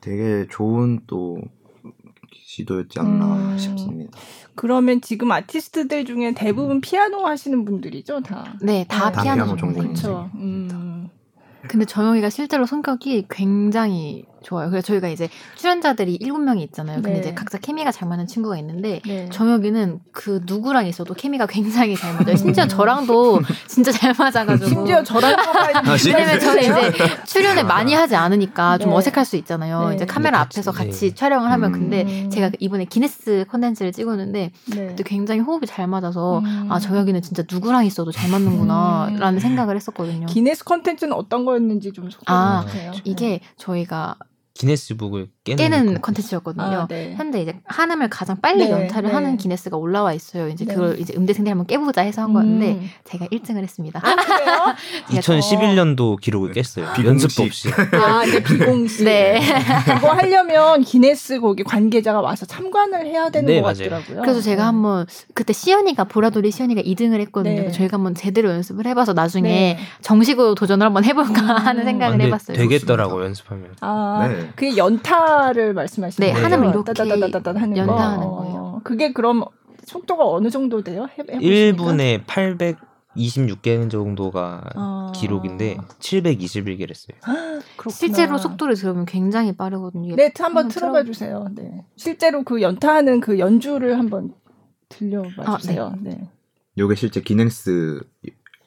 되게 0.00 0.46
좋은 0.48 1.00
또 1.06 1.38
시도였지 2.32 3.00
않나 3.00 3.52
음. 3.52 3.58
싶습니다. 3.58 4.18
그러면 4.54 5.00
지금 5.00 5.32
아티스트들 5.32 6.04
중에 6.04 6.34
대부분 6.34 6.80
피아노 6.80 7.26
하시는 7.26 7.64
분들이죠, 7.64 8.20
다. 8.20 8.56
네, 8.60 8.84
다 8.88 9.10
네. 9.10 9.22
피아노 9.22 9.56
전공이죠. 9.56 10.30
음. 10.34 11.08
근데 11.68 11.84
정혁이가 11.84 12.30
실제로 12.30 12.66
성격이 12.66 13.26
굉장히 13.28 14.24
좋아요. 14.42 14.70
그래서 14.70 14.86
저희가 14.86 15.08
이제 15.08 15.28
출연자들이 15.56 16.14
일곱 16.14 16.38
명이 16.38 16.62
있잖아요. 16.64 16.96
근데 16.96 17.12
네. 17.12 17.18
이제 17.20 17.34
각자 17.34 17.58
케미가 17.58 17.92
잘 17.92 18.08
맞는 18.08 18.26
친구가 18.26 18.56
있는데 18.58 19.00
네. 19.06 19.28
정혁이는 19.30 20.00
그 20.12 20.40
누구랑 20.44 20.86
있어도 20.86 21.14
케미가 21.14 21.46
굉장히 21.46 21.96
잘 21.96 22.14
맞아요. 22.14 22.36
심지어 22.36 22.66
저랑도 22.66 23.40
진짜 23.66 23.92
잘 23.92 24.14
맞아가지고. 24.18 24.68
심지어 24.68 25.02
저랑 25.02 25.34
아, 25.38 25.96
왜냐면 26.06 26.40
저는 26.40 26.62
이제 26.62 26.92
출연을 27.26 27.64
많이 27.64 27.94
하지 27.94 28.16
않으니까 28.16 28.78
좀 28.78 28.90
네. 28.90 28.96
어색할 28.96 29.24
수 29.24 29.36
있잖아요. 29.36 29.90
네. 29.90 29.96
이제 29.96 30.06
카메라 30.06 30.40
앞에서 30.40 30.72
같이 30.72 31.10
네. 31.10 31.14
촬영을 31.14 31.50
하면 31.52 31.72
근데 31.72 32.02
음. 32.02 32.30
제가 32.30 32.50
이번에 32.58 32.86
기네스 32.86 33.46
컨텐츠를 33.50 33.92
찍었는데 33.92 34.52
네. 34.74 34.86
그때 34.86 35.02
굉장히 35.04 35.40
호흡이 35.40 35.66
잘 35.66 35.86
맞아서 35.86 36.38
음. 36.40 36.66
아 36.70 36.78
정혁이는 36.78 37.22
진짜 37.22 37.42
누구랑 37.50 37.84
있어도 37.86 38.10
잘 38.10 38.30
맞는구나라는 38.30 39.34
음. 39.34 39.38
생각을 39.38 39.76
했었거든요. 39.76 40.26
기네스 40.26 40.64
컨텐츠는 40.64 41.12
어떤 41.12 41.44
거였는지 41.44 41.92
좀 41.92 42.10
소개해 42.10 42.24
아, 42.26 42.64
주세요. 42.66 42.92
이게 43.04 43.40
저희가 43.56 44.16
기네스북을 44.60 45.30
깨는, 45.56 46.00
컨텐츠였거든요. 46.00 46.64
아, 46.64 46.86
네. 46.88 47.14
현재 47.16 47.40
이제 47.40 47.54
한음을 47.64 48.08
가장 48.10 48.36
빨리 48.40 48.64
네, 48.64 48.70
연타를 48.70 49.08
네. 49.08 49.14
하는 49.14 49.36
기네스가 49.36 49.76
올라와 49.76 50.12
있어요. 50.12 50.48
이제 50.48 50.64
네. 50.64 50.74
그걸 50.74 50.98
이제 50.98 51.14
음대생들이 51.16 51.50
한번 51.50 51.66
깨보자 51.66 52.02
해서 52.02 52.22
한 52.22 52.32
거였는데 52.32 52.72
음. 52.72 52.90
제가 53.04 53.26
1등을 53.26 53.62
했습니다. 53.62 54.00
아, 54.02 54.74
2011년도 55.08 56.20
기록을 56.20 56.52
깼어요. 56.52 56.86
연습도 57.04 57.42
없이. 57.44 57.68
아, 57.92 58.24
이제 58.24 58.42
비공식. 58.42 59.04
네. 59.04 59.40
그거 59.86 60.12
하려면 60.12 60.82
기네스 60.82 61.40
거기 61.40 61.62
관계자가 61.62 62.20
와서 62.20 62.46
참관을 62.46 63.06
해야 63.06 63.30
되는 63.30 63.46
네, 63.46 63.60
것 63.60 63.66
맞아요. 63.76 63.90
같더라고요. 63.90 64.22
그래서 64.22 64.40
제가 64.40 64.62
네. 64.62 64.66
한번 64.66 65.06
그때 65.34 65.52
시연이가 65.52 66.04
보라돌이 66.04 66.50
시연이가 66.50 66.82
2등을 66.82 67.20
했거든요. 67.20 67.62
네. 67.62 67.70
저희가 67.70 67.96
한번 67.96 68.14
제대로 68.14 68.50
연습을 68.50 68.86
해봐서 68.86 69.12
나중에 69.12 69.78
정식으로 70.02 70.54
도전을 70.54 70.86
한번 70.86 71.04
해볼까 71.04 71.40
음. 71.40 71.48
하는 71.48 71.84
생각을 71.84 72.20
아, 72.20 72.24
해봤어요. 72.24 72.56
되겠더라고 72.56 73.22
연습하면. 73.24 73.74
아, 73.80 74.28
그게 74.54 74.76
연타 74.76 75.39
를 75.52 75.74
말씀하시는 75.74 76.26
네, 76.26 76.32
거예요? 76.32 76.44
한음을 76.44 76.68
이렇게 76.68 76.92
하는 76.92 77.76
연타하는 77.76 78.26
거. 78.26 78.36
거예요. 78.36 78.80
그게 78.84 79.12
그럼 79.12 79.44
속도가 79.84 80.28
어느 80.28 80.50
정도 80.50 80.82
돼요? 80.82 81.08
해, 81.18 81.22
1분에 81.24 82.22
800 82.26 82.76
26개 83.16 83.90
정도가 83.90 84.62
아. 84.74 85.12
기록인데 85.14 85.78
721개를 85.98 86.90
했어요. 86.90 87.16
실제로 87.90 88.38
속도를 88.38 88.76
들으면 88.76 89.04
굉장히 89.04 89.52
빠르거든요. 89.52 90.14
네, 90.14 90.32
한번 90.38 90.68
틀어봐 90.68 91.04
주세요. 91.04 91.48
네. 91.52 91.84
실제로 91.96 92.44
그 92.44 92.62
연타하는 92.62 93.20
그 93.20 93.38
연주를 93.38 93.98
한번 93.98 94.34
들려봐 94.88 95.42
아, 95.44 95.56
주세요. 95.58 95.92
네. 96.00 96.10
네. 96.10 96.30
요게 96.78 96.94
실제 96.94 97.20
기네스 97.20 98.00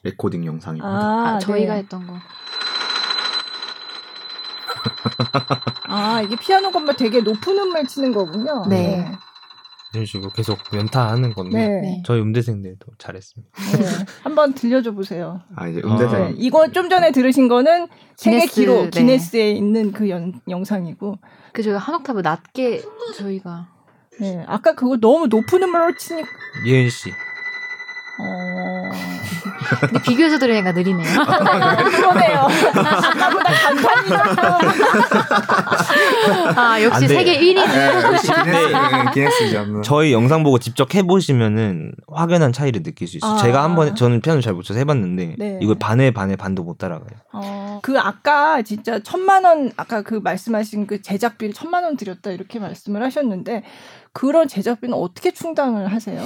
레코딩 0.02 0.44
영상입니다. 0.44 0.86
아, 0.86 1.36
아 1.36 1.38
저희가 1.38 1.74
네. 1.74 1.80
했던 1.80 2.06
거. 2.06 2.14
아, 5.88 6.20
이게 6.22 6.36
피아노 6.36 6.70
건반 6.70 6.96
되게 6.96 7.20
높은 7.20 7.58
음을 7.58 7.86
치는 7.86 8.12
거군요. 8.12 8.66
네. 8.68 8.98
네. 8.98 9.12
이런 9.94 10.06
식으로 10.06 10.30
계속 10.30 10.58
연타하는 10.72 11.34
건데 11.34 11.56
네. 11.56 11.80
네. 11.80 12.02
저희 12.04 12.20
음대생들도 12.20 12.86
잘했습니다. 12.98 13.52
네. 13.78 14.06
한번 14.24 14.52
들려줘 14.52 14.90
보세요. 14.92 15.40
아 15.54 15.68
이제 15.68 15.80
음대생 15.84 16.22
아, 16.22 16.32
이거 16.36 16.68
좀 16.72 16.88
전에 16.88 17.12
들으신 17.12 17.46
거는 17.46 17.86
세계 18.16 18.46
기록 18.46 18.90
네. 18.90 18.90
기네스에 18.90 19.52
있는 19.52 19.92
그 19.92 20.10
연, 20.10 20.40
영상이고 20.48 21.18
그 21.52 21.62
저희가 21.62 21.78
한 21.78 21.94
옥타브 21.94 22.20
낮게 22.20 22.82
저희가 23.16 23.68
네 24.20 24.44
아까 24.48 24.74
그거 24.74 24.96
너무 24.96 25.28
높은 25.28 25.62
음으로 25.62 25.96
치니까 25.96 26.28
예은 26.66 26.90
씨 26.90 27.10
어. 28.18 28.90
근데 29.80 30.02
비교해서 30.02 30.38
들으니까 30.38 30.72
느리네요. 30.72 31.04
아까보다 31.20 31.76
간판이 31.76 32.23
아, 36.56 36.80
역시 36.82 37.06
세계 37.08 37.38
1위. 37.38 37.54
네, 38.44 39.28
저희 39.84 40.12
영상 40.12 40.42
보고 40.42 40.58
직접 40.58 40.94
해보시면은 40.94 41.92
확연한 42.12 42.52
차이를 42.52 42.82
느낄 42.82 43.08
수 43.08 43.16
있어요. 43.18 43.32
아. 43.32 43.36
제가 43.38 43.62
한 43.62 43.74
번 43.74 43.94
저는 43.96 44.20
피아노 44.20 44.40
잘 44.40 44.54
못 44.54 44.62
쳐서 44.62 44.78
해봤는데 44.78 45.34
네. 45.36 45.58
이걸 45.60 45.76
반에 45.78 46.12
반에 46.12 46.36
반도 46.36 46.62
못 46.62 46.78
따라가요. 46.78 47.08
어. 47.32 47.80
그 47.82 47.98
아까 47.98 48.62
진짜 48.62 49.00
천만 49.00 49.44
원 49.44 49.72
아까 49.76 50.02
그 50.02 50.14
말씀하신 50.22 50.86
그 50.86 51.02
제작비를 51.02 51.52
천만 51.54 51.82
원 51.82 51.96
들였다 51.96 52.30
이렇게 52.30 52.60
말씀을 52.60 53.02
하셨는데 53.02 53.64
그런 54.12 54.46
제작비는 54.46 54.94
어떻게 54.96 55.32
충당을 55.32 55.92
하세요? 55.92 56.22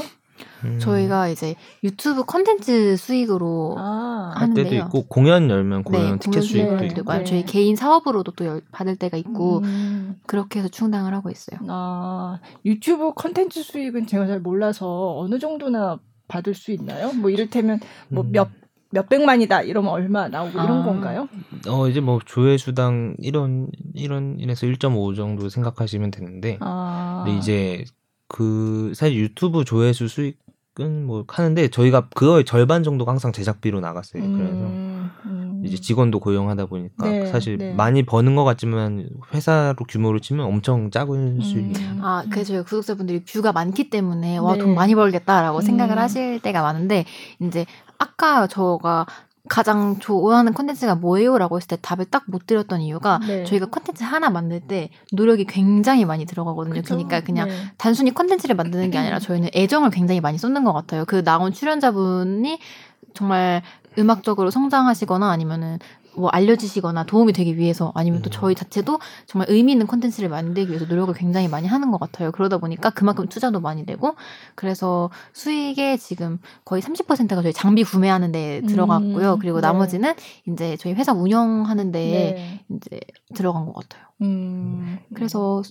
음. 0.65 0.79
저희가 0.79 1.29
이제 1.29 1.55
유튜브 1.85 2.25
컨텐츠 2.25 2.97
수익으로 2.97 3.77
아, 3.79 4.33
하는데요. 4.37 4.65
때도 4.65 4.77
있고 4.77 5.07
공연 5.07 5.49
열면 5.51 5.85
공연 5.85 6.13
네, 6.13 6.19
티켓 6.19 6.43
수익도 6.43 6.85
있고 6.85 7.13
네. 7.13 7.25
저희 7.25 7.45
개인 7.45 7.77
사업으로도 7.77 8.33
또 8.33 8.47
열, 8.47 8.63
받을 8.73 8.97
때가 8.97 9.17
있고 9.17 9.59
음. 9.59 10.17
그렇게 10.27 10.61
해서 10.61 10.69
충당을 10.69 11.15
하고 11.15 11.31
있어요. 11.31 11.61
아 11.69 12.41
유튜브 12.65 13.13
컨텐츠 13.15 13.63
수익은 13.63 14.07
제가 14.07 14.27
잘 14.27 14.41
몰라서 14.41 15.19
어느 15.19 15.39
정도나 15.39 15.99
받을 16.29 16.55
수 16.55 16.73
있나요? 16.73 17.13
뭐 17.13 17.31
이를테면 17.31 17.81
뭐몇 18.09 18.49
음. 18.49 18.69
몇백만이다 18.91 19.63
이러면 19.63 19.91
얼마 19.91 20.29
나오고 20.29 20.51
이런 20.53 20.83
아. 20.83 20.85
건가요? 20.85 21.29
어 21.69 21.89
이제 21.89 22.01
뭐 22.01 22.21
조회수당 22.25 23.17
1원 23.23 23.69
1원 23.95 24.39
1에서 24.39 24.79
1.5 24.79 25.15
정도 25.15 25.49
생각하시면 25.49 26.11
되는데 26.11 26.57
아. 26.61 27.23
근데 27.25 27.39
이제 27.39 27.85
그 28.29 28.93
사실 28.95 29.17
유튜브 29.17 29.65
조회수 29.65 30.09
수익은 30.09 31.07
뭐 31.07 31.25
하는데 31.27 31.69
저희가 31.69 32.09
그거의 32.11 32.45
절반 32.45 32.83
정도가 32.83 33.11
항상 33.11 33.33
제작비로 33.33 33.81
나갔어요. 33.81 34.23
음, 34.23 34.37
그래서 34.37 35.27
음. 35.27 35.63
이제 35.65 35.77
직원도 35.77 36.21
고용하다 36.21 36.67
보니까 36.67 37.09
네, 37.09 37.27
사실 37.27 37.59
네. 37.59 37.75
많이 37.75 38.05
버는 38.05 38.37
것 38.37 38.45
같지만 38.45 39.09
회사로 39.35 39.85
규모로 39.89 40.21
치면 40.21 40.47
엄청 40.47 40.91
작은 40.91 41.39
음. 41.39 41.41
수익이에요. 41.41 41.97
아, 42.01 42.25
그래서 42.31 42.53
저희 42.53 42.63
구독자분들이 42.63 43.25
뷰가 43.25 43.53
많기 43.53 43.91
때문에 43.91 44.33
네. 44.33 44.39
와돈 44.39 44.75
많이 44.75 44.95
벌겠다라고 44.95 45.61
생각을 45.61 45.97
음. 45.97 45.99
하실 45.99 46.41
때가 46.41 46.63
많은데 46.63 47.07
이제 47.41 47.67
아까 47.99 48.47
저가 48.47 49.07
가장 49.49 49.99
좋아하는 49.99 50.53
콘텐츠가 50.53 50.95
뭐예요?라고 50.95 51.57
했을 51.57 51.69
때 51.69 51.79
답을 51.81 52.05
딱 52.05 52.25
못 52.29 52.47
드렸던 52.47 52.83
이유가 52.83 53.21
네. 53.27 53.45
저희가 53.45 53.67
콘텐츠 53.67 54.03
하나 54.05 54.29
만들 54.29 54.61
때 54.61 54.91
노력이 55.13 55.47
굉장히 55.47 56.05
많이 56.05 56.27
들어가거든요. 56.27 56.75
그쵸? 56.75 56.95
그러니까 56.95 57.21
그냥 57.21 57.49
네. 57.49 57.55
단순히 57.79 58.13
콘텐츠를 58.13 58.55
만드는 58.55 58.91
게 58.91 58.99
아니라 58.99 59.19
저희는 59.19 59.51
애정을 59.55 59.91
굉장히 59.91 60.21
많이 60.21 60.37
쏟는 60.37 60.65
것 60.65 60.73
같아요. 60.73 61.05
그 61.07 61.25
나온 61.25 61.53
출연자분이 61.53 62.59
정말 63.15 63.63
음악적으로 63.99 64.51
성장하시거나 64.51 65.29
아니면은 65.31 65.79
뭐 66.19 66.29
알려지시거나 66.31 67.05
도움이 67.05 67.33
되기 67.33 67.57
위해서 67.57 67.93
아니면 67.95 68.23
또 68.23 68.29
음. 68.29 68.33
저희 68.33 68.55
자체도 68.55 68.99
정말 69.27 69.49
의미 69.51 69.73
있는 69.73 69.87
콘텐츠를 69.87 70.29
만들기 70.29 70.71
위해서 70.71 70.85
노력을 70.87 71.13
굉장히 71.15 71.49
많이 71.49 71.67
하는 71.67 71.91
것 71.91 71.99
같아요. 71.99 72.33
그러다 72.33 72.59
보니까 72.59 72.91
그만큼 72.91 73.29
투자도 73.29 73.61
많이 73.61 73.87
되고 73.87 74.15
그래서 74.55 75.11
수익의 75.33 75.99
지금 75.99 76.39
거의 76.65 76.83
30%가 76.83 77.43
저희 77.43 77.53
장비 77.53 77.85
구매하는 77.85 78.33
데 78.33 78.61
들어갔고요. 78.67 79.35
음, 79.35 79.39
그리고 79.39 79.61
네. 79.61 79.67
나머지는 79.67 80.15
이제 80.47 80.77
저희 80.77 80.95
회사 80.95 81.13
운영하는 81.13 81.93
데 81.93 81.99
네. 81.99 82.65
이제 82.77 83.01
들어간 83.35 83.67
것 83.67 83.75
같아요. 83.75 84.05
음. 84.23 84.99
그래서 85.15 85.63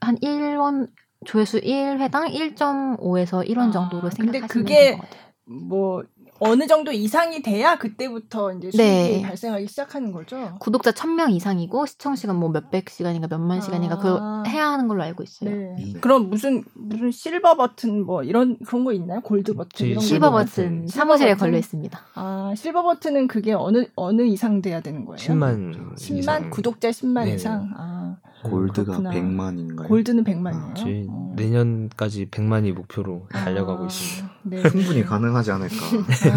한 0.00 0.16
1원 0.16 0.88
조회수 1.24 1.60
1회당 1.60 2.32
1.5에서 2.32 3.46
1원 3.48 3.72
정도로 3.72 4.06
아, 4.06 4.10
생각하시면 4.10 4.66
될것 4.66 5.00
같아요. 5.02 5.28
뭐 5.44 6.04
어느 6.40 6.66
정도 6.66 6.92
이상이 6.92 7.42
돼야 7.42 7.76
그때부터 7.78 8.52
이제 8.52 8.70
수익이 8.70 8.76
네. 8.78 9.22
발생하기 9.22 9.66
시작하는 9.66 10.12
거죠. 10.12 10.56
구독자 10.60 10.92
1000명 10.92 11.32
이상이고 11.32 11.86
시청 11.86 12.14
시간 12.16 12.36
뭐 12.36 12.48
몇백 12.50 12.88
시간인가 12.90 13.26
몇만 13.28 13.60
시간인가 13.60 13.96
아. 13.96 13.98
그걸 13.98 14.20
해야 14.46 14.68
하는 14.68 14.86
걸로 14.88 15.02
알고 15.02 15.22
있어요. 15.22 15.50
네. 15.50 15.76
음. 15.78 15.94
그럼 16.00 16.30
무슨 16.30 16.64
무슨 16.74 17.10
실버 17.10 17.56
버튼 17.56 18.04
뭐 18.04 18.22
이런 18.22 18.56
그런 18.66 18.84
거 18.84 18.92
있나요? 18.92 19.20
골드 19.20 19.54
버튼 19.54 19.86
이런 19.86 20.00
실버 20.00 20.30
버튼 20.30 20.86
사무실에 20.86 21.34
걸려 21.34 21.58
있습니다. 21.58 21.98
아, 22.14 22.52
실버 22.56 22.82
버튼은 22.82 23.26
그게 23.28 23.52
어느 23.52 23.86
어느 23.96 24.22
이상 24.22 24.62
돼야 24.62 24.80
되는 24.80 25.04
거예요? 25.04 25.16
10만 25.18 25.94
10만 25.96 26.18
이상. 26.18 26.50
구독자 26.50 26.90
10만 26.90 27.24
네네. 27.24 27.34
이상. 27.34 27.70
아. 27.76 28.16
골드가 28.44 28.98
그렇구나. 28.98 29.10
100만인가요? 29.10 29.88
골드는 29.88 30.22
100만이에요. 30.22 30.74
저희 30.76 31.06
어. 31.10 31.32
내년까지 31.36 32.26
100만이 32.30 32.72
목표로 32.72 33.26
달려가고 33.32 33.82
아, 33.82 33.86
있습니다. 33.86 34.28
네. 34.44 34.62
충분히 34.70 35.02
가능하지 35.04 35.50
않을까 35.50 35.74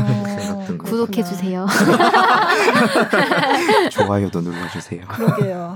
구독해 0.78 1.24
주세요. 1.24 1.68
좋아요도 3.92 4.42
눌러주세요. 4.42 5.06
그러게요. 5.08 5.76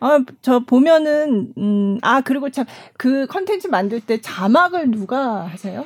아, 0.00 0.18
저 0.42 0.60
보면은 0.60 1.52
음, 1.58 1.98
아 2.02 2.20
그리고 2.20 2.50
참 2.50 2.64
그 2.96 3.26
컨텐츠 3.26 3.68
만들 3.68 4.00
때 4.00 4.20
자막을 4.20 4.90
누가 4.90 5.46
하세요? 5.46 5.84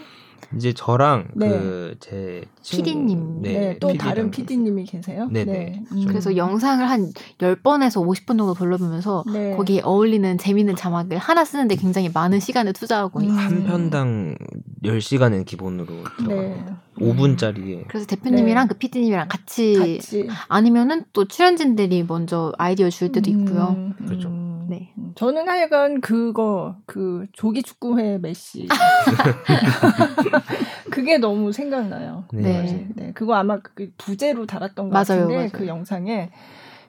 이제 0.56 0.72
저랑 0.72 1.28
네. 1.34 1.48
그제 1.48 2.44
PD님. 2.62 3.42
네, 3.42 3.52
네, 3.52 3.78
또 3.78 3.88
PD랑. 3.88 4.08
다른 4.08 4.30
PD님이 4.30 4.84
계세요? 4.84 5.28
네네. 5.30 5.52
네. 5.52 5.82
음. 5.92 6.04
그래서 6.06 6.36
영상을 6.36 6.88
한 6.88 7.12
10번에서 7.38 8.04
50분 8.06 8.38
정도 8.38 8.54
돌려보면서 8.54 9.24
네. 9.32 9.56
거기에 9.56 9.80
어울리는 9.82 10.38
재밌는 10.38 10.76
자막을 10.76 11.18
하나 11.18 11.44
쓰는데 11.44 11.76
굉장히 11.76 12.10
많은 12.12 12.40
시간을 12.40 12.72
투자하고 12.72 13.20
음. 13.20 13.30
한 13.30 13.64
편당 13.64 14.36
10시간은 14.82 15.44
기본으로 15.44 15.86
들어가요. 16.18 16.76
5분짜리에. 16.98 17.84
그래서 17.88 18.06
대표님이랑 18.06 18.68
그 18.68 18.74
PD님이랑 18.74 19.28
같이, 19.28 19.96
같이, 19.98 20.28
아니면은 20.48 21.04
또 21.12 21.26
출연진들이 21.26 22.04
먼저 22.06 22.52
아이디어 22.58 22.88
줄 22.90 23.10
때도 23.10 23.30
음. 23.30 23.40
있고요. 23.40 23.92
그렇죠. 24.06 24.53
네. 24.68 24.92
저는 25.14 25.48
하여간 25.48 26.00
그거 26.00 26.76
그 26.86 27.26
조기 27.32 27.62
축구회 27.62 28.18
메시 28.18 28.66
그게 30.90 31.18
너무 31.18 31.52
생각나요. 31.52 32.24
네. 32.32 32.42
네. 32.42 32.88
네. 32.94 33.12
그거 33.14 33.34
아마 33.34 33.58
그 33.60 33.90
부제로 33.98 34.46
달았던 34.46 34.88
것 34.88 34.92
맞아요, 34.92 35.22
같은데 35.22 35.34
맞아요. 35.34 35.48
그 35.52 35.66
영상에 35.66 36.30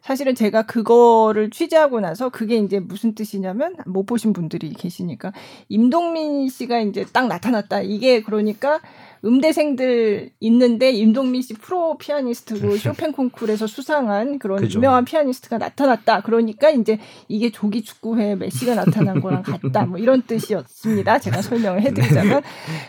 사실은 0.02 0.36
제가 0.36 0.62
그거를 0.68 1.50
취재하고 1.50 2.00
나서 2.00 2.30
그게 2.30 2.58
이제 2.58 2.80
무슨 2.80 3.16
뜻이냐면 3.16 3.76
못 3.88 4.06
보신 4.06 4.34
분들이 4.34 4.70
계시니까 4.72 5.32
임동민 5.68 6.48
씨가 6.48 6.80
이제 6.82 7.06
딱 7.12 7.28
나타났다. 7.28 7.82
이게 7.82 8.22
그러니까 8.22 8.80
음대생들 9.26 10.32
있는데 10.40 10.92
임동민 10.92 11.42
씨 11.42 11.54
프로 11.54 11.98
피아니스트고 11.98 12.78
쇼팽 12.78 13.12
콩쿨에서 13.12 13.68
수상한 13.68 14.40
그런 14.40 14.60
그죠. 14.60 14.78
유명한 14.78 15.06
피아니스트가 15.06 15.58
나타났다. 15.58 16.22
그러니까 16.22 16.70
이제 16.70 17.00
이게 17.28 17.50
조기 17.52 17.84
축구회 17.84 18.36
메시가 18.36 18.76
나타난 18.76 19.20
거랑 19.22 19.44
같다. 19.44 19.86
뭐 19.86 19.98
이런 19.98 20.22
뜻이었습니다. 20.22 21.20
제가 21.20 21.42
설명을 21.42 21.82
해드리자면. 21.82 22.42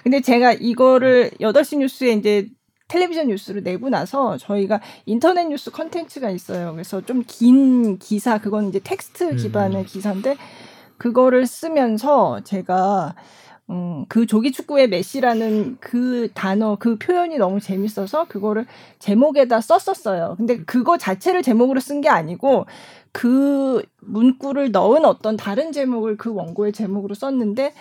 근데 0.05 0.21
제가 0.21 0.53
이거를 0.53 1.31
8시 1.41 1.79
뉴스에 1.79 2.13
이제 2.13 2.49
텔레비전 2.89 3.29
뉴스를 3.29 3.63
내고 3.65 3.89
나서 3.89 4.37
저희가 4.37 4.81
인터넷 5.07 5.47
뉴스 5.49 5.71
컨텐츠가 5.73 6.31
있어요. 6.31 6.73
그래서 6.73 7.01
좀 7.05 7.25
긴 7.27 7.99
기사, 7.99 8.39
그건 8.39 8.69
이제 8.69 8.79
텍스트 8.79 9.25
음. 9.25 9.37
기반의 9.37 9.79
음. 9.83 9.85
기사인데, 9.85 10.37
그거를 10.99 11.47
쓰면서 11.47 12.41
제가 12.45 13.15
음, 13.69 14.05
그 14.09 14.27
조기 14.27 14.53
축구의 14.53 14.89
메시라는 14.89 15.79
그 15.81 16.29
단어, 16.35 16.77
그 16.79 16.97
표현이 16.99 17.37
너무 17.39 17.59
재밌어서 17.61 18.27
그거를 18.29 18.67
제목에다 19.01 19.61
썼었어요. 19.61 20.35
근데 20.37 20.59
그거 20.65 20.97
자체를 20.97 21.43
제목으로 21.43 21.81
쓴 21.81 22.01
게 22.01 22.09
아니고 22.09 22.67
그 23.13 23.83
문구를 24.01 24.71
넣은 24.71 25.05
어떤 25.05 25.37
다른 25.37 25.73
제목을 25.73 26.17
그 26.17 26.33
원고의 26.33 26.73
제목으로 26.73 27.15
썼는데 27.15 27.73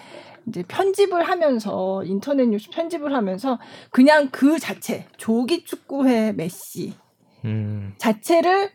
이제 0.48 0.64
편집을 0.68 1.24
하면서 1.24 2.04
인터넷 2.06 2.48
뉴스 2.48 2.70
편집을 2.70 3.14
하면서 3.14 3.60
그냥 3.92 4.30
그 4.32 4.58
자체 4.60 5.06
조기 5.18 5.66
축구회 5.66 6.32
메시 6.34 6.94
음. 7.44 7.94
자체를 7.98 8.72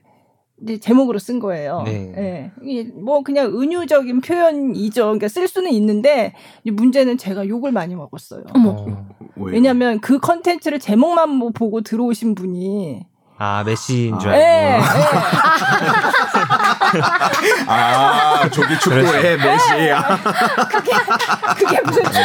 이제 0.63 0.79
제목으로 0.79 1.19
쓴 1.19 1.39
거예요. 1.39 1.83
네. 1.85 2.53
네. 2.63 2.85
뭐 2.95 3.23
그냥 3.23 3.47
은유적인 3.59 4.21
표현이죠. 4.21 5.03
그러니까 5.05 5.29
쓸 5.29 5.49
수는 5.49 5.73
있는데 5.73 6.35
문제는 6.65 7.19
제가 7.19 7.49
욕을 7.49 7.73
많이 7.73 7.95
먹었어요. 7.95 8.45
어머. 8.55 8.71
어, 8.71 9.07
왜냐하면 9.37 10.01
그 10.01 10.19
컨텐츠를 10.19 10.79
제목만 10.79 11.31
뭐 11.31 11.51
보고 11.51 11.81
들어오신 11.81 12.35
분이 12.35 13.07
아 13.43 13.63
메시인 13.65 14.19
줄 14.19 14.29
알고. 14.29 14.39
네, 14.39 14.77
네. 14.77 14.83
아 17.67 18.47
조기 18.51 18.79
축구의 18.79 19.39
메시야. 19.39 20.19
그게 20.71 20.93
그게 21.57 21.81
무슨 21.81 22.05
축구? 22.05 22.21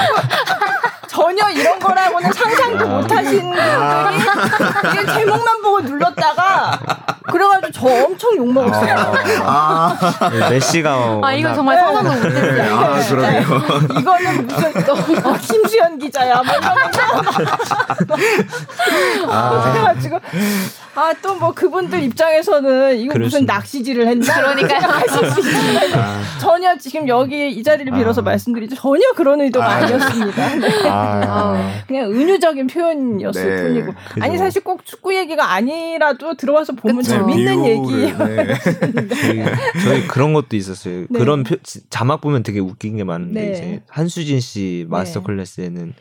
전혀 1.07 1.49
이런 1.51 1.79
거라고는 1.79 2.33
상상도 2.33 2.85
못 2.85 3.09
하신 3.09 3.49
분들이 3.49 5.05
제목만 5.13 5.61
보고 5.61 5.79
눌렀다가 5.79 6.77
그래가지고 7.31 7.71
저 7.71 7.87
엄청 8.05 8.35
욕 8.35 8.51
먹었어요. 8.51 9.13
아, 9.45 9.95
아. 10.19 10.29
네, 10.29 10.49
메시가 10.49 11.21
아 11.23 11.31
이거 11.31 11.53
정말 11.53 11.77
상상도 11.79 12.11
네. 12.11 12.19
못했어요. 12.29 12.75
아 12.75 12.99
그러네요. 13.07 13.41
이거는 13.99 14.47
무슨 14.47 14.73
또 14.83 14.91
어, 15.29 15.37
김수현 15.37 15.97
기자야 15.97 16.43
뭐 16.43 16.53
이러면서 16.53 16.99
아. 19.29 19.71
그래가지고 19.71 20.19
아 20.95 21.13
또 21.21 21.35
뭐 21.35 21.53
그분들 21.53 22.01
입장에서는 22.03 22.97
이거 22.97 23.19
무슨 23.19 23.41
수... 23.41 23.45
낚시질을 23.45 24.07
했나 24.07 24.33
그러니까 24.35 24.79
하실 24.87 25.31
수 25.31 25.97
아. 25.97 26.21
전혀 26.39 26.77
지금 26.77 27.07
여기 27.07 27.51
이 27.51 27.63
자리를 27.63 27.91
빌어서 27.91 28.21
아. 28.21 28.23
말씀드리죠 28.23 28.75
전혀 28.75 29.01
그런 29.15 29.41
의도가 29.41 29.69
아. 29.69 29.85
니었습니다 29.85 30.55
네. 30.55 30.69
아. 30.89 31.83
그냥 31.87 32.11
은유적인 32.11 32.67
표현이었을 32.67 33.55
네. 33.55 33.63
뿐이고 33.63 33.93
그죠. 34.09 34.23
아니 34.23 34.37
사실 34.37 34.63
꼭 34.63 34.85
축구 34.85 35.15
얘기가 35.15 35.53
아니라도 35.53 36.35
들어와서 36.35 36.73
보면 36.73 36.97
그쵸. 36.97 37.11
재밌는 37.11 37.65
얘기예요. 37.65 38.17
네. 38.25 38.47
저희, 39.09 39.45
저희, 39.83 40.07
그런 40.07 40.33
것도 40.33 40.55
있었어요. 40.55 41.05
네. 41.09 41.19
그런 41.19 41.43
표, 41.43 41.55
자막 41.89 42.21
보면 42.21 42.43
되게 42.43 42.59
웃긴 42.59 42.97
게 42.97 43.03
많은데 43.03 43.41
네. 43.41 43.51
이제 43.51 43.81
한수진 43.87 44.39
씨 44.39 44.85
마스터 44.89 45.19
네. 45.19 45.25
클래스에는 45.25 45.93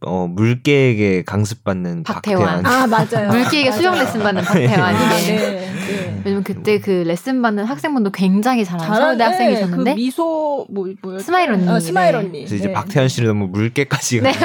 어, 0.00 0.26
물개에게 0.26 1.24
강습받는 1.24 2.02
박태환. 2.02 2.62
박태환. 2.62 2.66
아, 2.66 2.86
맞아요. 2.86 3.28
물개에게 3.28 3.70
수영 3.72 3.94
레슨 3.98 4.20
받는 4.22 4.42
박태환. 4.42 4.80
아, 4.80 4.92
네. 4.92 5.36
네. 5.36 6.22
왜냐면 6.24 6.42
그때 6.42 6.78
그 6.80 6.90
레슨 7.06 7.42
받는 7.42 7.64
학생분도 7.64 8.10
굉장히 8.10 8.64
잘하는 8.64 8.94
서울대 8.94 9.24
학생이셨는데. 9.24 9.90
그 9.92 9.96
미소, 9.96 10.66
뭐, 10.70 10.88
뭐였 11.02 11.22
스마일 11.22 11.52
언니. 11.52 11.68
어, 11.68 11.78
스마일 11.80 12.16
언니. 12.16 12.44
이제 12.44 12.58
네. 12.58 12.72
박태환 12.72 13.08
씨를 13.08 13.28
너무 13.28 13.48
물개까지. 13.48 14.22
네. 14.22 14.32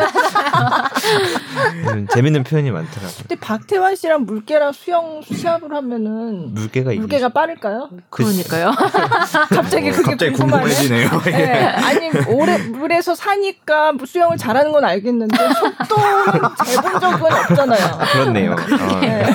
음, 1.94 2.08
재밌는 2.14 2.44
표현이 2.44 2.72
많더라고요. 2.72 3.12
근데 3.20 3.36
박태환 3.36 3.96
씨랑 3.96 4.26
물개랑 4.26 4.72
수영 4.74 5.22
시합을 5.24 5.74
하면은. 5.74 6.54
물개가 6.54 6.92
물개가 6.94 7.30
빠를까요? 7.30 7.90
그러니까요. 8.10 8.72
갑자기 9.50 9.92
그게 9.92 10.12
갑자기 10.12 10.32
궁금해지네요. 10.34 11.10
네. 11.26 11.60
아니, 11.68 12.10
오래 12.28 12.58
물에서 12.58 13.16
사니까 13.16 13.94
수영을 14.06 14.38
잘하는 14.38 14.72
건 14.72 14.84
알겠는데. 14.86 15.38
속도는 15.38 16.42
재본 16.66 17.00
적은 17.00 17.34
없잖아요. 17.34 18.00
그렇네요. 18.14 18.52
어. 18.54 19.00
네. 19.00 19.26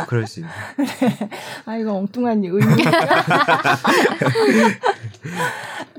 그럴 0.06 0.26
수 0.26 0.40
있네. 0.40 0.50
네. 0.78 1.28
아 1.66 1.76
이거 1.76 1.94
엉뚱한 1.94 2.42
의미. 2.44 2.60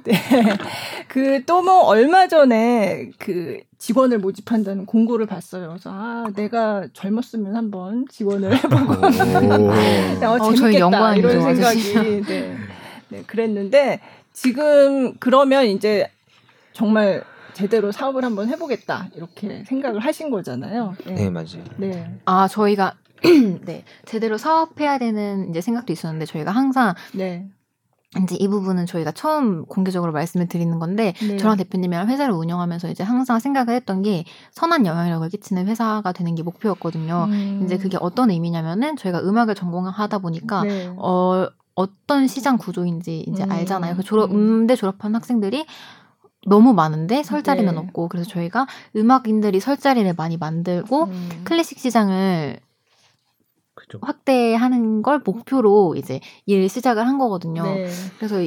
네. 0.04 0.58
그 1.08 1.44
또 1.46 1.62
뭐 1.62 1.82
얼마 1.86 2.28
전에 2.28 3.11
그 3.18 3.60
직원을 3.78 4.20
모집한다는 4.20 4.86
공고를 4.86 5.26
봤어요. 5.26 5.70
그래서 5.70 5.90
아 5.94 6.26
내가 6.36 6.88
젊었으면 6.94 7.56
한번 7.56 8.06
지원을 8.10 8.56
해보고 8.58 8.94
어, 10.26 10.34
어, 10.34 10.54
재밌겠다 10.54 11.16
이런 11.16 11.42
생각이 11.42 12.22
네. 12.24 12.58
네 13.10 13.24
그랬는데 13.28 14.00
지금 14.34 15.16
그러면 15.20 15.66
이제 15.66 16.10
정말 16.74 17.24
제대로 17.54 17.92
사업을 17.92 18.24
한번 18.24 18.48
해보겠다 18.50 19.10
이렇게 19.16 19.64
생각을 19.66 20.00
하신 20.00 20.30
거잖아요. 20.30 20.96
네, 21.06 21.14
네 21.14 21.30
맞아요. 21.30 21.64
네. 21.78 22.10
아 22.26 22.48
저희가 22.48 22.96
네 23.66 23.84
제대로 24.06 24.38
사업해야 24.38 24.98
되는 24.98 25.50
이제 25.50 25.62
생각도 25.62 25.94
있었는데 25.94 26.26
저희가 26.26 26.52
항상 26.52 26.96
네. 27.14 27.48
이제 28.20 28.36
이 28.38 28.48
부분은 28.50 28.86
저희가 28.88 29.12
처음 29.14 29.66
공개적으로 29.66 30.12
말씀을 30.12 30.48
드리는 30.48 30.78
건데 30.80 31.14
네. 31.22 31.38
저랑 31.38 31.56
대표님이랑 31.56 32.10
회사를 32.10 32.34
운영하면서 32.34 32.90
이제 32.90 33.04
항상 33.04 33.40
생각을 33.40 33.74
했던 33.74 34.02
게 34.02 34.26
선한 34.52 34.86
영향력을 34.86 35.30
끼치는 35.30 35.68
회사가 35.68 36.12
되는 36.12 36.36
게 36.36 36.44
목표였거든요. 36.44 37.28
음. 37.30 37.62
이제 37.64 37.78
그게 37.78 37.98
어떤 38.02 38.30
의미냐면은 38.30 38.98
저희가 38.98 39.22
음악을 39.22 39.56
전공하다 39.56 40.18
보니까 40.20 40.64
네. 40.64 40.94
어 40.98 41.48
어떤 41.74 42.28
시장 42.28 42.58
구조인지 42.58 43.26
이제 43.30 43.44
음. 43.46 43.52
알잖아요. 43.52 43.96
그 43.96 44.04
졸업 44.04 44.32
음. 44.32 44.36
음대 44.36 44.76
졸업한 44.76 45.16
학생들이 45.16 45.66
너무 46.48 46.74
많은데 46.74 47.24
설 47.24 47.44
자리는 47.44 47.72
네. 47.72 47.78
없고 47.78 48.10
그래서 48.10 48.30
저희가 48.30 48.68
음악인들이 48.98 49.62
설 49.62 49.78
자리를 49.78 50.14
많이 50.18 50.36
만들고 50.36 51.06
음. 51.06 51.42
클래식 51.46 51.80
시장을 51.80 52.60
그죠. 53.74 54.00
확대하는 54.02 55.02
걸 55.02 55.22
목표로 55.24 55.96
이제 55.96 56.20
일 56.46 56.68
시작을 56.68 57.08
한 57.08 57.18
거거든요. 57.18 57.64
네. 57.64 57.90
그래서 58.18 58.38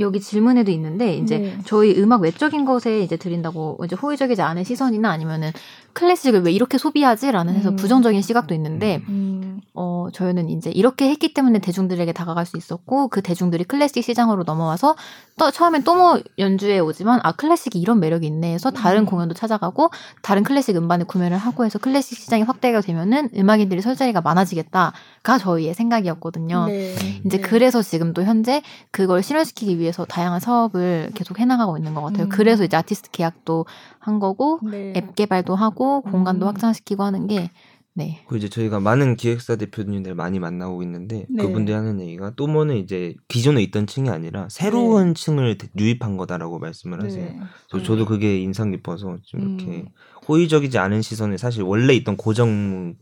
여기 0.00 0.20
질문에도 0.20 0.70
있는데 0.72 1.16
이제 1.16 1.38
네. 1.38 1.58
저희 1.64 1.98
음악 2.00 2.20
외적인 2.22 2.64
것에 2.64 3.00
이제 3.00 3.16
드린다고 3.16 3.78
이제 3.84 3.96
호의적이지 3.96 4.42
않은 4.42 4.64
시선이나 4.64 5.10
아니면은 5.10 5.52
클래식을 5.96 6.42
왜 6.42 6.52
이렇게 6.52 6.76
소비하지라는 6.76 7.54
해서 7.54 7.70
음. 7.70 7.76
부정적인 7.76 8.20
시각도 8.20 8.54
있는데 8.54 9.00
음. 9.08 9.62
어 9.72 10.08
저희는 10.12 10.50
이제 10.50 10.70
이렇게 10.70 11.08
했기 11.08 11.32
때문에 11.32 11.58
대중들에게 11.58 12.12
다가갈 12.12 12.44
수 12.44 12.58
있었고 12.58 13.08
그 13.08 13.22
대중들이 13.22 13.64
클래식 13.64 14.04
시장으로 14.04 14.44
넘어와서 14.44 14.94
또 15.38 15.50
처음엔 15.50 15.84
또뭐 15.84 16.20
연주에 16.38 16.80
오지만 16.80 17.20
아 17.22 17.32
클래식이 17.32 17.78
이런 17.78 17.98
매력이 17.98 18.26
있네 18.26 18.52
해서 18.52 18.70
다른 18.70 19.00
음. 19.00 19.06
공연도 19.06 19.34
찾아가고 19.34 19.90
다른 20.20 20.42
클래식 20.42 20.76
음반을 20.76 21.06
구매를 21.06 21.38
하고 21.38 21.64
해서 21.64 21.78
클래식 21.78 22.18
시장이 22.18 22.42
확대가 22.42 22.82
되면은 22.82 23.30
음악인들이 23.34 23.80
설 23.80 23.96
자리가 23.96 24.20
많아지겠다가 24.20 25.38
저희의 25.40 25.72
생각이었거든요. 25.72 26.66
네. 26.66 26.94
이제 27.24 27.38
네. 27.38 27.40
그래서 27.40 27.80
지금 27.80 28.12
또 28.12 28.22
현재 28.22 28.60
그걸 28.90 29.22
실현시키기 29.22 29.78
위해서 29.78 30.04
다양한 30.04 30.40
사업을 30.40 31.12
계속 31.14 31.38
해나가고 31.38 31.78
있는 31.78 31.94
것 31.94 32.02
같아요. 32.02 32.24
음. 32.24 32.28
그래서 32.28 32.64
이제 32.64 32.76
아티스트 32.76 33.10
계약도 33.12 33.64
한 33.98 34.20
거고 34.20 34.60
네. 34.62 34.92
앱 34.96 35.16
개발도 35.16 35.56
하고 35.56 35.85
공간도 36.02 36.46
음. 36.46 36.48
확장시키고 36.48 37.02
하는 37.02 37.26
게 37.26 37.50
네. 37.96 38.20
그 38.28 38.36
이제 38.36 38.50
저희가 38.50 38.78
많은 38.78 39.16
기획사 39.16 39.56
대표님들 39.56 40.14
많이 40.14 40.38
만나고 40.38 40.82
있는데 40.82 41.24
네. 41.30 41.42
그분들이 41.42 41.74
하는 41.74 41.98
얘기가 41.98 42.34
또 42.36 42.46
뭐는 42.46 42.76
이제 42.76 43.14
기존에 43.28 43.62
있던 43.62 43.86
층이 43.86 44.10
아니라 44.10 44.48
새로운 44.50 45.14
네. 45.14 45.14
층을 45.14 45.56
유입한 45.78 46.18
거다라고 46.18 46.58
말씀을 46.58 47.02
하세요. 47.02 47.24
네. 47.24 47.40
저, 47.68 47.82
저도 47.82 48.04
그게 48.04 48.38
인상 48.38 48.70
깊어서 48.70 49.16
좀 49.22 49.40
이렇게 49.40 49.78
음. 49.78 49.88
호의적이지 50.28 50.76
않은 50.76 51.00
시선에 51.00 51.38
사실 51.38 51.62
원래 51.62 51.94
있던 51.94 52.18
고정 52.18 52.96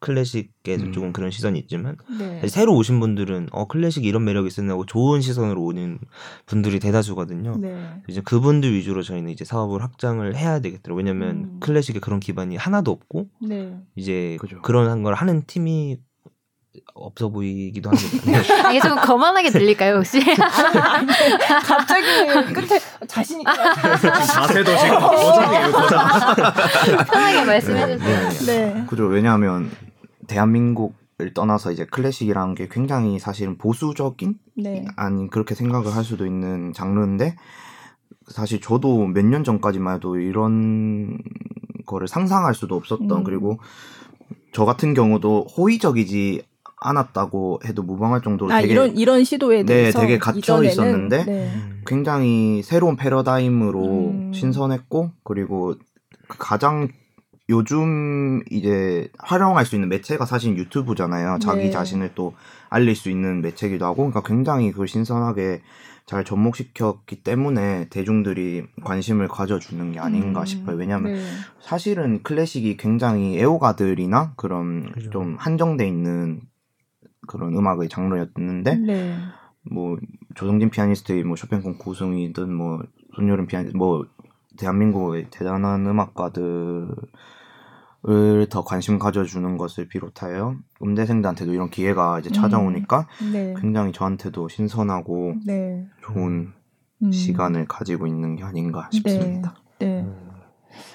클래식에 0.00 0.76
음. 0.76 0.92
조금 0.92 1.12
그런 1.12 1.30
시선이 1.30 1.58
있지만 1.60 1.96
네. 2.18 2.46
새로 2.48 2.74
오신 2.76 3.00
분들은 3.00 3.48
어 3.52 3.66
클래식 3.66 4.04
이런 4.04 4.24
매력이 4.24 4.48
있었나 4.48 4.72
하고 4.72 4.86
좋은 4.86 5.20
시선으로 5.20 5.62
오는 5.62 5.98
분들이 6.46 6.78
대다수거든요. 6.80 7.56
네. 7.58 8.02
이제 8.08 8.20
그분들 8.20 8.72
위주로 8.72 9.02
저희는 9.02 9.30
이제 9.30 9.44
사업을 9.44 9.82
확장을 9.82 10.34
해야 10.36 10.60
되겠더라고요. 10.60 11.04
왜냐면 11.04 11.36
음. 11.36 11.60
클래식에 11.60 12.00
그런 12.00 12.20
기반이 12.20 12.56
하나도 12.56 12.90
없고 12.90 13.28
네. 13.46 13.78
이제 13.96 14.36
그죠. 14.40 14.60
그런 14.62 15.02
걸 15.02 15.14
하는 15.14 15.42
팀이 15.46 15.98
없어 16.94 17.28
보이기도 17.28 17.90
합니다. 17.90 18.70
이게 18.70 18.80
좀 18.80 18.96
거만하게 18.96 19.50
들릴까요 19.50 19.96
혹시? 19.96 20.20
갑자기 21.64 22.52
끝에 22.52 22.80
자신 23.06 23.40
있게 23.40 23.52
자세도 24.26 24.76
지금 24.76 24.98
고장이에요 25.00 25.72
고장. 25.72 26.08
편하게 27.06 27.44
말씀해 27.44 27.98
주세요. 27.98 28.28
네. 28.46 28.74
네. 28.74 28.84
그죠. 28.86 29.06
왜냐하면 29.06 29.70
대한민국 30.26 30.94
을 31.20 31.32
떠나서 31.32 31.70
이제 31.70 31.84
클래식이라는 31.84 32.56
게 32.56 32.66
굉장히 32.68 33.20
사실은 33.20 33.56
보수적인 33.56 34.34
네. 34.56 34.84
아닌 34.96 35.30
그렇게 35.30 35.54
생각을 35.54 35.94
할 35.94 36.02
수도 36.02 36.26
있는 36.26 36.72
장르인데 36.72 37.36
사실 38.26 38.60
저도 38.60 39.06
몇 39.06 39.24
년 39.24 39.44
전까지만 39.44 39.94
해도 39.94 40.16
이런 40.18 41.18
거를 41.86 42.08
상상할 42.08 42.52
수도 42.54 42.74
없었던 42.74 43.08
음. 43.12 43.22
그리고 43.22 43.60
저 44.52 44.64
같은 44.64 44.92
경우도 44.92 45.46
호의적이지 45.56 46.42
않았다고 46.84 47.60
해도 47.64 47.82
무방할 47.82 48.20
정도로 48.20 48.52
아, 48.52 48.60
되게 48.60 48.72
이런 48.72 48.96
이런 48.96 49.24
시도에 49.24 49.62
네, 49.62 49.64
대해서 49.64 50.00
네, 50.00 50.06
되게 50.06 50.18
갇혀 50.18 50.38
이전에는, 50.38 50.70
있었는데 50.70 51.24
네. 51.24 51.50
굉장히 51.86 52.62
새로운 52.62 52.96
패러다임으로 52.96 53.80
음. 53.80 54.32
신선했고 54.34 55.12
그리고 55.24 55.74
가장 56.28 56.88
요즘 57.48 58.42
이제 58.50 59.08
활용할 59.18 59.66
수 59.66 59.74
있는 59.74 59.88
매체가 59.88 60.26
사실 60.26 60.56
유튜브잖아요. 60.56 61.38
자기 61.40 61.64
네. 61.64 61.70
자신을 61.70 62.12
또 62.14 62.34
알릴 62.70 62.96
수 62.96 63.10
있는 63.10 63.42
매체기도 63.42 63.84
하고, 63.84 63.96
그러니까 63.96 64.22
굉장히 64.22 64.70
그걸 64.70 64.88
신선하게 64.88 65.60
잘 66.06 66.24
접목시켰기 66.24 67.22
때문에 67.22 67.88
대중들이 67.90 68.64
관심을 68.82 69.28
가져주는 69.28 69.92
게 69.92 70.00
아닌가 70.00 70.40
음, 70.40 70.46
싶어요. 70.46 70.76
왜냐하면 70.76 71.14
네. 71.14 71.22
사실은 71.60 72.22
클래식이 72.22 72.76
굉장히 72.76 73.38
애호가들이나 73.38 74.32
그런 74.36 74.90
그죠. 74.92 75.10
좀 75.10 75.36
한정돼 75.38 75.86
있는 75.86 76.40
그런 77.26 77.56
음악의 77.56 77.88
장르였는데 77.88 78.76
네. 78.76 79.16
뭐 79.70 79.96
조성진 80.34 80.70
피아니스트의 80.70 81.24
뭐 81.24 81.36
쇼팽 81.36 81.62
콩쿠승이든 81.62 82.52
뭐 82.52 82.82
손여름 83.16 83.46
피아니스트 83.46 83.76
뭐 83.76 84.06
대한민국의 84.58 85.28
대단한 85.30 85.86
음악가들 85.86 86.88
을 88.06 88.46
더 88.50 88.62
관심 88.62 88.98
가져주는 88.98 89.56
것을 89.56 89.88
비롯하여 89.88 90.56
음대생들한테도 90.82 91.54
이런 91.54 91.70
기회가 91.70 92.18
이제 92.18 92.28
찾아오니까 92.30 93.08
음, 93.22 93.32
네. 93.32 93.54
굉장히 93.58 93.92
저한테도 93.92 94.48
신선하고 94.48 95.36
네. 95.46 95.86
좋은 96.02 96.52
음. 97.02 97.12
시간을 97.12 97.64
가지고 97.66 98.06
있는 98.06 98.36
게 98.36 98.44
아닌가 98.44 98.90
네. 98.92 98.98
싶습니다. 98.98 99.54
네. 99.78 100.02
네. 100.02 100.06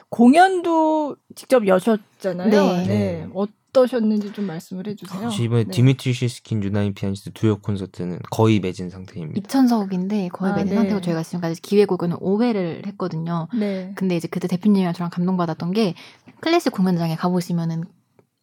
공연도 0.10 1.16
직접 1.36 1.66
여셨잖아요. 1.66 2.50
네. 2.50 2.88
네. 2.88 3.28
어떠셨는지 3.70 4.34
좀 4.34 4.48
말씀을 4.48 4.88
해주세요. 4.88 5.30
이번에 5.30 5.66
네. 5.66 5.72
디미트리 5.72 6.14
시스킨 6.14 6.64
유나인 6.64 6.94
피아니스트 6.94 7.32
듀오 7.34 7.62
콘서트는 7.62 8.20
거의 8.32 8.60
매진 8.60 8.90
상태입니다. 8.90 9.48
2천석인데 9.48 10.30
거의 10.32 10.52
아, 10.52 10.56
매진 10.56 10.72
네. 10.72 10.76
상태고 10.76 11.02
저희가 11.02 11.24
지금까지 11.24 11.62
기획 11.62 11.83
공연 11.83 12.12
5회를 12.18 12.86
했거든요. 12.88 13.48
네. 13.54 13.92
근데 13.96 14.16
이제 14.16 14.28
그때 14.28 14.48
대표님이랑 14.48 14.94
저랑 14.94 15.10
감동받았던 15.12 15.72
게 15.72 15.94
클래식 16.42 16.72
공연장에 16.74 17.16
가보시면은 17.16 17.84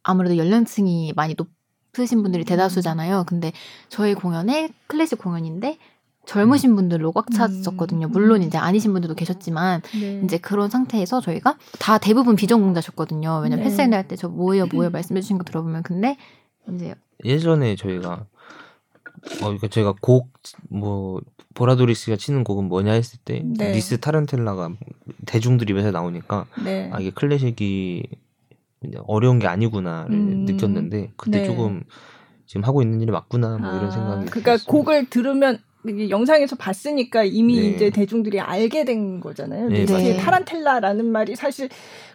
아무래도 0.03 0.37
연령층이 0.37 1.12
많이 1.16 1.35
높으신 1.37 2.22
분들이 2.22 2.45
대다수잖아요. 2.45 3.24
근데 3.27 3.53
저희 3.89 4.14
공연에 4.14 4.70
클래식 4.87 5.18
공연인데 5.18 5.79
젊으신 6.27 6.70
음. 6.72 6.77
분들로 6.77 7.12
꽉 7.12 7.31
찼었거든요. 7.31 8.09
음. 8.09 8.12
물론 8.12 8.43
이제 8.43 8.59
아니신 8.59 8.93
분들도 8.93 9.14
계셨지만 9.14 9.83
네. 9.99 10.20
이제 10.24 10.39
그런 10.39 10.68
상태에서 10.68 11.20
저희가 11.20 11.57
다 11.79 11.99
대부분 11.99 12.37
비전공자셨거든요. 12.37 13.41
왜냐면 13.43 13.59
네. 13.59 13.64
패스앤드 13.64 13.95
할때 13.95 14.16
저 14.16 14.29
뭐예요, 14.29 14.66
뭐예요 14.66 14.91
말씀해 14.91 15.20
주신 15.20 15.39
거 15.39 15.45
들어보면 15.45 15.83
근데 15.83 16.16
이제 16.72 16.95
예전에 17.24 17.77
저희가 17.77 18.12
어 18.12 19.41
그러니까 19.41 19.68
제가 19.68 19.95
곡 20.01 20.31
뭐 20.68 21.20
보라돌이 21.55 21.93
씨가 21.93 22.17
치는 22.16 22.45
곡은 22.45 22.64
뭐냐 22.68 22.93
했을 22.93 23.18
때 23.24 23.43
네. 23.45 23.72
리스트 23.73 23.99
타란텔라가 23.99 24.71
대중들 25.24 25.68
입에서 25.70 25.91
나오니까 25.91 26.47
네. 26.62 26.91
아 26.93 27.01
이게 27.01 27.11
클래식이 27.11 28.07
어려운 29.07 29.39
게 29.39 29.47
아니구나를 29.47 30.14
음. 30.14 30.45
느꼈는데 30.45 31.12
그때 31.16 31.41
네. 31.41 31.47
조금 31.47 31.83
지금 32.45 32.62
하고 32.64 32.83
있는 32.83 33.01
일이 33.01 33.11
맞구나 33.11 33.59
뭐 33.59 33.70
아, 33.70 33.77
이런 33.77 33.91
생각이 33.91 34.27
그러니까 34.27 34.41
들었습니다. 34.41 34.70
곡을 34.70 35.07
들으면 35.11 35.59
영상에서 36.11 36.57
봤으니까 36.57 37.24
이미 37.24 37.57
네. 37.57 37.66
이제 37.68 37.91
대중들이 37.91 38.41
알게 38.41 38.84
된 38.84 39.20
거잖아요. 39.20 39.68
네, 39.68 39.84
네. 39.87 40.16
타란텔라라는 40.16 41.05
말이 41.05 41.37
사실 41.37 41.68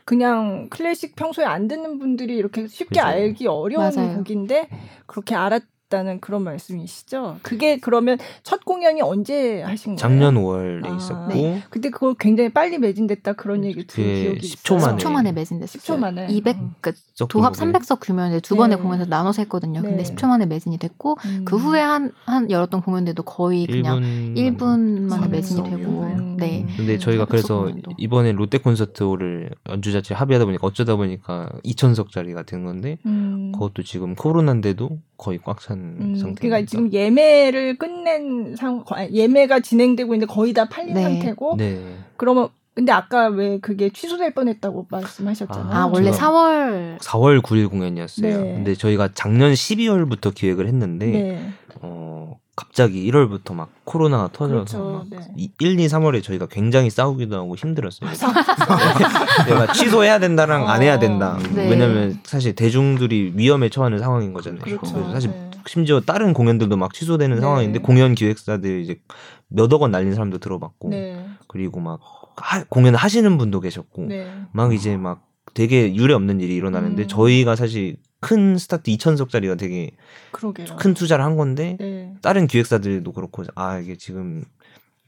그냥 0.05 0.67
클래식 0.69 1.15
평소에 1.15 1.45
안 1.45 1.67
듣는 1.67 1.99
분들이 1.99 2.35
이렇게 2.35 2.67
쉽게 2.67 2.99
그렇죠. 2.99 3.07
알기 3.07 3.47
어려운 3.47 3.93
맞아요. 3.95 4.17
곡인데 4.17 4.67
그렇게 5.05 5.35
알았 5.35 5.61
있다는 5.91 6.21
그런 6.21 6.43
말씀이시죠? 6.43 7.39
그게 7.41 7.77
그러면 7.77 8.17
첫 8.43 8.63
공연이 8.63 9.01
언제 9.01 9.61
하신 9.61 9.95
거예요? 9.95 9.97
작년 9.97 10.35
5월에 10.35 10.85
아, 10.85 10.95
있었고 10.95 11.33
네. 11.33 11.63
그때 11.69 11.89
그거 11.89 12.13
굉장히 12.13 12.49
빨리 12.49 12.77
매진됐다 12.77 13.33
그런 13.33 13.65
얘기 13.65 13.85
들은 13.85 14.23
기억이 14.23 14.39
10초 14.39 14.81
만에 14.81 14.97
10초 14.97 15.11
만에 15.11 15.31
매진됐어요. 15.33 15.81
10초 15.81 15.99
만에 15.99 16.27
200 16.29 16.55
음. 16.55 16.73
그 16.79 16.93
도합 17.27 17.53
300석 17.53 17.99
규모인데 18.01 18.39
두 18.39 18.55
번의 18.55 18.77
네. 18.77 18.81
공연에서 18.81 19.09
나눠서 19.09 19.41
했거든요. 19.43 19.81
네. 19.81 19.89
근데 19.89 20.03
10초 20.03 20.27
만에 20.27 20.45
매진이 20.45 20.77
됐고 20.77 21.17
음. 21.25 21.45
그 21.45 21.57
후에 21.57 21.81
한, 21.81 22.11
한 22.25 22.49
열었던 22.49 22.81
공연들도 22.81 23.23
거의 23.23 23.67
그냥 23.67 23.99
1분, 23.99 24.57
1분 24.57 25.01
만에 25.09 25.27
매진이 25.27 25.69
되고 25.69 26.03
음. 26.03 26.37
네. 26.37 26.65
근데 26.77 26.97
저희가 26.97 27.25
그래서 27.25 27.59
공연도. 27.59 27.91
이번에 27.97 28.31
롯데 28.31 28.57
콘서트홀을 28.57 29.51
연주 29.69 29.91
자체 29.91 30.13
합의하다 30.13 30.45
보니까 30.45 30.65
어쩌다 30.65 30.95
보니까 30.95 31.49
2천석짜리가 31.65 32.45
된 32.45 32.63
건데 32.63 32.97
음. 33.05 33.51
그것도 33.53 33.83
지금 33.83 34.15
코로나인데도 34.15 34.89
거의 35.21 35.37
꽉찬 35.37 35.77
음, 35.77 36.15
상태. 36.15 36.41
그러니까 36.41 36.67
지금 36.67 36.91
예매를 36.91 37.77
끝낸 37.77 38.55
상 38.55 38.83
예매가 39.11 39.59
진행되고 39.59 40.15
있는데 40.15 40.33
거의 40.33 40.51
다 40.51 40.67
팔린 40.67 40.95
네. 40.95 41.03
상태고. 41.03 41.57
네. 41.57 41.79
그러면 42.17 42.49
근데 42.73 42.91
아까 42.91 43.27
왜 43.27 43.59
그게 43.59 43.91
취소될 43.91 44.33
뻔했다고 44.33 44.87
말씀하셨잖아요. 44.89 45.71
아, 45.71 45.85
원래 45.85 46.09
4월 46.09 46.97
4월 46.97 47.39
9일 47.41 47.69
공연이었어요. 47.69 48.43
네. 48.43 48.53
근데 48.55 48.73
저희가 48.73 49.09
작년 49.13 49.53
12월부터 49.53 50.33
기획을 50.33 50.67
했는데 50.67 51.05
네. 51.05 51.49
어 51.81 52.39
갑자기 52.61 53.11
1월부터 53.11 53.55
막 53.55 53.69
코로나가 53.85 54.29
터져서 54.31 54.77
그렇죠. 54.77 55.05
네. 55.09 55.51
1, 55.59 55.79
2, 55.79 55.87
3월에 55.87 56.21
저희가 56.21 56.45
굉장히 56.45 56.91
싸우기도 56.91 57.35
하고 57.35 57.55
힘들었어요. 57.55 58.07
아, 58.07 59.45
내가 59.45 59.73
취소해야 59.73 60.19
된다랑 60.19 60.63
어, 60.63 60.67
안 60.67 60.83
해야 60.83 60.99
된다. 60.99 61.39
네. 61.55 61.67
왜냐면 61.67 62.19
사실 62.23 62.53
대중들이 62.53 63.33
위험에 63.35 63.69
처하는 63.69 63.97
상황인 63.97 64.31
거잖아요. 64.33 64.61
그렇죠. 64.61 64.93
그래서 64.93 65.11
사실 65.11 65.31
네. 65.31 65.49
심지어 65.65 66.01
다른 66.01 66.33
공연들도 66.33 66.77
막 66.77 66.93
취소되는 66.93 67.37
네. 67.37 67.41
상황인데 67.41 67.79
공연 67.79 68.13
기획사들 68.13 68.81
이제 68.81 68.99
몇억 69.47 69.81
원 69.81 69.89
날린 69.89 70.13
사람도 70.13 70.37
들어봤고 70.37 70.89
네. 70.89 71.25
그리고 71.47 71.79
막 71.79 71.99
하, 72.35 72.63
공연 72.65 72.93
하시는 72.93 73.37
분도 73.39 73.59
계셨고 73.59 74.03
네. 74.03 74.31
막 74.51 74.71
이제 74.73 74.97
막 74.97 75.23
되게 75.55 75.95
유례 75.95 76.13
없는 76.13 76.39
일이 76.41 76.55
일어나는데 76.55 77.03
음. 77.03 77.07
저희가 77.07 77.55
사실 77.55 77.97
큰 78.21 78.57
스타트 78.57 78.91
2천석짜리가 78.91 79.57
되게 79.57 79.91
그러게요. 80.31 80.77
큰 80.77 80.93
투자를 80.93 81.25
한 81.25 81.35
건데 81.35 81.75
네. 81.79 82.13
다른 82.21 82.47
기획사들도 82.47 83.11
그렇고 83.11 83.43
아 83.55 83.79
이게 83.79 83.97
지금 83.97 84.45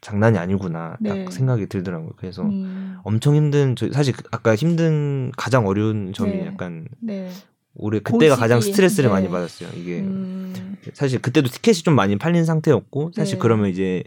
장난이 0.02 0.38
아니구나 0.38 0.98
네. 1.00 1.24
딱 1.24 1.32
생각이 1.32 1.68
들더라고요. 1.68 2.12
그래서 2.18 2.42
음. 2.42 2.98
엄청 3.04 3.36
힘든 3.36 3.76
저 3.76 3.90
사실 3.92 4.14
그 4.16 4.24
아까 4.32 4.56
힘든 4.56 5.32
가장 5.38 5.68
어려운 5.68 6.12
점이 6.12 6.32
네. 6.32 6.46
약간 6.48 6.88
네. 7.00 7.30
올해 7.76 8.00
그때가 8.00 8.36
가장 8.36 8.60
스트레스를 8.62 9.10
많이 9.10 9.28
네. 9.28 9.32
받았어요. 9.32 9.70
이게 9.76 10.00
음. 10.00 10.76
사실 10.94 11.22
그때도 11.22 11.50
티켓이 11.50 11.76
좀 11.84 11.96
많이 11.96 12.18
팔린 12.18 12.46
상태였고 12.46 13.12
사실 13.16 13.36
네. 13.36 13.40
그러면 13.40 13.70
이제 13.70 14.04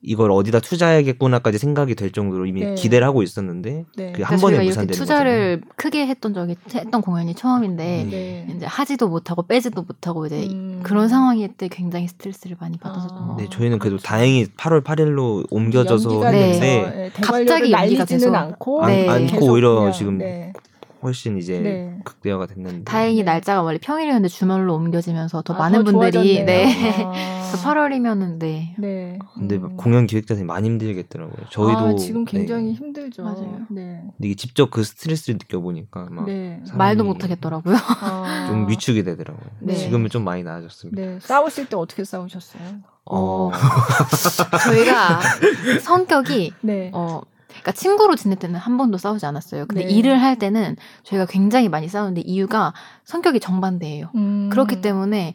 이걸 0.00 0.30
어디다 0.30 0.60
투자해야겠구나까지 0.60 1.58
생각이 1.58 1.94
될 1.94 2.12
정도로 2.12 2.46
이미 2.46 2.60
네. 2.60 2.74
기대를 2.74 3.06
하고 3.06 3.22
있었는데 3.22 3.84
네. 3.96 4.12
그한 4.12 4.12
그러니까 4.12 4.36
번에 4.36 4.64
무산되는 4.64 4.94
투자를 4.94 5.60
거잖아요. 5.60 5.74
크게 5.76 6.06
했던 6.06 6.34
적이 6.34 6.56
했던 6.72 7.02
공연이 7.02 7.34
처음인데 7.34 8.02
음. 8.04 8.10
네. 8.10 8.46
이제 8.56 8.66
하지도 8.66 9.08
못하고 9.08 9.46
빼지도 9.46 9.82
못하고 9.82 10.26
이제 10.26 10.46
음. 10.50 10.80
그런 10.84 11.08
상황일 11.08 11.54
때 11.54 11.68
굉장히 11.68 12.06
스트레스를 12.06 12.56
많이 12.60 12.78
받았었던 12.78 13.18
아. 13.18 13.36
네, 13.38 13.48
저희는 13.50 13.78
그래도 13.78 13.96
그렇죠. 13.96 14.06
다행히 14.06 14.46
8월 14.46 14.84
8일로 14.84 15.46
옮겨져서 15.50 16.24
했는데 16.24 16.60
네. 16.60 17.10
갑자기 17.20 17.72
연기가 17.72 18.04
돼서 18.04 18.32
않고 18.32 18.84
안, 18.84 19.08
않고 19.08 19.46
오히려 19.46 19.90
지금 19.90 20.18
훨씬 21.02 21.38
이제 21.38 21.60
네. 21.60 21.98
극대화가 22.04 22.46
됐는데 22.46 22.84
다행히 22.84 23.22
날짜가 23.22 23.62
원래 23.62 23.78
평일이었는데 23.78 24.28
주말로 24.28 24.74
옮겨지면서 24.74 25.42
더 25.42 25.54
아, 25.54 25.58
많은 25.58 25.84
더 25.84 25.92
분들이 25.92 26.44
네 26.44 27.04
아. 27.04 27.12
8월이면은 27.52 28.38
네. 28.38 28.74
네. 28.78 29.18
근데 29.34 29.56
음. 29.56 29.76
공연 29.76 30.06
기획자들이 30.06 30.44
많이 30.44 30.68
힘들겠더라고요. 30.68 31.46
저희도 31.50 31.80
아, 31.80 31.94
지금 31.94 32.24
굉장히 32.24 32.66
네. 32.66 32.72
힘들죠. 32.72 33.22
맞아요. 33.22 33.60
네. 33.70 34.02
근데 34.16 34.28
이게 34.28 34.34
직접 34.34 34.70
그 34.70 34.84
스트레스를 34.84 35.38
느껴보니까 35.40 36.08
막 36.10 36.26
네. 36.26 36.62
말도 36.74 37.04
못 37.04 37.22
하겠더라고요. 37.24 37.76
아. 38.02 38.46
좀 38.48 38.68
위축이 38.68 39.02
되더라고요. 39.04 39.50
네. 39.60 39.74
지금은 39.74 40.10
좀 40.10 40.24
많이 40.24 40.42
나아졌습니다. 40.42 41.00
네. 41.00 41.18
싸우실 41.20 41.68
때 41.68 41.76
어떻게 41.76 42.04
싸우셨어요? 42.04 42.62
어, 43.10 43.50
저희가 44.64 45.20
성격이 45.80 46.52
네. 46.60 46.90
어 46.92 47.22
그러니까 47.62 47.72
친구로 47.72 48.16
지낼 48.16 48.38
때는 48.38 48.58
한 48.58 48.76
번도 48.76 48.98
싸우지 48.98 49.26
않았어요. 49.26 49.66
근데 49.66 49.84
네. 49.84 49.90
일을 49.90 50.20
할 50.20 50.38
때는 50.38 50.76
저희가 51.04 51.26
굉장히 51.26 51.68
많이 51.68 51.88
싸우는데 51.88 52.22
이유가 52.22 52.72
성격이 53.04 53.40
정반대예요. 53.40 54.10
음. 54.14 54.48
그렇기 54.50 54.80
때문에 54.80 55.34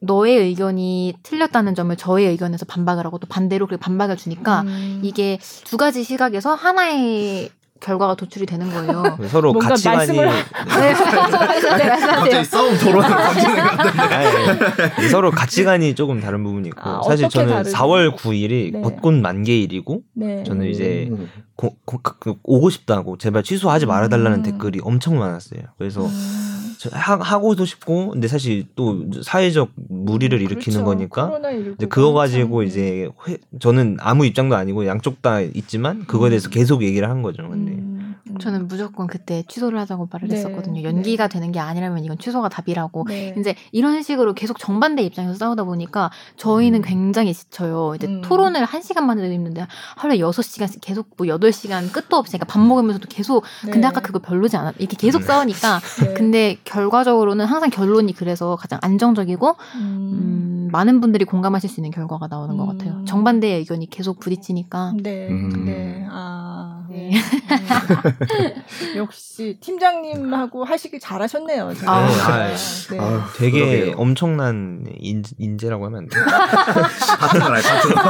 너의 0.00 0.38
의견이 0.38 1.14
틀렸다는 1.22 1.74
점을 1.74 1.94
저의 1.96 2.28
의견에서 2.28 2.64
반박을 2.66 3.04
하고 3.04 3.18
또 3.18 3.26
반대로 3.26 3.66
그 3.66 3.76
반박을 3.76 4.16
주니까 4.16 4.62
음. 4.62 5.00
이게 5.02 5.38
두 5.64 5.76
가지 5.76 6.04
시각에서 6.04 6.54
하나의 6.54 7.50
결과가 7.80 8.14
도출이 8.14 8.46
되는 8.46 8.70
거예요. 8.70 9.18
서로 9.28 9.52
가치관이 9.52 10.12
네. 10.16 10.24
네, 10.24 11.88
갑자기 11.88 12.44
싸움 12.44 12.76
토론을 12.78 13.08
던지는 13.16 13.66
건데 13.66 15.08
서로 15.08 15.30
가치관이 15.30 15.94
조금 15.94 16.20
다른 16.20 16.42
부분이 16.42 16.68
있고 16.68 16.80
아, 16.80 17.02
사실 17.06 17.28
저는 17.28 17.52
다르지? 17.52 17.74
4월 17.74 18.16
9일이 18.16 18.72
네. 18.72 18.80
벚꽃 18.82 19.14
만개일이고 19.14 20.02
네. 20.14 20.44
저는 20.44 20.66
이제 20.66 21.08
음. 21.10 21.28
고, 21.56 21.76
고, 21.84 21.98
그, 22.02 22.34
오고 22.42 22.70
싶다고 22.70 23.16
제발 23.18 23.42
취소하지 23.42 23.86
말아달라는 23.86 24.38
음. 24.38 24.42
댓글이 24.42 24.80
엄청 24.82 25.18
많았어요. 25.18 25.60
그래서 25.78 26.04
음. 26.04 26.65
하, 26.92 27.38
고도 27.38 27.64
싶고 27.64 28.10
근데 28.10 28.28
사실 28.28 28.64
또 28.74 29.04
사회적 29.22 29.70
무리를 29.88 30.40
일으키는 30.40 30.84
그렇죠. 30.84 30.84
거니까 30.84 31.40
이제 31.76 31.86
그거 31.86 32.12
가지고 32.12 32.62
참. 32.62 32.68
이제 32.68 33.08
회, 33.28 33.38
저는 33.60 33.96
아무 34.00 34.26
입장도 34.26 34.56
아니고 34.56 34.86
양쪽 34.86 35.22
다 35.22 35.40
있지만 35.40 36.04
그거에 36.06 36.30
대해서 36.30 36.48
음. 36.48 36.50
계속 36.50 36.82
얘기를 36.82 37.08
한 37.08 37.22
거죠. 37.22 37.48
근데 37.48 37.72
음. 37.72 37.95
음. 38.36 38.38
저는 38.38 38.68
무조건 38.68 39.06
그때 39.06 39.42
취소를 39.48 39.78
하자고 39.80 40.08
말을 40.10 40.28
네. 40.28 40.36
했었거든요. 40.36 40.82
연기가 40.82 41.28
네. 41.28 41.34
되는 41.34 41.52
게 41.52 41.58
아니라면 41.58 42.04
이건 42.04 42.18
취소가 42.18 42.48
답이라고. 42.48 43.04
네. 43.08 43.34
이제 43.38 43.54
이런 43.72 44.02
식으로 44.02 44.34
계속 44.34 44.58
정반대 44.58 45.02
입장에서 45.02 45.34
싸우다 45.34 45.64
보니까 45.64 46.10
저희는 46.36 46.80
음. 46.80 46.82
굉장히 46.82 47.34
지쳐요. 47.34 47.94
이제 47.96 48.06
음. 48.06 48.22
토론을 48.22 48.64
한 48.64 48.82
시간만 48.82 49.18
해도 49.18 49.32
힘든데 49.32 49.66
하루에 49.96 50.18
여섯 50.18 50.42
시간씩 50.42 50.80
계속 50.80 51.08
뭐 51.16 51.26
여덟 51.28 51.52
시간 51.52 51.90
끝도 51.90 52.16
없이 52.16 52.32
그러니까 52.32 52.52
밥 52.52 52.60
먹으면서도 52.60 53.08
계속 53.08 53.44
네. 53.64 53.70
근데 53.72 53.86
아까 53.86 54.00
그거 54.00 54.18
별로지 54.18 54.56
않아? 54.56 54.72
이렇게 54.78 54.96
계속 54.96 55.20
네. 55.20 55.24
싸우니까 55.26 55.80
네. 56.02 56.14
근데 56.14 56.56
결과적으로는 56.64 57.44
항상 57.46 57.70
결론이 57.70 58.12
그래서 58.14 58.56
가장 58.56 58.78
안정적이고 58.82 59.56
음. 59.76 60.65
음, 60.66 60.70
많은 60.72 61.00
분들이 61.00 61.24
공감하실 61.24 61.70
수 61.70 61.80
있는 61.80 61.90
결과가 61.90 62.26
나오는 62.28 62.56
것 62.56 62.66
같아요. 62.66 62.92
음. 62.94 63.06
정반대의 63.06 63.58
의견이 63.58 63.88
계속 63.90 64.18
부딪히니까. 64.20 64.94
네. 65.02 65.28
네. 65.64 66.06
아. 66.10 66.84
네. 66.88 67.10
음. 67.14 67.20
역시 68.96 69.58
팀장님하고 69.60 70.64
하시길 70.64 71.00
잘하셨네요. 71.00 71.72
아, 71.86 71.92
아, 71.92 72.48
네. 72.90 72.98
아, 72.98 73.26
되게 73.36 73.58
그러게요. 73.60 73.94
엄청난 73.96 74.84
인, 74.98 75.22
인재라고 75.38 75.86
하면 75.86 75.98
안 76.00 76.08
돼요. 76.08 76.24
파트너라, 77.20 77.60
파트너. 77.60 78.00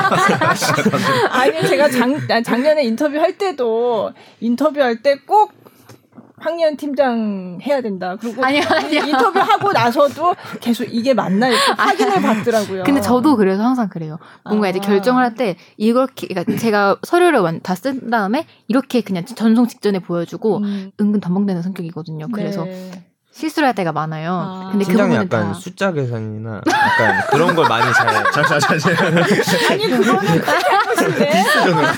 아니, 1.31 1.67
제가 1.67 1.91
작, 1.91 2.09
작년에 2.45 2.85
인터뷰 2.85 3.19
할 3.19 3.37
때도 3.39 4.13
인터뷰할 4.41 5.03
때 5.03 5.17
꼭 5.27 5.53
황리안 6.39 6.77
팀장 6.77 7.59
해야 7.63 7.81
된다. 7.81 8.17
그리고 8.21 8.45
아니요, 8.45 8.63
아니요. 8.69 9.05
인터뷰 9.07 9.39
하고 9.39 9.73
나서도 9.73 10.35
계속 10.61 10.85
이게 10.85 11.15
맞나 11.15 11.49
이렇게 11.49 11.73
확인을 11.77 12.21
받더라고요. 12.23 12.83
근데 12.85 13.01
저도 13.01 13.37
그래서 13.37 13.63
항상 13.65 13.89
그래요. 13.89 14.19
뭔가 14.45 14.67
아. 14.67 14.71
이제 14.71 14.79
결정을 14.79 15.23
할 15.23 15.35
때 15.37 15.57
이렇게 15.77 16.27
그러니까 16.29 16.57
제가 16.57 16.97
서류를 17.03 17.61
다 17.63 17.75
쓴 17.75 18.11
다음에 18.11 18.47
이렇게 18.69 19.01
그냥 19.03 19.25
전송 19.25 19.67
직전에 19.69 19.99
보여주고 19.99 20.59
음. 20.59 20.91
은근 21.01 21.21
덤벙대는 21.21 21.63
성격이거든요. 21.63 22.29
그래서 22.33 22.65
네. 22.65 22.91
실수를 23.37 23.69
할 23.69 23.75
때가 23.75 23.93
많아요. 23.93 24.33
아. 24.33 24.69
근데 24.71 24.87
팀장이 24.87 25.11
그 25.11 25.17
약간 25.17 25.49
다... 25.49 25.55
숫자 25.55 25.93
계산이나 25.93 26.63
약간 26.67 27.27
그런 27.31 27.55
걸 27.55 27.69
많이 27.69 27.93
잘 27.93 28.09
잘잘 28.49 28.79
잘. 28.79 28.97
아니 29.71 29.91
그거는 29.91 30.41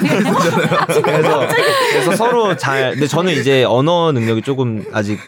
비슷하잖아요. 0.02 1.00
그래서 1.04 1.46
그래서 1.92 2.16
서로 2.16 2.56
잘. 2.56 2.90
근데 2.90 3.06
저는 3.06 3.32
이제 3.34 3.62
언어 3.62 4.10
능력이 4.10 4.42
조금 4.42 4.84
아직 4.92 5.20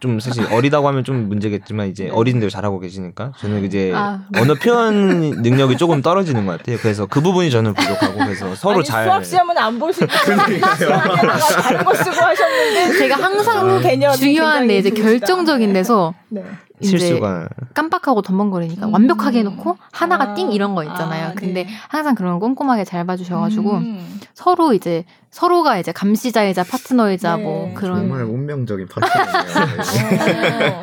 좀 0.00 0.20
사실 0.20 0.44
어리다고 0.52 0.88
하면 0.88 1.04
좀 1.04 1.28
문제겠지만 1.28 1.88
이제 1.88 2.04
네. 2.04 2.10
어린들 2.10 2.50
잘하고 2.50 2.78
계시니까 2.80 3.32
저는 3.38 3.64
이제 3.64 3.92
아. 3.94 4.22
언어 4.36 4.54
표현 4.54 5.30
능력이 5.42 5.76
조금 5.76 6.02
떨어지는 6.02 6.46
것 6.46 6.58
같아요. 6.58 6.78
그래서 6.78 7.06
그 7.06 7.20
부분이 7.20 7.50
저는 7.50 7.74
부족하고 7.74 8.18
그래서 8.18 8.54
서로 8.54 8.76
아니, 8.76 8.84
잘 8.84 9.04
수학 9.04 9.24
시험은 9.24 9.58
안 9.58 9.78
보시고 9.78 10.06
다른 10.06 10.60
거 10.60 11.94
쓰고 11.94 12.20
하셨는데 12.20 12.98
제가 12.98 13.16
항상 13.16 13.80
중요한 14.16 14.66
데 14.66 14.78
이제 14.78 14.90
결정적인 14.90 15.72
데서 15.72 16.14
네. 16.28 16.44
실수가 16.82 17.48
깜빡하고 17.74 18.22
덤벙거리니까 18.22 18.86
음. 18.86 18.92
완벽하게 18.92 19.40
해놓고 19.40 19.76
하나가 19.92 20.30
아. 20.30 20.34
띵 20.34 20.52
이런 20.52 20.74
거 20.74 20.84
있잖아요. 20.84 21.28
아, 21.28 21.32
근데 21.34 21.64
네. 21.64 21.70
항상 21.88 22.14
그런 22.14 22.38
걸 22.38 22.40
꼼꼼하게 22.40 22.84
잘 22.84 23.04
봐주셔가지고 23.04 23.72
음. 23.78 24.20
서로 24.34 24.72
이제 24.72 25.04
서로가 25.38 25.78
이제 25.78 25.92
감시자이자 25.92 26.64
파트너이자 26.64 27.36
네. 27.36 27.42
뭐 27.44 27.72
그런 27.74 27.98
정말 27.98 28.24
운명적인 28.24 28.88
파트너예요. 28.88 30.80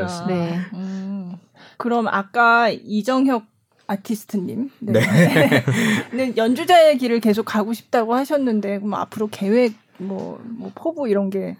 어. 0.00 0.26
네. 0.28 0.60
음. 0.74 1.36
그럼 1.76 2.06
아까 2.06 2.70
이정혁 2.70 3.46
아티스트님. 3.88 4.70
네. 4.78 4.92
네. 4.92 5.64
네. 6.14 6.32
연주자의 6.36 6.98
길을 6.98 7.18
계속 7.18 7.42
가고 7.44 7.72
싶다고 7.72 8.14
하셨는데 8.14 8.78
그럼 8.78 8.94
앞으로 8.94 9.26
계획 9.26 9.74
뭐, 9.98 10.40
뭐 10.44 10.70
포부 10.76 11.08
이런 11.08 11.28
게 11.28 11.56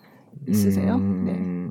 있으세요? 0.49 0.95
음, 0.95 1.24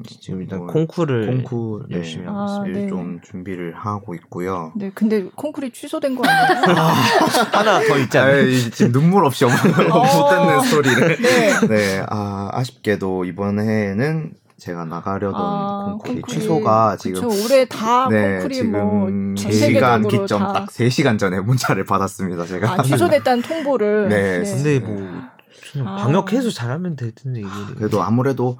네. 0.04 0.10
지금 0.20 0.42
일단 0.42 0.60
뭐, 0.60 0.68
콩쿠르를 0.68 1.28
콩쿠 1.28 1.84
네. 1.90 1.98
열심히 1.98 2.26
하고. 2.26 2.38
아, 2.38 2.64
네. 2.68 2.88
좀 2.88 3.20
준비를 3.22 3.74
하고 3.76 4.14
있고요. 4.16 4.72
네, 4.76 4.92
근데 4.94 5.24
콩쿠르 5.36 5.72
취소된 5.72 6.16
거 6.16 6.24
아니에요? 6.28 6.78
아, 6.78 6.94
하나 7.58 7.80
더 7.80 7.98
있잖아요. 8.00 8.70
지금 8.72 8.92
눈물 8.92 9.26
없이 9.26 9.46
못 9.46 9.52
듣는 9.52 10.62
스토리를. 10.62 11.18
네. 11.22 11.68
네, 11.68 12.06
아, 12.10 12.50
아쉽게도 12.54 13.26
이번 13.26 13.60
해에는 13.60 14.34
제가 14.58 14.86
나가려던 14.86 15.36
아, 15.36 15.86
콩쿠리, 16.00 16.22
콩쿠리, 16.22 16.40
취소가 16.40 16.96
지금 16.98 17.28
그쵸, 17.28 17.44
올해 17.44 17.66
다 17.66 18.08
네, 18.10 18.36
콩쿠리 18.36 18.56
지금 18.56 18.72
뭐 18.72 19.08
3시간 19.36 20.08
기점 20.10 20.40
딱 20.40 20.68
3시간 20.68 21.20
전에 21.20 21.42
문자를 21.42 21.84
받았습니다. 21.84 22.46
제가 22.46 22.74
아, 22.74 22.82
취소됐다는 22.82 23.44
통보를. 23.44 24.08
네. 24.08 24.40
네. 24.40 24.54
근데 24.56 24.80
뭐 24.80 24.98
아. 25.02 25.25
방역해서 25.74 26.50
잘하면 26.50 26.96
될 26.96 27.12
텐데 27.14 27.42
이게. 27.42 27.76
그래도 27.76 28.02
아무래도 28.04 28.58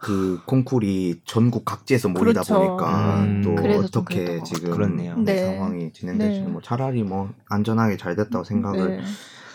그 0.00 0.40
콩쿨이 0.46 1.20
전국 1.24 1.66
각지에서 1.66 2.08
모이다 2.08 2.42
그렇죠. 2.42 2.54
보니까 2.54 3.20
음, 3.20 3.42
또 3.44 3.78
어떻게 3.78 4.42
지금 4.42 4.70
그렇네요. 4.70 5.16
네. 5.18 5.54
상황이 5.54 5.92
진행될지 5.92 6.40
네. 6.40 6.46
뭐 6.46 6.62
차라리 6.62 7.02
뭐 7.02 7.30
안전하게 7.48 7.98
잘 7.98 8.16
됐다고 8.16 8.42
생각을 8.44 8.96
네. 8.96 9.02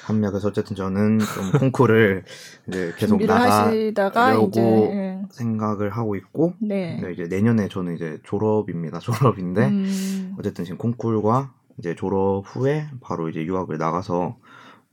합니다. 0.05 0.29
그래서 0.29 0.49
어쨌든 0.49 0.75
저는 0.75 1.17
좀 1.17 1.51
콩쿨을 1.59 2.25
이제 2.67 2.93
계속 2.95 3.23
나가려고 3.25 4.49
이제, 4.49 4.61
네. 4.61 5.21
생각을 5.31 5.89
하고 5.89 6.15
있고 6.15 6.53
네. 6.59 7.01
이제 7.11 7.23
내년에 7.23 7.67
저는 7.67 7.95
이제 7.95 8.19
졸업입니다. 8.23 8.99
졸업인데 9.01 9.67
음. 9.67 10.35
어쨌든 10.37 10.63
지금 10.63 10.77
콩쿨과 10.77 11.53
이제 11.79 11.95
졸업 11.95 12.43
후에 12.45 12.85
바로 13.01 13.29
이제 13.29 13.43
유학을 13.43 13.79
나가서 13.79 14.37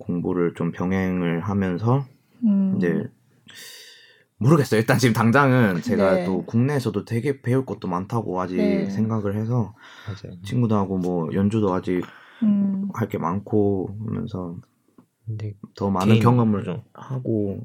공부를 0.03 0.55
좀 0.55 0.73
병행을 0.73 1.41
하면서 1.41 2.05
음. 2.45 2.75
이제 2.77 3.09
모르겠어요. 4.43 4.81
일단 4.81 4.99
지금 4.99 5.13
당장은 5.13 5.83
제가 5.83 6.15
네. 6.15 6.25
또 6.25 6.45
국내에서도 6.45 7.05
되게 7.05 7.41
배울 7.41 7.65
것도 7.65 7.87
많다고 7.89 8.41
아직 8.41 8.57
네. 8.57 8.91
생각을 8.91 9.37
해서 9.37 9.75
맞아요. 10.07 10.37
친구들하고 10.43 10.99
뭐 10.99 11.29
연주도 11.33 11.73
아직 11.73 12.03
음. 12.43 12.89
할게 12.93 13.19
많고 13.19 13.97
하면서 14.07 14.57
더 15.77 15.91
많은 15.91 16.19
경험을 16.19 16.65
좀 16.65 16.83
하고 16.93 17.61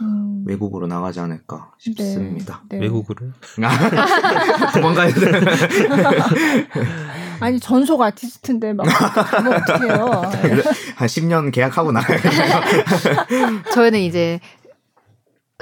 음. 0.00 0.44
외국으로 0.46 0.86
나가지 0.86 1.20
않을까 1.20 1.72
싶습니다. 1.78 2.62
네. 2.68 2.78
네. 2.78 2.84
외국으로? 2.84 3.28
도망가야 4.74 5.12
돼. 5.12 5.20
아니 7.40 7.60
전속 7.60 8.00
아티스트인데 8.02 8.72
막 8.72 8.84
가면 8.84 9.52
어떡해요. 9.62 10.22
한 10.96 11.08
10년 11.08 11.52
계약하고 11.52 11.92
나가야겠네요. 11.92 12.60
저희는 13.72 14.00
이제 14.00 14.40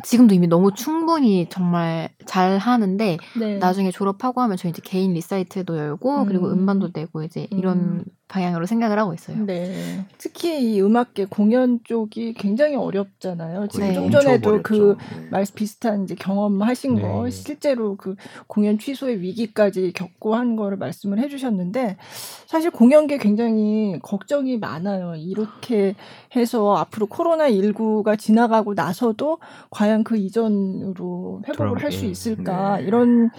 지금도 0.04 0.34
이미 0.34 0.46
너무 0.46 0.72
충분히 0.74 1.46
정말 1.50 2.08
잘 2.26 2.58
하는데 2.58 3.16
네. 3.38 3.58
나중에 3.58 3.90
졸업하고 3.90 4.40
하면 4.42 4.56
저희 4.56 4.70
이제 4.70 4.82
개인 4.84 5.14
리사이트도 5.14 5.76
열고 5.76 6.22
음. 6.22 6.26
그리고 6.26 6.50
음반도 6.50 6.90
내고 6.92 7.22
이제 7.22 7.46
이런 7.50 7.78
음. 7.78 8.04
방향으로 8.28 8.64
생각을 8.64 8.98
하고 8.98 9.12
있어요. 9.12 9.44
네. 9.44 10.06
특히 10.16 10.74
이 10.74 10.80
음악계 10.80 11.26
공연 11.26 11.80
쪽이 11.84 12.32
굉장히 12.34 12.76
어렵잖아요. 12.76 13.68
지금 13.68 13.88
네. 13.88 13.94
좀 13.94 14.10
전에도 14.10 14.62
그 14.62 14.96
네. 15.14 15.28
말 15.30 15.44
비슷한 15.54 16.04
이제 16.04 16.14
경험하신 16.14 16.94
네. 16.94 17.02
거 17.02 17.28
실제로 17.28 17.96
그 17.96 18.16
공연 18.46 18.78
취소의 18.78 19.20
위기까지 19.20 19.92
겪고 19.92 20.34
한 20.34 20.56
거를 20.56 20.78
말씀을 20.78 21.18
해주셨는데 21.18 21.98
사실 22.46 22.70
공연계 22.70 23.18
굉장히 23.18 23.98
걱정이 24.02 24.56
많아요. 24.56 25.14
이렇게 25.16 25.94
해서 26.34 26.76
앞으로 26.76 27.06
코로나 27.06 27.50
19가 27.50 28.18
지나가고 28.18 28.72
나서도 28.72 29.38
과연 29.70 30.04
그 30.04 30.16
이전으로 30.16 31.42
회복을 31.46 31.82
할 31.82 31.92
수 31.92 32.06
있을까 32.12 32.76
네. 32.76 32.84
이런 32.84 33.30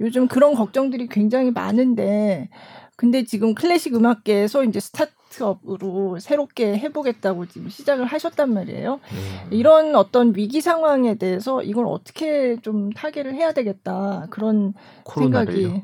요즘 0.00 0.26
그런 0.26 0.54
걱정들이 0.54 1.06
굉장히 1.08 1.50
많은데 1.52 2.48
근데 2.96 3.24
지금 3.24 3.54
클래식 3.54 3.94
음악계에서 3.94 4.64
이제 4.64 4.78
스타트업으로 4.78 6.18
새롭게 6.20 6.76
해보겠다고 6.78 7.46
지금 7.46 7.68
시작을 7.68 8.04
하셨단 8.04 8.52
말이에요. 8.52 9.00
음. 9.12 9.48
이런 9.50 9.96
어떤 9.96 10.36
위기 10.36 10.60
상황에 10.60 11.16
대해서 11.16 11.62
이걸 11.62 11.86
어떻게 11.86 12.56
좀 12.62 12.90
타개를 12.92 13.34
해야 13.34 13.52
되겠다 13.52 14.26
그런 14.30 14.74
코로나를요? 15.04 15.68
생각이 15.68 15.82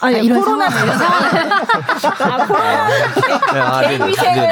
아니, 0.00 0.16
아, 0.16 0.18
이런 0.18 0.40
코로나 0.40 0.66
이런 0.68 0.98
상황. 0.98 1.24
아, 2.20 2.46
코로나 2.46 2.88
네, 3.52 3.60
아, 3.60 3.80
개인 3.82 4.06
위생을 4.06 4.48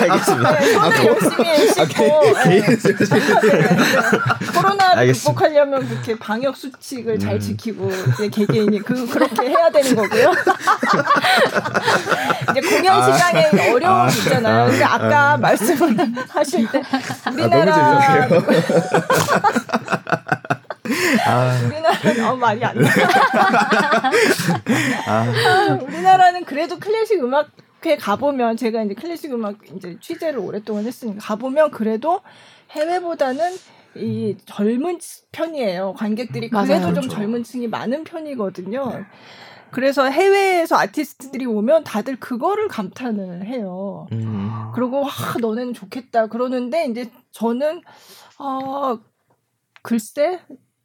알겠습니다. 0.00 0.60
손을 0.60 1.06
열심히 1.06 1.68
씻고 1.68 2.22
코로나 4.54 5.04
극복하려면 5.04 5.88
그렇게 5.88 6.18
방역 6.18 6.56
수칙을 6.56 7.14
음. 7.14 7.18
잘 7.18 7.40
지키고 7.40 7.90
이제 8.14 8.28
개개인이 8.28 8.78
그 8.80 9.06
그렇게 9.08 9.48
해야 9.48 9.70
되는 9.70 9.94
거고요. 9.96 10.32
이제 12.50 12.60
공연 12.60 13.12
시장에 13.12 13.46
아, 13.46 13.48
어려움이 13.72 13.86
아, 13.86 14.08
있잖아요. 14.08 14.66
근데 14.70 14.84
아까 14.84 15.36
말씀을 15.38 15.96
하실 16.28 16.68
때 16.70 16.82
우리나라 17.32 18.28
아. 21.30 21.58
우리나라는 21.66 22.24
어, 22.24 22.36
말이 22.36 22.64
안 22.64 22.78
나. 22.78 22.88
아. 25.06 25.78
우리나라는 25.82 26.44
그래도 26.44 26.78
클래식 26.78 27.22
음악 27.22 27.50
회 27.86 27.96
가보면 27.96 28.56
제가 28.58 28.82
이제 28.82 28.94
클래식 28.94 29.32
음악 29.32 29.56
이제 29.74 29.96
취재를 30.00 30.38
오랫동안 30.38 30.84
했으니까 30.84 31.18
가보면 31.20 31.70
그래도 31.70 32.20
해외보다는 32.72 33.56
이 33.96 34.36
젊은 34.44 34.98
편이에요. 35.32 35.94
관객들이 35.96 36.50
그래도 36.50 36.66
맞아요. 36.68 36.82
좀 36.82 36.94
그렇죠. 36.94 37.08
젊은 37.08 37.42
층이 37.42 37.68
많은 37.68 38.04
편이거든요. 38.04 38.90
네. 38.90 39.04
그래서 39.70 40.04
해외에서 40.04 40.76
아티스트들이 40.76 41.46
오면 41.46 41.84
다들 41.84 42.16
그거를 42.16 42.68
감탄을 42.68 43.46
해요. 43.46 44.06
음. 44.12 44.50
그리고 44.74 45.02
와 45.02 45.10
너네는 45.40 45.74
좋겠다 45.74 46.26
그러는데 46.26 46.86
이제 46.86 47.10
저는 47.32 47.80
어 48.38 48.98
글쎄 49.82 50.40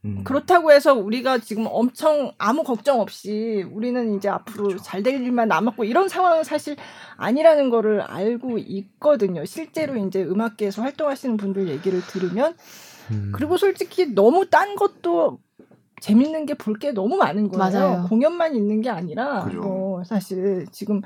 음. 0.06 0.24
그렇다고 0.24 0.72
해서 0.72 0.93
우리가 0.93 1.39
지금 1.39 1.66
엄청 1.70 2.32
아무 2.38 2.64
걱정 2.64 3.01
없이 3.01 3.66
우리는 3.72 4.16
이제 4.16 4.30
앞으로 4.30 4.68
그렇죠. 4.68 4.84
잘될 4.84 5.22
일만 5.22 5.47
남았고 5.47 5.84
이런 5.84 6.08
상황은 6.08 6.43
사실 6.43 6.76
아니라는 7.18 7.70
거를 7.70 8.01
알고 8.01 8.60
있거든요. 8.60 9.43
실제로 9.45 9.95
이제 9.97 10.24
음악계에서 10.24 10.82
활동하시는 10.84 11.38
분들 11.38 11.68
얘기를 11.70 12.01
들으면 12.01 12.56
음. 13.12 13.32
그리고 13.36 13.58
솔직히 13.58 14.14
너무 14.14 14.47
딴 14.49 14.76
것도 14.76 15.39
재밌는 16.01 16.45
게 16.45 16.53
볼 16.53 16.78
게 16.78 16.91
너무 16.91 17.16
많은 17.16 17.49
거예요. 17.49 17.58
맞아요. 17.72 18.06
공연만 18.08 18.56
있는 18.56 18.82
게 18.82 18.89
아니라 18.89 19.45
뭐 19.64 20.03
사실 20.03 20.66
지금 20.72 21.01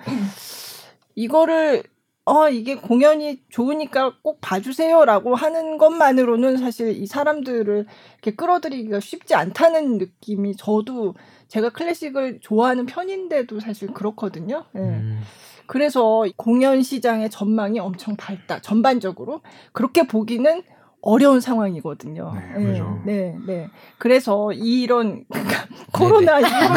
이거를 1.15 1.83
어 2.29 2.47
이게 2.47 2.75
공연이 2.75 3.41
좋으니까 3.49 4.13
꼭 4.21 4.39
봐주세요라고 4.39 5.33
하는 5.33 5.79
것만으로는 5.79 6.57
사실 6.57 6.95
이 6.95 7.07
사람들을 7.07 7.87
이렇게 8.13 8.35
끌어들이기가 8.35 8.99
쉽지 8.99 9.33
않다는 9.33 9.97
느낌이 9.97 10.55
저도 10.55 11.15
제가 11.47 11.69
클래식을 11.69 12.39
좋아하는 12.41 12.85
편인데도 12.85 13.59
사실 13.59 13.91
그렇거든요. 13.93 14.65
네. 14.73 14.81
음. 14.81 15.21
그래서 15.65 16.23
공연 16.35 16.83
시장의 16.83 17.31
전망이 17.31 17.79
엄청 17.79 18.15
밝다. 18.15 18.59
전반적으로 18.61 19.41
그렇게 19.71 20.05
보기는 20.05 20.61
어려운 21.01 21.39
상황이거든요. 21.39 22.33
네, 22.33 22.63
네, 22.63 22.81
네, 23.05 23.37
네. 23.47 23.69
그래서 23.97 24.51
이런 24.51 25.23
코로나 25.93 26.39
이후로 26.39 26.73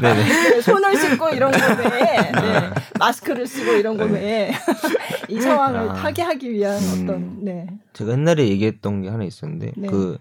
네, 0.00 0.60
손을 0.62 0.96
씻고 0.96 1.28
이런 1.30 1.50
거 1.50 1.58
외에 1.58 2.32
네, 2.32 2.70
마스크를 2.98 3.46
쓰고 3.46 3.72
이런 3.72 3.96
거 3.96 4.06
네. 4.06 4.12
외에 4.12 4.52
이 5.28 5.40
상황을 5.40 5.90
아, 5.90 5.94
타개하기 5.94 6.50
위한 6.52 6.76
음, 6.78 7.02
어떤 7.04 7.44
네. 7.44 7.66
제가 7.92 8.12
옛날에 8.12 8.48
얘기했던 8.48 9.02
게 9.02 9.08
하나 9.08 9.24
있었는데 9.24 9.72
네. 9.76 9.88
그 9.88 10.18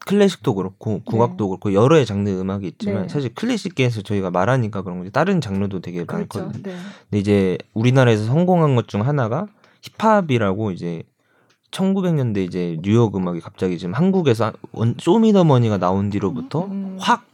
클래식도 0.00 0.54
그렇고 0.54 1.00
국악도 1.04 1.44
네. 1.44 1.48
그렇고 1.48 1.72
여러의 1.72 2.04
장르 2.04 2.28
음악이 2.28 2.66
있지만 2.66 3.02
네. 3.02 3.08
사실 3.08 3.34
클래식계에서 3.34 4.02
저희가 4.02 4.30
말하니까 4.30 4.82
그런 4.82 4.98
거지 4.98 5.10
다른 5.10 5.40
장르도 5.40 5.80
되게 5.80 6.04
그렇죠. 6.04 6.40
많거든요. 6.40 6.62
네. 6.62 6.76
근데 7.08 7.18
이제 7.18 7.58
우리나라에서 7.72 8.24
성공한 8.24 8.74
것 8.74 8.88
중 8.88 9.06
하나가 9.06 9.46
힙합이라고 9.98 10.72
이제 10.72 11.02
1900년대 11.72 12.44
이제 12.44 12.78
뉴욕 12.82 13.16
음악이 13.16 13.40
갑자기 13.40 13.78
지금 13.78 13.94
한국에서 13.94 14.52
쇼미더머니가 14.98 15.78
나온 15.78 16.10
뒤로부터 16.10 16.66
음. 16.66 16.70
음. 16.70 16.96
확 17.00 17.24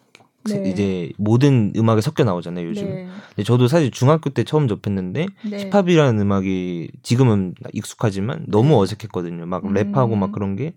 네. 0.45 0.71
이제 0.71 1.13
모든 1.19 1.73
음악에 1.77 2.01
섞여 2.01 2.25
나오잖아요 2.25 2.67
요즘. 2.69 2.85
네. 2.87 3.09
근데 3.31 3.43
저도 3.43 3.69
사실 3.69 3.91
중학교 3.91 4.31
때 4.31 4.45
처음 4.45 4.67
접했는데 4.67 5.27
네. 5.45 5.71
힙합이라는 5.71 6.19
음악이 6.19 6.91
지금은 7.03 7.55
익숙하지만 7.73 8.47
너무 8.49 8.71
네. 8.71 8.75
어색했거든요. 8.77 9.45
막 9.45 9.65
음. 9.65 9.75
랩하고 9.75 10.17
막 10.17 10.33
그런 10.33 10.57
게 10.57 10.73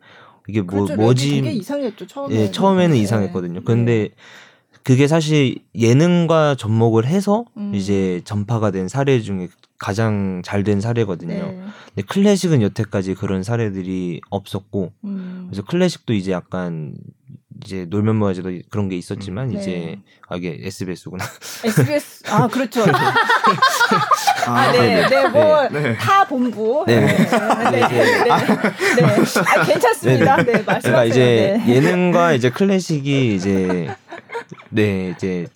이게 0.49 0.61
뭐 0.61 0.85
그렇죠. 0.85 0.95
뭐지? 0.95 1.41
되게 1.41 1.51
이상했죠 1.51 2.07
처음에. 2.07 2.35
예, 2.35 2.51
처음에는 2.51 2.95
네. 2.95 3.01
이상했거든요. 3.01 3.63
근데 3.63 4.09
그게 4.83 5.07
사실 5.07 5.59
예능과 5.75 6.55
접목을 6.55 7.05
해서 7.05 7.45
음. 7.55 7.71
이제 7.73 8.21
전파가 8.25 8.71
된 8.71 8.87
사례 8.87 9.21
중에 9.21 9.47
가장 9.81 10.43
잘 10.45 10.63
된 10.63 10.79
사례거든요. 10.79 11.33
네. 11.33 11.59
근데 11.95 12.07
클래식은 12.07 12.61
여태까지 12.61 13.15
그런 13.15 13.41
사례들이 13.41 14.21
없었고, 14.29 14.93
음. 15.05 15.47
그래서 15.49 15.65
클래식도 15.65 16.13
이제 16.13 16.31
약간 16.31 16.93
이제 17.65 17.85
놀면 17.89 18.15
뭐하지도 18.17 18.51
그런 18.69 18.89
게 18.89 18.95
있었지만 18.95 19.49
음. 19.49 19.57
이제 19.57 19.71
네. 19.71 19.99
아 20.29 20.35
이게 20.37 20.59
SBS구나. 20.61 21.25
SBS 21.63 22.23
아 22.31 22.47
그렇죠. 22.47 22.83
아, 24.47 24.71
네, 24.71 25.07
네, 25.07 25.27
뭐, 25.29 25.67
네. 25.69 25.95
타 25.97 26.25
본부. 26.27 26.83
네. 26.85 26.99
네, 26.99 27.17
네, 27.17 27.71
네. 27.71 27.87
네. 27.87 28.23
네. 28.25 29.03
아, 29.03 29.63
괜찮습니다. 29.65 30.37
네, 30.37 30.43
네. 30.43 30.63
말씀하세요. 30.63 30.81
그러니까 30.81 31.03
이제 31.05 31.61
예능과 31.67 32.33
이제 32.33 32.51
클래식이 32.51 33.35
이제, 33.35 33.95
네, 34.69 35.13
이제 35.15 35.47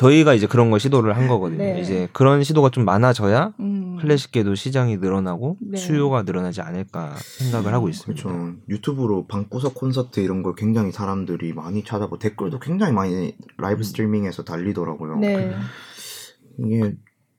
저희가 0.00 0.32
이제 0.32 0.46
그런 0.46 0.70
걸 0.70 0.80
시도를 0.80 1.14
한 1.14 1.28
거거든요. 1.28 1.58
네. 1.58 1.78
이제 1.78 2.08
그런 2.14 2.42
시도가 2.42 2.70
좀 2.70 2.86
많아져야 2.86 3.52
음. 3.60 3.98
클래식계도 4.00 4.54
시장이 4.54 4.96
늘어나고 4.96 5.58
네. 5.60 5.76
수요가 5.76 6.22
늘어나지 6.22 6.62
않을까 6.62 7.16
생각을 7.18 7.74
하고 7.74 7.90
있습니다. 7.90 8.22
그렇죠. 8.22 8.54
유튜브로 8.70 9.26
방구석 9.26 9.74
콘서트 9.74 10.20
이런 10.20 10.42
걸 10.42 10.54
굉장히 10.54 10.90
사람들이 10.90 11.52
많이 11.52 11.84
찾아보 11.84 12.18
댓글도 12.18 12.60
굉장히 12.60 12.94
많이 12.94 13.36
라이브 13.58 13.80
음. 13.80 13.82
스트리밍에서 13.82 14.42
달리더라고요. 14.44 15.16
네. 15.16 15.54
이게 16.58 16.96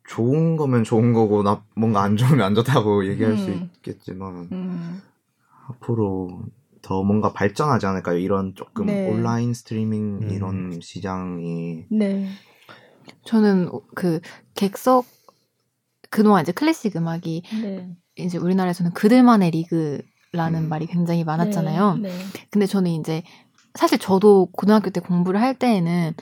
좋은 0.08 0.56
거면 0.56 0.84
좋은 0.84 1.14
거고 1.14 1.42
나 1.42 1.64
뭔가 1.76 2.04
안 2.04 2.16
좋으면 2.16 2.42
안 2.42 2.54
좋다고 2.54 3.08
얘기할 3.10 3.34
음. 3.34 3.38
수 3.38 3.50
있겠지만 3.50 4.50
음. 4.52 5.02
앞으로 5.68 6.44
더 6.84 7.02
뭔가 7.02 7.34
발전하지 7.34 7.88
않을까요? 7.88 8.20
이런 8.20 8.54
조금 8.54 8.86
네. 8.86 9.10
온라인 9.10 9.56
스트리밍 9.56 10.20
음. 10.22 10.30
이런 10.30 10.80
시장이 10.80 11.86
네. 11.90 12.28
저는 13.26 13.70
그 13.96 14.20
객석 14.56 15.06
그동안 16.10 16.42
이제 16.44 16.52
클래식 16.52 16.96
음악이 16.96 17.44
네. 17.62 17.90
이제 18.18 18.38
우리나라에서는 18.38 18.94
그들만의 18.94 19.52
리그라는 19.52 20.64
음. 20.64 20.70
말이 20.70 20.86
굉장히 20.86 21.24
많았잖아요. 21.24 21.96
네, 21.96 22.10
네. 22.10 22.16
근데 22.50 22.66
저는 22.66 22.92
이제 22.92 23.24
사실 23.76 23.98
저도 23.98 24.48
고등학교 24.52 24.90
때 24.90 25.00
공부를 25.00 25.42
할 25.42 25.56
때에는 25.56 26.14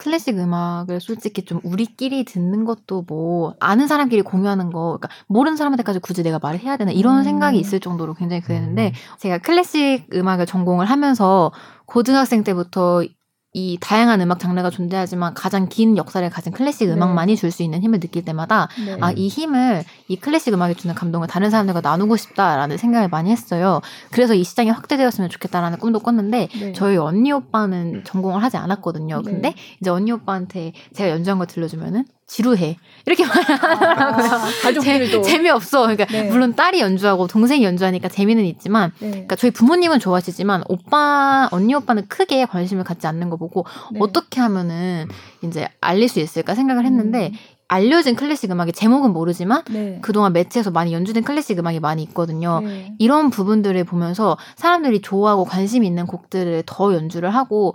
클래식 0.00 0.38
음악을 0.38 0.98
솔직히 1.00 1.44
좀 1.44 1.60
우리끼리 1.62 2.24
듣는 2.24 2.64
것도 2.64 3.04
뭐 3.06 3.54
아는 3.60 3.86
사람끼리 3.86 4.22
공유하는 4.22 4.72
거 4.72 4.98
그러니까 4.98 5.08
모르는 5.28 5.58
사람한테까지 5.58 5.98
굳이 5.98 6.22
내가 6.22 6.38
말을 6.38 6.58
해야 6.58 6.78
되나 6.78 6.90
이런 6.90 7.18
음. 7.18 7.24
생각이 7.24 7.58
있을 7.58 7.80
정도로 7.80 8.14
굉장히 8.14 8.40
그랬는데 8.40 8.88
음. 8.88 9.18
제가 9.18 9.38
클래식 9.38 10.06
음악을 10.14 10.46
전공을 10.46 10.86
하면서 10.86 11.52
고등학생 11.84 12.44
때부터 12.44 13.04
이 13.52 13.78
다양한 13.80 14.20
음악 14.20 14.38
장르가 14.38 14.70
존재하지만 14.70 15.34
가장 15.34 15.68
긴 15.68 15.96
역사를 15.96 16.28
가진 16.30 16.52
클래식 16.52 16.86
네. 16.88 16.94
음악만이 16.94 17.36
줄 17.36 17.50
수 17.50 17.64
있는 17.64 17.82
힘을 17.82 17.98
느낄 17.98 18.24
때마다 18.24 18.68
네. 18.84 18.96
아이 19.00 19.26
힘을 19.26 19.82
이 20.06 20.16
클래식 20.16 20.54
음악이 20.54 20.76
주는 20.76 20.94
감동을 20.94 21.26
다른 21.26 21.50
사람들과 21.50 21.80
나누고 21.80 22.16
싶다라는 22.16 22.76
생각을 22.76 23.08
많이 23.08 23.30
했어요. 23.32 23.80
그래서 24.12 24.34
이 24.34 24.44
시장이 24.44 24.70
확대되었으면 24.70 25.30
좋겠다라는 25.30 25.78
꿈도 25.78 25.98
꿨는데 25.98 26.48
네. 26.60 26.72
저희 26.74 26.96
언니 26.96 27.32
오빠는 27.32 28.04
전공을 28.04 28.40
하지 28.40 28.56
않았거든요. 28.56 29.22
네. 29.24 29.30
근데 29.32 29.54
이제 29.80 29.90
언니 29.90 30.12
오빠한테 30.12 30.72
제가 30.94 31.10
연주한 31.10 31.40
거 31.40 31.46
들려주면은 31.46 32.04
지루해. 32.30 32.76
이렇게 33.06 33.26
말하더라고요. 33.26 34.26
아, 34.26 34.48
가족들도. 34.62 35.22
재미없어. 35.22 35.82
그러니까 35.82 36.04
네. 36.06 36.30
물론 36.30 36.54
딸이 36.54 36.80
연주하고 36.80 37.26
동생이 37.26 37.64
연주하니까 37.64 38.08
재미는 38.08 38.44
있지만 38.44 38.92
네. 39.00 39.10
그러니까 39.10 39.34
저희 39.34 39.50
부모님은 39.50 39.98
좋아하시지만 39.98 40.62
오빠 40.68 41.48
언니 41.50 41.74
오빠는 41.74 42.06
크게 42.06 42.44
관심을 42.44 42.84
갖지 42.84 43.08
않는 43.08 43.30
거 43.30 43.36
보고 43.36 43.66
네. 43.90 43.98
어떻게 44.00 44.40
하면은 44.40 45.08
이제 45.42 45.68
알릴 45.80 46.08
수 46.08 46.20
있을까 46.20 46.54
생각을 46.54 46.84
했는데 46.84 47.32
음. 47.32 47.38
알려진 47.66 48.14
클래식 48.14 48.48
음악의 48.52 48.74
제목은 48.74 49.12
모르지만 49.12 49.64
네. 49.68 49.98
그동안 50.00 50.32
매체에서 50.32 50.70
많이 50.70 50.92
연주된 50.92 51.24
클래식 51.24 51.58
음악이 51.58 51.80
많이 51.80 52.04
있거든요. 52.04 52.60
네. 52.60 52.94
이런 53.00 53.30
부분들을 53.30 53.82
보면서 53.82 54.38
사람들이 54.54 55.00
좋아하고 55.00 55.44
관심 55.44 55.82
있는 55.82 56.06
곡들을 56.06 56.62
더 56.64 56.94
연주를 56.94 57.34
하고 57.34 57.74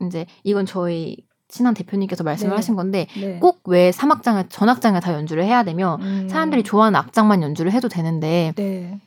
이제 0.00 0.26
이건 0.44 0.64
저희 0.64 1.16
친한 1.50 1.74
대표님께서 1.74 2.24
말씀을 2.24 2.50
네. 2.50 2.56
하신 2.56 2.76
건데 2.76 3.06
네. 3.16 3.38
꼭왜 3.38 3.92
사막장을 3.92 4.48
전악장을 4.48 5.00
다 5.00 5.12
연주를 5.12 5.44
해야 5.44 5.62
되며 5.62 5.98
음. 6.00 6.28
사람들이 6.28 6.62
좋아하는 6.62 6.98
악장만 6.98 7.42
연주를 7.42 7.72
해도 7.72 7.88
되는데 7.88 8.52
네. 8.56 8.98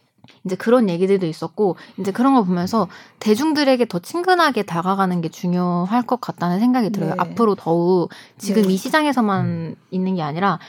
이제 0.45 0.55
그런 0.55 0.89
얘기들도 0.89 1.25
있었고 1.25 1.77
이제 1.99 2.11
그런 2.11 2.33
걸 2.33 2.45
보면서 2.45 2.87
대중들에게 3.19 3.85
더 3.85 3.99
친근하게 3.99 4.63
다가가는 4.63 5.21
게 5.21 5.29
중요할 5.29 6.03
것 6.03 6.19
같다는 6.19 6.59
생각이 6.59 6.89
들어요. 6.91 7.11
네. 7.11 7.15
앞으로 7.17 7.55
더욱 7.55 8.09
지금 8.37 8.63
네. 8.63 8.73
이 8.73 8.77
시장에서만 8.77 9.45
음. 9.45 9.75
있는 9.91 10.15
게 10.15 10.21
아니라 10.21 10.59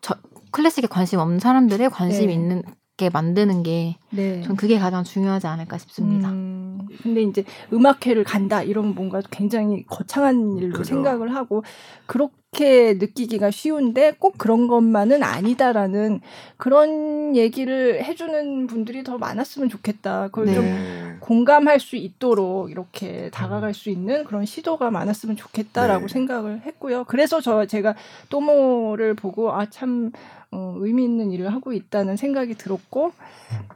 저, 0.00 0.14
클래식에 0.50 0.86
관심 0.86 1.18
없는 1.18 1.40
사람들의 1.40 1.90
관심 1.90 2.26
네. 2.26 2.34
있는 2.34 2.62
게 2.96 3.08
만드는 3.08 3.62
게 3.62 3.96
네. 4.10 4.42
전 4.42 4.54
그게 4.54 4.78
가장 4.78 5.02
중요하지 5.02 5.46
않을까 5.46 5.78
싶습니다. 5.78 6.28
음, 6.28 6.61
근데 7.02 7.22
이제 7.22 7.44
음악회를 7.72 8.24
간다 8.24 8.62
이런 8.62 8.94
뭔가 8.94 9.20
굉장히 9.30 9.84
거창한 9.86 10.56
일로 10.56 10.72
그죠. 10.72 10.84
생각을 10.84 11.34
하고 11.34 11.62
그렇게 12.06 12.94
느끼기가 12.94 13.50
쉬운데 13.50 14.12
꼭 14.18 14.36
그런 14.38 14.68
것만은 14.68 15.22
아니다라는 15.22 16.20
그런 16.56 17.34
얘기를 17.34 18.04
해주는 18.04 18.66
분들이 18.66 19.02
더 19.04 19.18
많았으면 19.18 19.68
좋겠다. 19.68 20.28
그걸 20.28 20.46
네. 20.46 20.54
좀 20.54 21.18
공감할 21.20 21.80
수 21.80 21.96
있도록 21.96 22.70
이렇게 22.70 23.30
다가갈 23.30 23.74
수 23.74 23.90
있는 23.90 24.24
그런 24.24 24.44
시도가 24.44 24.90
많았으면 24.90 25.36
좋겠다라고 25.36 26.06
네. 26.06 26.12
생각을 26.12 26.62
했고요. 26.66 27.04
그래서 27.04 27.40
저 27.40 27.66
제가 27.66 27.94
또모를 28.28 29.14
보고 29.14 29.52
아참 29.52 30.12
어, 30.52 30.74
의미 30.78 31.04
있는 31.04 31.30
일을 31.32 31.52
하고 31.52 31.72
있다는 31.72 32.16
생각이 32.16 32.54
들었고, 32.54 33.12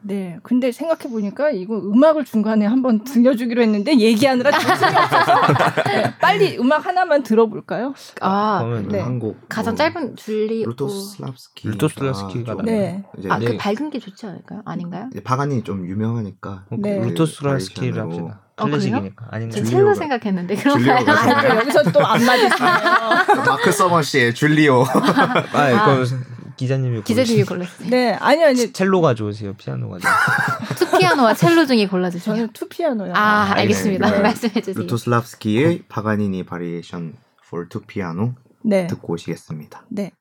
네. 0.02 0.38
근데 0.42 0.72
생각해 0.72 1.10
보니까 1.10 1.50
이거 1.50 1.76
음악을 1.78 2.24
중간에 2.24 2.66
한번 2.66 3.02
들려주기로 3.02 3.62
했는데 3.62 3.98
얘기하느라 3.98 4.50
정신이 4.50 4.94
없어서 4.96 5.34
네, 5.86 6.14
빨리 6.20 6.58
음악 6.58 6.86
하나만 6.86 7.22
들어볼까요? 7.22 7.94
아, 8.20 8.82
네. 8.88 9.00
한곡 9.00 9.48
가장 9.48 9.72
뭐 9.74 9.76
짧은 9.76 10.16
줄리 10.16 10.64
루토슬랍스키 10.64 11.68
루토슬랍스키가 11.68 12.56
네. 12.64 13.04
아, 13.28 13.38
그 13.38 13.56
밝은 13.58 13.90
게 13.90 13.98
좋지 13.98 14.26
않을까요? 14.26 14.62
아닌가요? 14.64 15.08
바간이 15.24 15.62
좀 15.62 15.86
유명하니까 15.86 16.64
네. 16.78 17.00
루토슬랍스키를 17.00 18.00
합시다. 18.02 18.40
클래식이니까. 18.56 19.24
어, 19.26 19.28
아닌가요? 19.30 19.64
첼로 19.64 19.94
생각했는데 19.94 20.54
그런가요? 20.56 21.04
아, 21.06 21.56
여기서 21.60 21.82
또 21.92 22.00
안 22.06 22.24
맞으시네요. 22.24 23.44
마크 23.46 23.70
서머 23.72 24.00
씨의 24.00 24.32
줄리오. 24.34 24.82
아, 25.52 25.60
아. 25.60 26.04
기자님이 26.56 27.02
기자님이 27.02 27.44
골랐어요. 27.44 27.88
네, 27.90 28.12
아니 28.14 28.42
아니 28.44 28.72
첼로가 28.72 29.14
좋으세요, 29.14 29.54
피아노가 29.54 29.98
좋으세요? 29.98 30.14
two 30.78 30.95
piano와 30.95 31.34
첼로 31.34 31.66
중에 31.66 31.86
골라주세요. 31.86 32.34
저는 32.34 32.52
two 32.52 32.68
piano요. 32.68 33.12
아, 33.14 33.52
알겠습니다. 33.56 34.10
네. 34.10 34.20
말씀해 34.20 34.60
주세요. 34.62 34.82
루토슬랍스키의 34.82 35.84
파가니니 35.88 36.44
variation 36.44 37.14
for 37.46 37.68
two 37.68 37.93
piano 37.93 38.34
네. 38.64 38.86
듣고 38.86 39.14
오시겠습니다. 39.14 39.86
네. 39.90 40.12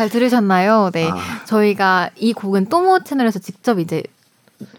잘 0.00 0.08
들으셨나요? 0.08 0.88
네. 0.94 1.10
아. 1.10 1.44
저희가 1.44 2.08
이 2.16 2.32
곡은 2.32 2.70
또모 2.70 3.04
채널에서 3.04 3.38
직접 3.38 3.78
이제 3.78 4.02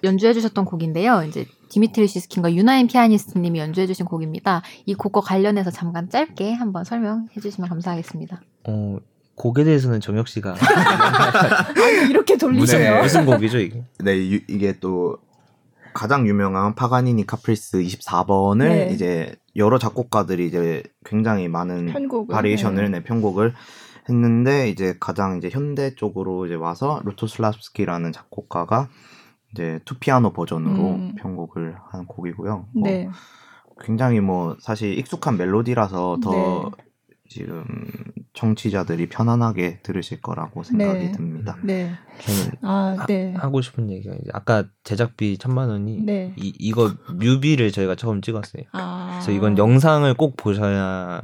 연주해 0.03 0.33
주셨던 0.33 0.65
곡인데요. 0.65 1.23
이제 1.27 1.45
디미트리 1.69 2.07
시스킨과 2.07 2.55
유나인 2.55 2.87
피아니스트님이 2.87 3.59
연주해 3.59 3.85
주신 3.85 4.07
곡입니다. 4.07 4.63
이 4.87 4.95
곡과 4.95 5.21
관련해서 5.21 5.69
잠깐 5.69 6.09
짧게 6.09 6.53
한번 6.53 6.85
설명해 6.85 7.39
주시면 7.39 7.69
감사하겠습니다. 7.69 8.41
어, 8.63 8.97
곡에 9.35 9.63
대해서는 9.63 9.99
정혁 9.99 10.27
씨가 10.27 10.55
이렇게 12.09 12.35
돌리세요. 12.35 13.03
무슨 13.03 13.27
곡이죠 13.27 13.59
이게? 13.59 13.83
네, 13.99 14.17
유, 14.17 14.39
이게 14.47 14.79
또 14.79 15.19
가장 15.93 16.27
유명한 16.27 16.73
파가니니 16.73 17.27
카프리스 17.27 17.77
24번을 17.77 18.57
네. 18.57 18.89
이제 18.91 19.35
여러 19.55 19.77
작곡가들이 19.77 20.47
이제 20.47 20.81
굉장히 21.05 21.47
많은 21.47 21.93
편곡을, 21.93 22.33
variation을 22.33 22.85
네. 22.85 22.97
내 22.97 23.03
편곡을 23.03 23.53
했는데 24.09 24.69
이제 24.69 24.95
가장 24.99 25.37
이제 25.37 25.49
현대 25.49 25.95
쪽으로 25.95 26.45
이제 26.45 26.55
와서 26.55 27.01
루토슬랍스키라는 27.05 28.11
작곡가가 28.11 28.89
이제 29.53 29.79
투피아노 29.85 30.33
버전으로 30.33 30.89
음. 30.89 31.15
편곡을 31.15 31.75
한 31.89 32.05
곡이고요. 32.05 32.67
뭐 32.73 32.83
네. 32.83 33.09
굉장히 33.81 34.19
뭐 34.19 34.55
사실 34.59 34.97
익숙한 34.97 35.37
멜로디라서 35.37 36.19
더 36.21 36.31
네. 36.31 36.83
지금 37.27 37.63
청취자들이 38.33 39.07
편안하게 39.07 39.79
들으실 39.83 40.21
거라고 40.21 40.63
생각이 40.63 40.99
네. 40.99 41.11
듭니다. 41.13 41.57
네. 41.63 41.91
저는 42.19 42.51
아, 42.61 43.05
네. 43.07 43.33
하, 43.35 43.49
고 43.49 43.61
싶은 43.61 43.89
얘기가 43.89 44.13
이제 44.15 44.29
아까 44.33 44.65
제작비 44.83 45.37
천만 45.37 45.69
원이 45.69 46.01
네. 46.03 46.33
이 46.37 46.53
이거 46.59 46.91
뮤비를 47.13 47.71
저희가 47.71 47.95
처음 47.95 48.21
찍었어요. 48.21 48.63
아. 48.73 49.11
그래서 49.13 49.31
이건 49.31 49.57
영상을 49.57 50.13
꼭 50.15 50.35
보셔야 50.35 51.21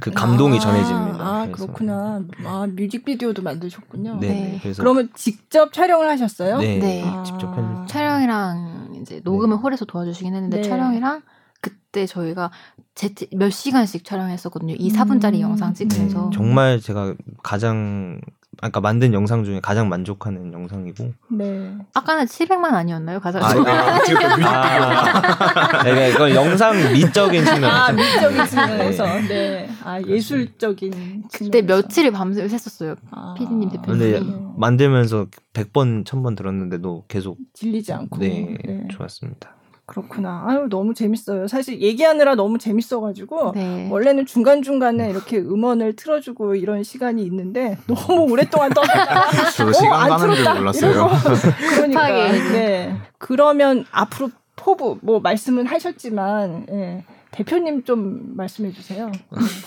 그 0.00 0.10
감동이 0.10 0.56
아, 0.58 0.60
전해집니다. 0.60 1.18
아 1.24 1.46
그래서. 1.46 1.66
그렇구나. 1.66 2.22
아 2.44 2.66
뮤직비디오도 2.70 3.42
만드셨군요. 3.42 4.18
네. 4.20 4.28
네. 4.28 4.58
그래서 4.62 4.82
그러면 4.82 5.10
직접 5.14 5.72
촬영을 5.72 6.08
하셨어요? 6.10 6.58
네. 6.58 6.78
네. 6.78 7.02
아. 7.04 7.22
직접 7.22 7.54
편집. 7.54 7.88
촬영이랑 7.88 8.98
이제 9.00 9.20
녹음을 9.24 9.56
네. 9.56 9.62
홀에서 9.62 9.84
도와주시긴 9.84 10.34
했는데 10.34 10.58
네. 10.58 10.62
촬영이랑 10.62 11.22
그때 11.60 12.06
저희가 12.06 12.50
제, 12.94 13.14
몇 13.32 13.50
시간씩 13.50 14.04
촬영했었거든요. 14.04 14.74
이 14.78 14.92
4분짜리 14.92 15.36
음. 15.36 15.40
영상 15.40 15.74
찍으면서. 15.74 16.30
네, 16.30 16.36
정말 16.36 16.80
제가 16.80 17.14
가장 17.42 18.20
아까 18.62 18.80
만든 18.80 19.12
영상 19.14 19.44
중에 19.44 19.60
가장 19.60 19.88
만족하는 19.88 20.52
영상이고. 20.52 21.12
네. 21.30 21.76
아까는 21.94 22.26
700만 22.26 22.74
아니었나요? 22.74 23.20
가장. 23.20 23.42
아, 23.42 23.46
아, 23.46 24.00
아, 25.78 25.82
네, 25.84 26.10
이건 26.10 26.34
영상 26.34 26.76
미적인 26.92 27.44
측면. 27.44 27.64
아, 27.64 27.92
미적인 27.92 28.44
측면에서. 28.46 29.06
네. 29.06 29.28
네. 29.28 29.70
아, 29.84 30.00
예술적인. 30.02 31.24
그때 31.32 31.62
며칠을 31.62 32.10
밤새 32.10 32.42
했었어요. 32.42 32.96
아. 33.10 33.34
피디님 33.38 33.70
대표님. 33.70 33.98
근데 33.98 34.20
만들면서 34.56 35.26
100번, 35.54 36.04
1000번 36.04 36.36
들었는데도 36.36 37.04
계속 37.08 37.38
질리지 37.54 37.92
않고. 37.92 38.18
네, 38.18 38.56
네. 38.64 38.88
좋았습니다. 38.90 39.54
그렇구나. 39.90 40.44
아유, 40.46 40.68
너무 40.70 40.94
재밌어요. 40.94 41.48
사실 41.48 41.80
얘기하느라 41.80 42.36
너무 42.36 42.58
재밌어가지고, 42.58 43.52
네. 43.56 43.88
원래는 43.90 44.24
중간중간에 44.24 45.10
이렇게 45.10 45.36
음원을 45.38 45.96
틀어주고 45.96 46.54
이런 46.54 46.84
시간이 46.84 47.24
있는데, 47.24 47.76
너무 47.88 48.30
오랫동안 48.30 48.70
떠들다가, 48.72 49.50
저도 49.50 49.72
시간 49.74 50.12
어, 50.12 50.16
가는 50.16 50.34
줄 50.36 50.54
몰랐어요. 50.54 51.08
그러니까. 51.74 52.08
네. 52.52 52.96
그러면 53.18 53.84
앞으로 53.90 54.30
포부, 54.54 54.98
뭐 55.02 55.18
말씀은 55.18 55.66
하셨지만, 55.66 56.66
예. 56.70 57.04
대표님 57.32 57.82
좀 57.82 58.36
말씀해 58.36 58.70
주세요. 58.70 59.10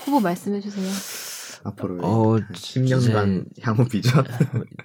포부 0.06 0.22
말씀해 0.22 0.62
주세요. 0.62 0.86
앞으로 1.66 1.98
어, 2.02 2.38
10년간 2.38 3.46
향후 3.62 3.88
비전 3.90 4.24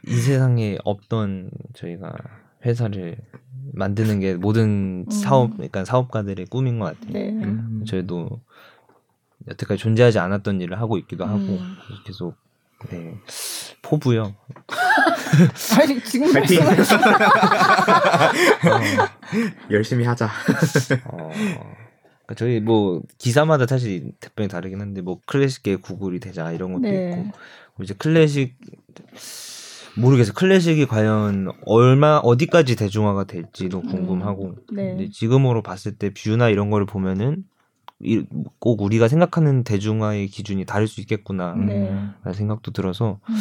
이 0.06 0.15
세상에 0.16 0.78
없던 0.85 1.51
저희가 1.74 2.12
회사를 2.65 3.19
만드는 3.72 4.20
게 4.20 4.34
모든 4.34 5.04
음. 5.06 5.10
사업, 5.10 5.52
그러니까 5.52 5.84
사업가들의 5.84 6.46
꿈인 6.46 6.78
것 6.78 6.86
같아요. 6.86 7.12
네. 7.12 7.30
음. 7.30 7.84
저희도 7.86 8.40
여태까지 9.48 9.80
존재하지 9.80 10.18
않았던 10.18 10.60
일을 10.60 10.80
하고 10.80 10.98
있기도 10.98 11.24
하고 11.24 11.38
음. 11.38 11.76
계속 12.04 12.34
네 12.90 13.14
포부요. 13.82 14.34
아니 15.80 16.00
지금 16.04 16.32
파이팅. 16.32 16.60
어, 16.66 16.72
열심히 19.70 20.04
하자. 20.04 20.26
어, 21.04 21.30
그러니까 21.32 22.34
저희 22.36 22.60
뭐 22.60 23.02
기사마다 23.18 23.66
사실 23.66 24.12
대표이 24.20 24.48
다르긴 24.48 24.80
한데 24.80 25.00
뭐 25.00 25.20
클래식계 25.26 25.76
구글이 25.76 26.20
되자 26.20 26.52
이런 26.52 26.72
것도 26.74 26.82
네. 26.82 27.10
있고 27.10 27.22
뭐 27.22 27.84
이제 27.84 27.94
클래식 27.94 28.56
모르겠어요. 29.97 30.35
클래식이 30.35 30.86
과연 30.86 31.51
얼마 31.66 32.19
어디까지 32.23 32.77
대중화가 32.77 33.24
될지도 33.24 33.81
음. 33.81 33.86
궁금하고. 33.86 34.44
음, 34.47 34.56
네. 34.77 34.90
근데 34.90 35.10
지금으로 35.10 35.62
봤을 35.62 35.93
때 35.93 36.12
뷰나 36.12 36.48
이런 36.48 36.70
거를 36.70 36.86
보면은 36.86 37.44
이, 38.01 38.23
꼭 38.60 38.81
우리가 38.82 39.09
생각하는 39.09 39.65
대중화의 39.65 40.28
기준이 40.28 40.65
다를 40.65 40.86
수 40.86 41.01
있겠구나 41.01 41.55
네. 41.56 41.89
라는 42.23 42.32
생각도 42.32 42.70
들어서 42.70 43.19
음. 43.28 43.35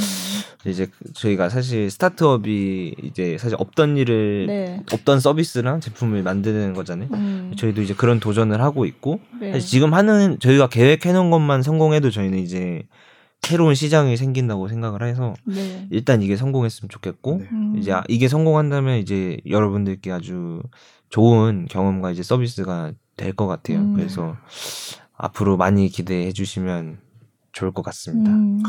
이제 0.65 0.87
저희가 1.13 1.49
사실 1.49 1.91
스타트업이 1.91 2.95
이제 3.03 3.37
사실 3.37 3.55
없던 3.59 3.97
일을 3.97 4.47
네. 4.47 4.83
없던 4.91 5.19
서비스랑 5.19 5.79
제품을 5.79 6.23
만드는 6.23 6.73
거잖아요. 6.73 7.09
음. 7.13 7.53
저희도 7.55 7.83
이제 7.83 7.93
그런 7.93 8.19
도전을 8.19 8.61
하고 8.61 8.85
있고 8.85 9.19
네. 9.39 9.53
사실 9.53 9.69
지금 9.69 9.93
하는 9.93 10.39
저희가 10.39 10.69
계획해 10.69 11.13
놓은 11.13 11.29
것만 11.29 11.61
성공해도 11.61 12.09
저희는 12.09 12.39
이제 12.39 12.83
새로운 13.47 13.75
시장이 13.75 14.17
생긴다고 14.17 14.67
생각을 14.67 15.03
해서 15.03 15.33
네. 15.45 15.87
일단 15.89 16.21
이게 16.21 16.35
성공했으면 16.35 16.89
좋겠고 16.89 17.37
네. 17.39 17.47
음. 17.51 17.75
이제 17.77 17.93
아, 17.93 18.03
이게 18.07 18.27
성공한다면 18.27 18.97
이제 18.99 19.37
여러분들께 19.47 20.11
아주 20.11 20.61
좋은 21.09 21.65
경험과 21.69 22.11
이제 22.11 22.23
서비스가 22.23 22.91
될 23.15 23.33
것 23.33 23.47
같아요. 23.47 23.79
음. 23.79 23.93
그래서 23.95 24.35
앞으로 25.15 25.57
많이 25.57 25.87
기대해 25.89 26.31
주시면 26.31 26.99
좋을 27.53 27.71
것 27.71 27.81
같습니다. 27.83 28.29
음. 28.31 28.61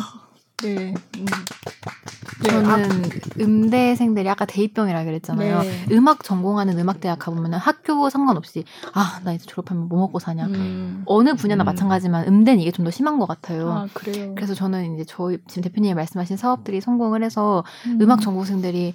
네. 0.62 0.94
음. 1.16 1.26
네. 2.42 2.50
저는 2.50 3.10
음대생들이 3.40 4.28
아까 4.28 4.44
대입병이라 4.44 5.04
그랬잖아요. 5.04 5.60
네. 5.62 5.86
음악 5.92 6.22
전공하는 6.22 6.78
음악대학 6.78 7.18
가보면 7.18 7.54
학교 7.54 8.08
상관없이 8.10 8.64
아 8.94 9.20
나 9.24 9.32
이제 9.32 9.44
졸업하면 9.46 9.88
뭐 9.88 10.00
먹고 10.00 10.18
사냐. 10.20 10.46
음. 10.46 11.02
어느 11.06 11.34
분야나 11.34 11.64
음. 11.64 11.66
마찬가지만 11.66 12.28
음대는 12.28 12.60
이게 12.60 12.70
좀 12.70 12.84
더 12.84 12.90
심한 12.92 13.18
것 13.18 13.26
같아요. 13.26 13.70
아, 13.70 13.86
그래요. 13.92 14.34
그래서 14.36 14.54
저는 14.54 14.94
이제 14.94 15.04
저희 15.06 15.38
지금 15.48 15.62
대표님이 15.64 15.94
말씀하신 15.94 16.36
사업들이 16.36 16.80
성공을 16.80 17.22
해서 17.24 17.64
음. 17.86 18.10
악 18.10 18.20
전공생들이 18.20 18.94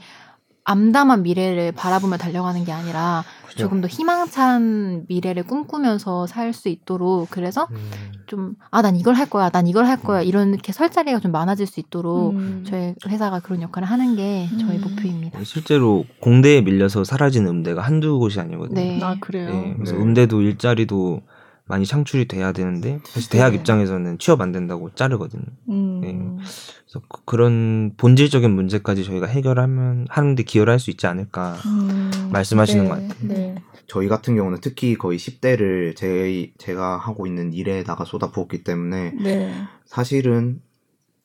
암담한 0.65 1.23
미래를 1.23 1.73
바라보며 1.73 2.17
달려가는 2.17 2.63
게 2.63 2.71
아니라 2.71 3.23
그죠. 3.47 3.59
조금 3.65 3.81
더 3.81 3.87
희망찬 3.87 5.05
미래를 5.07 5.43
꿈꾸면서 5.43 6.25
살 6.27 6.53
수 6.53 6.69
있도록 6.69 7.29
그래서 7.29 7.67
음. 7.71 7.89
좀아 8.27 8.81
난 8.81 8.95
이걸 8.95 9.15
할 9.15 9.29
거야 9.29 9.49
난 9.49 9.67
이걸 9.67 9.85
할 9.85 9.97
거야 9.99 10.21
음. 10.21 10.25
이런 10.25 10.53
이렇게 10.53 10.71
설 10.71 10.89
자리가 10.89 11.19
좀 11.19 11.31
많아질 11.31 11.65
수 11.67 11.79
있도록 11.79 12.33
음. 12.33 12.63
저희 12.67 12.93
회사가 13.07 13.39
그런 13.39 13.61
역할을 13.61 13.87
하는 13.89 14.15
게 14.15 14.47
저희 14.59 14.77
음. 14.77 14.81
목표입니다. 14.81 15.43
실제로 15.43 16.05
공대에 16.19 16.61
밀려서 16.61 17.03
사라진 17.03 17.47
음대가 17.47 17.81
한두 17.81 18.19
곳이 18.19 18.39
아니거든요. 18.39 18.79
네. 18.79 18.99
아 19.01 19.17
그래요. 19.19 19.49
네, 19.49 19.73
그래서 19.75 19.95
네. 19.95 20.01
음대도 20.01 20.41
일자리도 20.41 21.21
많이 21.65 21.85
창출이 21.85 22.27
돼야 22.27 22.51
되는데 22.51 22.99
사실 23.05 23.29
대학 23.29 23.51
네. 23.51 23.57
입장에서는 23.57 24.19
취업 24.19 24.41
안 24.41 24.51
된다고 24.51 24.93
자르거든요. 24.93 25.43
음. 25.69 26.01
네. 26.01 26.43
그래서 26.85 27.05
그, 27.07 27.23
그런 27.25 27.93
본질적인 27.95 28.51
문제까지 28.51 29.05
저희가 29.05 29.27
해결하면 29.27 30.07
하는데 30.09 30.43
기여를 30.43 30.71
할 30.73 30.79
수 30.79 30.91
있지 30.91 31.07
않을까 31.07 31.53
음. 31.65 32.29
말씀하시는 32.31 32.83
네. 32.83 32.89
것 32.89 32.95
같아요. 32.95 33.27
네. 33.27 33.55
저희 33.87 34.07
같은 34.09 34.35
경우는 34.35 34.59
특히 34.61 34.95
거의 34.95 35.17
10대를 35.17 35.95
제, 35.95 36.51
제가 36.57 36.97
하고 36.97 37.27
있는 37.27 37.53
일에다가 37.53 38.03
쏟아부었기 38.03 38.63
때문에 38.63 39.11
네. 39.21 39.53
사실은 39.85 40.61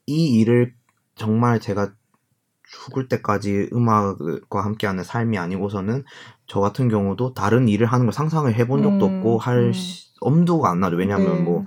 이 0.06 0.38
일을 0.38 0.74
정말 1.16 1.58
제가 1.58 1.92
죽을 2.84 3.08
때까지 3.08 3.70
음악과 3.72 4.62
함께하는 4.64 5.02
삶이 5.02 5.38
아니고서는 5.38 6.04
저 6.46 6.60
같은 6.60 6.88
경우도 6.88 7.34
다른 7.34 7.68
일을 7.68 7.86
하는 7.86 8.06
걸 8.06 8.12
상상을 8.12 8.52
해본 8.54 8.82
적도 8.82 9.06
음, 9.06 9.16
없고 9.18 9.38
할 9.38 9.68
음. 9.68 9.72
엄두가 10.20 10.70
안 10.70 10.80
나죠. 10.80 10.96
왜냐하면 10.96 11.38
네. 11.38 11.42
뭐 11.42 11.66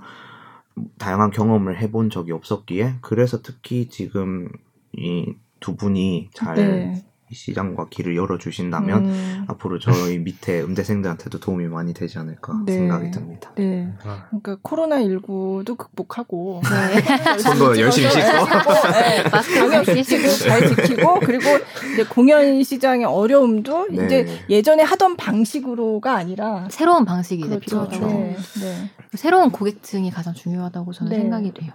다양한 0.98 1.30
경험을 1.30 1.80
해본 1.80 2.10
적이 2.10 2.32
없었기에 2.32 2.96
그래서 3.00 3.42
특히 3.42 3.88
지금 3.88 4.48
이 4.92 5.34
두 5.62 5.76
분이 5.76 6.28
잘 6.34 6.56
네. 6.56 7.04
시장과 7.32 7.88
길을 7.90 8.16
열어주신다면 8.16 9.04
음. 9.04 9.44
앞으로 9.48 9.78
저희 9.78 10.18
밑에 10.18 10.62
음대생들한테도 10.62 11.40
도움이 11.40 11.66
많이 11.66 11.94
되지 11.94 12.18
않을까 12.18 12.62
네. 12.66 12.72
생각이 12.72 13.10
듭니다. 13.10 13.52
네. 13.56 13.92
아. 14.04 14.26
그러니까 14.28 14.58
코로나 14.62 15.00
19도 15.00 15.76
극복하고 15.76 16.62
네. 16.64 17.38
손도 17.38 17.80
열심히 17.80 18.10
씻고 18.10 18.22
네. 18.22 19.28
마스크 19.30 19.94
지키고 19.94 20.28
잘 20.28 20.68
지키고 20.68 21.20
그리고 21.20 21.44
이제 21.92 22.04
공연 22.04 22.62
시장의 22.62 23.04
어려움도 23.06 23.88
네. 23.90 24.04
이제 24.04 24.26
예전에 24.48 24.82
하던 24.82 25.16
방식으로가 25.16 26.14
아니라 26.14 26.68
새로운 26.70 27.04
방식이 27.04 27.42
그렇죠. 27.42 27.88
필요하죠. 27.88 28.06
네. 28.06 28.36
네. 28.60 28.90
새로운 29.14 29.50
고객층이 29.50 30.10
가장 30.10 30.32
중요하다고 30.34 30.92
저는 30.92 31.12
생각이 31.12 31.52
돼요. 31.52 31.72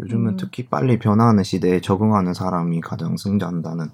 요즘은 0.00 0.32
음. 0.32 0.36
특히 0.36 0.66
빨리 0.66 0.98
변화하는 0.98 1.44
시대에 1.44 1.80
적응하는 1.80 2.34
사람이 2.34 2.80
가장 2.80 3.16
승자한다는 3.16 3.90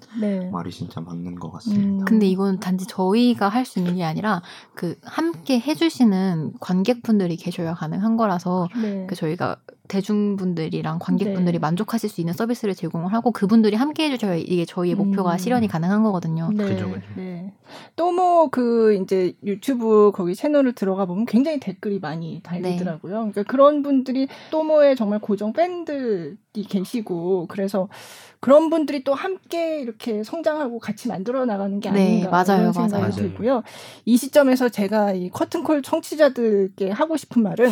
말이 0.51 0.71
진짜 0.83 1.01
맞는 1.01 1.35
것 1.35 1.51
같습니다. 1.51 1.83
음. 2.03 2.05
근데 2.05 2.27
이건 2.27 2.59
단지 2.59 2.85
저희가 2.85 3.49
할 3.49 3.63
수 3.65 3.79
있는 3.79 3.95
게 3.95 4.03
아니라 4.03 4.41
그 4.75 4.95
함께 5.03 5.57
해주시는 5.59 6.53
관객분들이 6.59 7.37
계셔야 7.37 7.73
가능한 7.73 8.17
거라서 8.17 8.67
네. 8.81 9.05
그 9.07 9.15
저희가 9.15 9.55
대중분들이랑 9.89 10.99
관객분들이 10.99 11.53
네. 11.53 11.59
만족하실 11.59 12.09
수 12.09 12.21
있는 12.21 12.33
서비스를 12.33 12.73
제공을 12.73 13.11
하고 13.11 13.31
그분들이 13.31 13.75
함께 13.75 14.09
해주셔야 14.09 14.35
이게 14.35 14.63
저희의 14.65 14.95
목표가 14.95 15.33
음. 15.33 15.37
실현이 15.37 15.67
가능한 15.67 16.03
거거든요. 16.03 16.49
네. 16.53 16.63
그죠, 16.63 16.89
그죠. 16.89 17.05
네. 17.17 17.53
또뭐 17.97 18.49
그 18.49 18.95
이제 18.95 19.33
유튜브 19.43 20.11
거기 20.15 20.35
채널을 20.35 20.73
들어가 20.73 21.05
보면 21.05 21.25
굉장히 21.25 21.59
댓글이 21.59 21.99
많이 21.99 22.41
달리더라고요. 22.43 23.25
네. 23.25 23.31
그러니까 23.31 23.43
그런 23.43 23.83
분들이 23.83 24.27
또모의 24.51 24.95
정말 24.95 25.19
고정 25.19 25.51
팬들이 25.51 26.63
계시고 26.69 27.47
그래서 27.49 27.89
그런 28.39 28.69
분들이 28.69 29.03
또 29.03 29.13
함께 29.13 29.81
이렇게 29.81 30.23
성장하고 30.23 30.79
같이 30.79 31.09
만들어 31.09 31.45
나가는 31.45 31.79
게 31.81 31.91
네, 31.91 32.05
아닌가 32.05 32.25
네, 32.25 32.31
맞아요, 32.31 32.71
그런 32.71 32.73
생각이 32.73 33.01
맞아요. 33.01 33.11
들고요. 33.11 33.63
이 34.05 34.15
시점에서 34.15 34.69
제가 34.69 35.13
이 35.13 35.29
커튼콜 35.29 35.81
청취자들께 35.81 36.89
하고 36.89 37.17
싶은 37.17 37.43
말은 37.43 37.69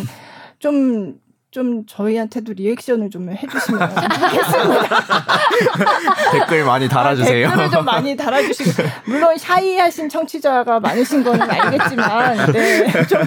좀 0.60 1.20
좀 1.52 1.86
저희한테도 1.86 2.54
리액션을 2.54 3.10
좀 3.10 3.30
해주시면 3.30 3.90
좋겠습니다. 3.94 4.98
댓글 6.32 6.64
많이 6.64 6.88
달아주세요. 6.88 7.48
네, 7.50 7.54
댓글을 7.54 7.72
좀 7.72 7.84
많이 7.84 8.16
달아주시고 8.16 8.84
물론 9.06 9.38
샤이하신 9.38 10.08
청취자가 10.08 10.80
많으신 10.80 11.26
거는 11.26 11.42
알겠지만 11.42 12.52
네, 12.54 13.06
좀 13.06 13.22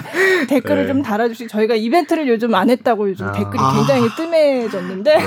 댓글을 0.49 0.83
네. 0.83 0.87
좀 0.87 1.03
달아주시고 1.03 1.49
저희가 1.49 1.75
이벤트를 1.75 2.27
요즘 2.27 2.55
안 2.55 2.71
했다고 2.71 3.09
요즘 3.09 3.27
아. 3.27 3.31
댓글이 3.31 3.59
굉장히 3.75 4.09
뜸해졌는데 4.15 5.17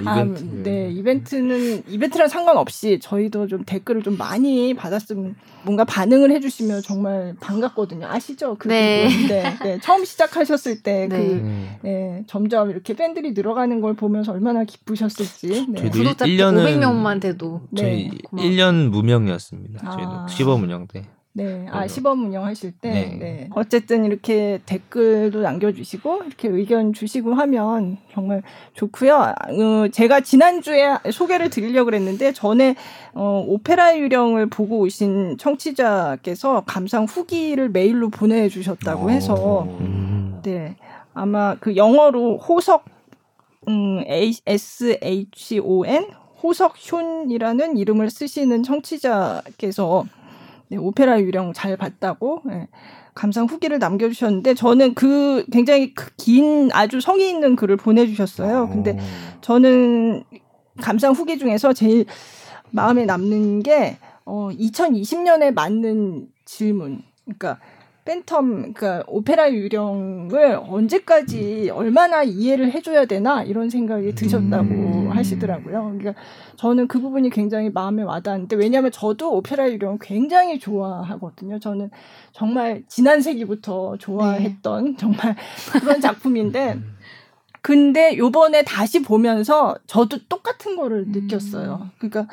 네. 0.00 0.08
아, 0.08 0.24
네 0.62 0.90
이벤트는 0.90 1.82
이벤트랑 1.88 2.28
상관없이 2.28 2.98
저희도 3.00 3.46
좀 3.46 3.64
댓글을 3.64 4.02
좀 4.02 4.16
많이 4.16 4.74
받았으면 4.74 5.34
뭔가 5.62 5.84
반응을 5.84 6.30
해주시면 6.30 6.82
정말 6.82 7.34
반갑거든요. 7.40 8.06
아시죠? 8.06 8.56
그 8.58 8.68
네. 8.68 9.08
네. 9.28 9.58
네. 9.62 9.80
처음 9.80 10.04
시작하셨을 10.04 10.82
때그 10.82 11.14
네. 11.14 11.78
네. 11.82 12.24
점점 12.26 12.70
이렇게 12.70 12.94
팬들이 12.94 13.32
늘어가는 13.32 13.80
걸 13.80 13.94
보면서 13.94 14.32
얼마나 14.32 14.64
기쁘셨을지. 14.64 15.66
네. 15.68 15.88
구독자 15.90 16.24
1년은 16.24 16.80
500명만 16.80 17.20
돼도 17.20 17.62
저희 17.76 18.10
네. 18.32 18.42
1년 18.42 18.90
무명이었습니다. 18.90 19.90
저희는 19.90 20.12
아. 20.12 20.26
15 20.28 20.58
문영 20.58 20.86
때. 20.86 21.04
네, 21.36 21.66
아 21.70 21.86
시범 21.86 22.24
운영하실 22.24 22.72
때, 22.80 22.90
네. 22.90 23.16
네. 23.18 23.48
어쨌든 23.54 24.06
이렇게 24.06 24.58
댓글도 24.64 25.42
남겨주시고 25.42 26.22
이렇게 26.26 26.48
의견 26.48 26.94
주시고 26.94 27.34
하면 27.34 27.98
정말 28.10 28.42
좋고요. 28.72 29.14
어, 29.14 29.88
제가 29.92 30.20
지난 30.20 30.62
주에 30.62 30.96
소개를 31.12 31.50
드리려고 31.50 31.90
그랬는데 31.90 32.32
전에 32.32 32.74
어, 33.12 33.44
오페라 33.46 33.98
유령을 33.98 34.46
보고 34.46 34.78
오신 34.78 35.36
청취자께서 35.36 36.62
감상 36.66 37.04
후기를 37.04 37.68
메일로 37.68 38.08
보내주셨다고 38.08 39.10
해서, 39.10 39.64
음. 39.80 40.40
네, 40.42 40.76
아마 41.12 41.54
그 41.60 41.76
영어로 41.76 42.38
호석 42.38 42.86
음, 43.68 44.02
S 44.06 44.98
H 45.02 45.60
O 45.62 45.84
N 45.84 46.06
호석훈이라는 46.42 47.76
이름을 47.76 48.08
쓰시는 48.08 48.62
청취자께서 48.62 50.04
네, 50.68 50.76
오페라 50.76 51.20
유령 51.20 51.52
잘 51.52 51.76
봤다고 51.76 52.42
네, 52.44 52.68
감상 53.14 53.46
후기를 53.46 53.78
남겨주셨는데 53.78 54.54
저는 54.54 54.94
그 54.94 55.44
굉장히 55.50 55.94
그긴 55.94 56.70
아주 56.72 57.00
성의 57.00 57.30
있는 57.30 57.56
글을 57.56 57.76
보내주셨어요. 57.76 58.68
근데 58.68 58.98
저는 59.40 60.24
감상 60.80 61.12
후기 61.12 61.38
중에서 61.38 61.72
제일 61.72 62.04
마음에 62.70 63.04
남는 63.04 63.62
게 63.62 63.96
어, 64.24 64.50
2020년에 64.52 65.54
맞는 65.54 66.28
질문. 66.44 67.02
그러니까 67.24 67.58
팬텀, 68.06 68.72
그러니까 68.72 69.02
오페라 69.08 69.52
유령을 69.52 70.60
언제까지 70.66 71.70
얼마나 71.70 72.22
이해를 72.22 72.70
해줘야 72.72 73.04
되나 73.04 73.42
이런 73.42 73.68
생각이 73.68 74.14
드셨다고 74.14 74.64
음. 74.64 75.10
하시더라고요. 75.10 75.96
그러니까 75.98 76.14
저는 76.54 76.86
그 76.86 77.00
부분이 77.00 77.30
굉장히 77.30 77.68
마음에 77.68 78.02
와닿는데 78.02 78.56
왜냐하면 78.56 78.92
저도 78.92 79.34
오페라 79.34 79.68
유령 79.70 79.98
굉장히 80.00 80.58
좋아하거든요. 80.58 81.58
저는 81.58 81.90
정말 82.32 82.84
지난 82.88 83.20
세기부터 83.20 83.96
좋아했던 83.98 84.84
네. 84.84 84.96
정말 84.96 85.36
그런 85.80 86.00
작품인데. 86.00 86.78
근데 87.60 88.16
요번에 88.16 88.62
다시 88.62 89.02
보면서 89.02 89.76
저도 89.88 90.18
똑같은 90.28 90.76
거를 90.76 91.06
느꼈어요. 91.08 91.90
그러니까 91.98 92.28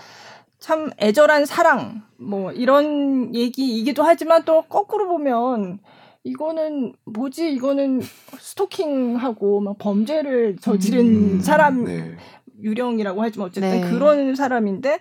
참 0.64 0.92
애절한 0.98 1.46
사랑 1.46 2.04
뭐 2.16 2.54
이런 2.54 3.36
얘기이기도 3.36 4.02
하지만 4.02 4.46
또 4.46 4.62
거꾸로 4.62 5.10
보면 5.10 5.80
이거는 6.24 6.94
뭐지 7.04 7.52
이거는 7.52 8.00
스토킹하고 8.40 9.60
막 9.60 9.78
범죄를 9.78 10.56
저지른 10.62 11.06
음, 11.06 11.40
사람 11.42 11.84
네. 11.84 12.16
유령이라고 12.62 13.22
하지만 13.22 13.48
어쨌든 13.48 13.82
네. 13.82 13.90
그런 13.90 14.36
사람인데 14.36 15.00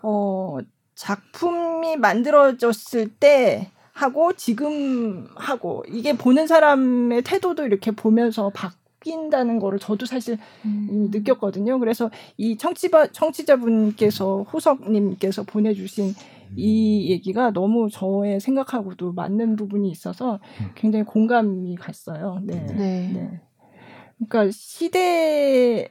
어 0.00 0.56
작품이 0.94 1.98
만들어졌을 1.98 3.10
때 3.20 3.70
하고 3.92 4.32
지금 4.32 5.28
하고 5.34 5.84
이게 5.90 6.14
보는 6.14 6.46
사람의 6.46 7.20
태도도 7.20 7.66
이렇게 7.66 7.90
보면서 7.90 8.48
바, 8.48 8.72
바뀐다는 9.06 9.60
거를 9.60 9.78
저도 9.78 10.04
사실 10.06 10.36
음. 10.64 11.08
느꼈거든요. 11.12 11.78
그래서 11.78 12.10
이 12.36 12.56
청취자 12.56 13.12
청취자분께서 13.12 14.42
호석님께서 14.52 15.44
보내주신 15.44 16.14
이 16.56 17.10
얘기가 17.10 17.52
너무 17.52 17.88
저의 17.90 18.40
생각하고도 18.40 19.12
맞는 19.12 19.56
부분이 19.56 19.88
있어서 19.90 20.40
음. 20.60 20.70
굉장히 20.74 21.04
공감이 21.04 21.76
갔어요. 21.76 22.40
네. 22.42 22.66
네. 22.66 23.10
네. 23.12 23.40
그러니까 24.28 24.50
시대에 24.52 25.88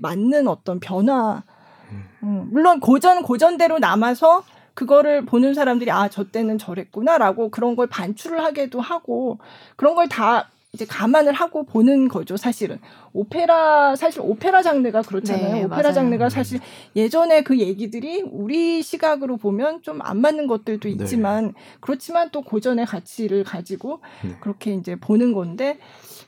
맞는 0.00 0.48
어떤 0.48 0.80
변화, 0.80 1.44
음, 2.22 2.48
물론 2.50 2.80
고전 2.80 3.22
고전대로 3.22 3.78
남아서 3.78 4.42
그거를 4.74 5.24
보는 5.24 5.54
사람들이 5.54 5.90
아, 5.90 6.08
저 6.08 6.24
때는 6.24 6.58
저랬구나라고 6.58 7.50
그런 7.50 7.76
걸 7.76 7.86
반출을 7.86 8.42
하게도 8.44 8.80
하고 8.80 9.38
그런 9.76 9.94
걸 9.94 10.08
다 10.08 10.50
이제 10.72 10.84
감안을 10.84 11.32
하고 11.32 11.64
보는 11.64 12.08
거죠, 12.08 12.36
사실은. 12.36 12.78
오페라, 13.12 13.96
사실 13.96 14.20
오페라 14.22 14.62
장르가 14.62 15.00
그렇잖아요. 15.02 15.54
네, 15.54 15.64
오페라 15.64 15.82
맞아요. 15.82 15.94
장르가 15.94 16.28
사실 16.28 16.60
예전에 16.94 17.42
그 17.42 17.58
얘기들이 17.58 18.22
우리 18.30 18.82
시각으로 18.82 19.36
보면 19.38 19.80
좀 19.82 20.00
안 20.02 20.20
맞는 20.20 20.46
것들도 20.46 20.88
네. 20.88 20.94
있지만, 20.94 21.46
네. 21.46 21.52
그렇지만 21.80 22.30
또 22.30 22.42
고전의 22.42 22.84
가치를 22.86 23.44
가지고 23.44 24.00
네. 24.22 24.36
그렇게 24.40 24.74
이제 24.74 24.96
보는 24.96 25.32
건데, 25.32 25.78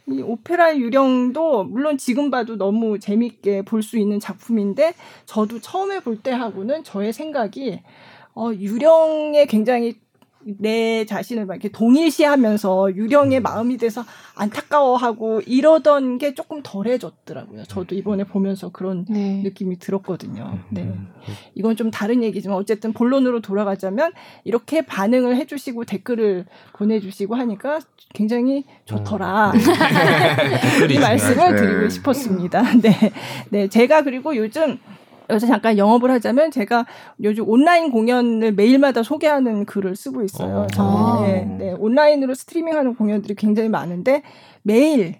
이 0.07 0.23
오페라 0.23 0.75
유령도 0.79 1.65
물론 1.65 1.99
지금 1.99 2.31
봐도 2.31 2.57
너무 2.57 2.99
재밌게 2.99 3.63
볼 3.63 3.83
수 3.83 3.99
있는 3.99 4.19
작품인데, 4.19 4.95
저도 5.27 5.61
처음에 5.61 6.01
볼 6.01 6.23
때하고는 6.23 6.85
저의 6.85 7.13
생각이, 7.13 7.83
어, 8.35 8.51
유령에 8.55 9.45
굉장히 9.47 10.01
내 10.59 11.05
자신을 11.05 11.47
막 11.47 11.55
이렇게 11.55 11.69
동일시하면서 11.69 12.97
유령의 12.97 13.41
음. 13.41 13.43
마음이 13.43 13.77
돼서 13.77 14.05
안타까워하고 14.35 15.43
이러던 15.47 16.19
게 16.19 16.35
조금 16.35 16.61
덜해졌더라고요. 16.63 17.65
저도 17.65 17.95
이번에 17.95 18.25
보면서 18.25 18.71
그런 18.71 19.05
네. 19.09 19.43
느낌이 19.43 19.79
들었거든요. 19.79 20.53
음. 20.53 20.65
네. 20.71 20.93
이건 21.55 21.77
좀 21.77 21.91
다른 21.91 22.23
얘기지만 22.23 22.57
어쨌든 22.57 22.93
본론으로 22.93 23.41
돌아가자면 23.41 24.13
이렇게 24.45 24.83
반응을 24.83 25.37
해주시고 25.37 25.85
댓글을 25.85 26.47
보내주시고 26.75 27.35
하니까 27.35 27.81
굉장히 28.15 28.65
좋더라. 28.87 29.53
음. 29.53 29.59
네. 30.89 30.95
이 30.95 30.99
말씀을 30.99 31.57
드리고 31.57 31.83
네. 31.83 31.89
싶었습니다. 31.91 32.63
네. 32.81 33.13
네. 33.51 33.69
제가 33.69 34.03
그리고 34.03 34.35
요즘 34.37 34.79
여기서 35.31 35.47
잠깐 35.47 35.79
영업을 35.79 36.11
하자면 36.11 36.51
제가 36.51 36.87
요즘 37.23 37.49
온라인 37.49 37.91
공연을 37.91 38.53
매일마다 38.53 39.03
소개하는 39.03 39.67
글을 39.67 39.97
쓰고 39.97 40.23
있어요. 40.23 40.61
어. 40.61 40.67
저는 40.69 41.59
네, 41.59 41.59
네, 41.59 41.73
온라인으로 41.73 42.35
스트리밍하는 42.35 42.95
공연들이 42.95 43.35
굉장히 43.35 43.69
많은데 43.69 44.23
매일 44.63 45.17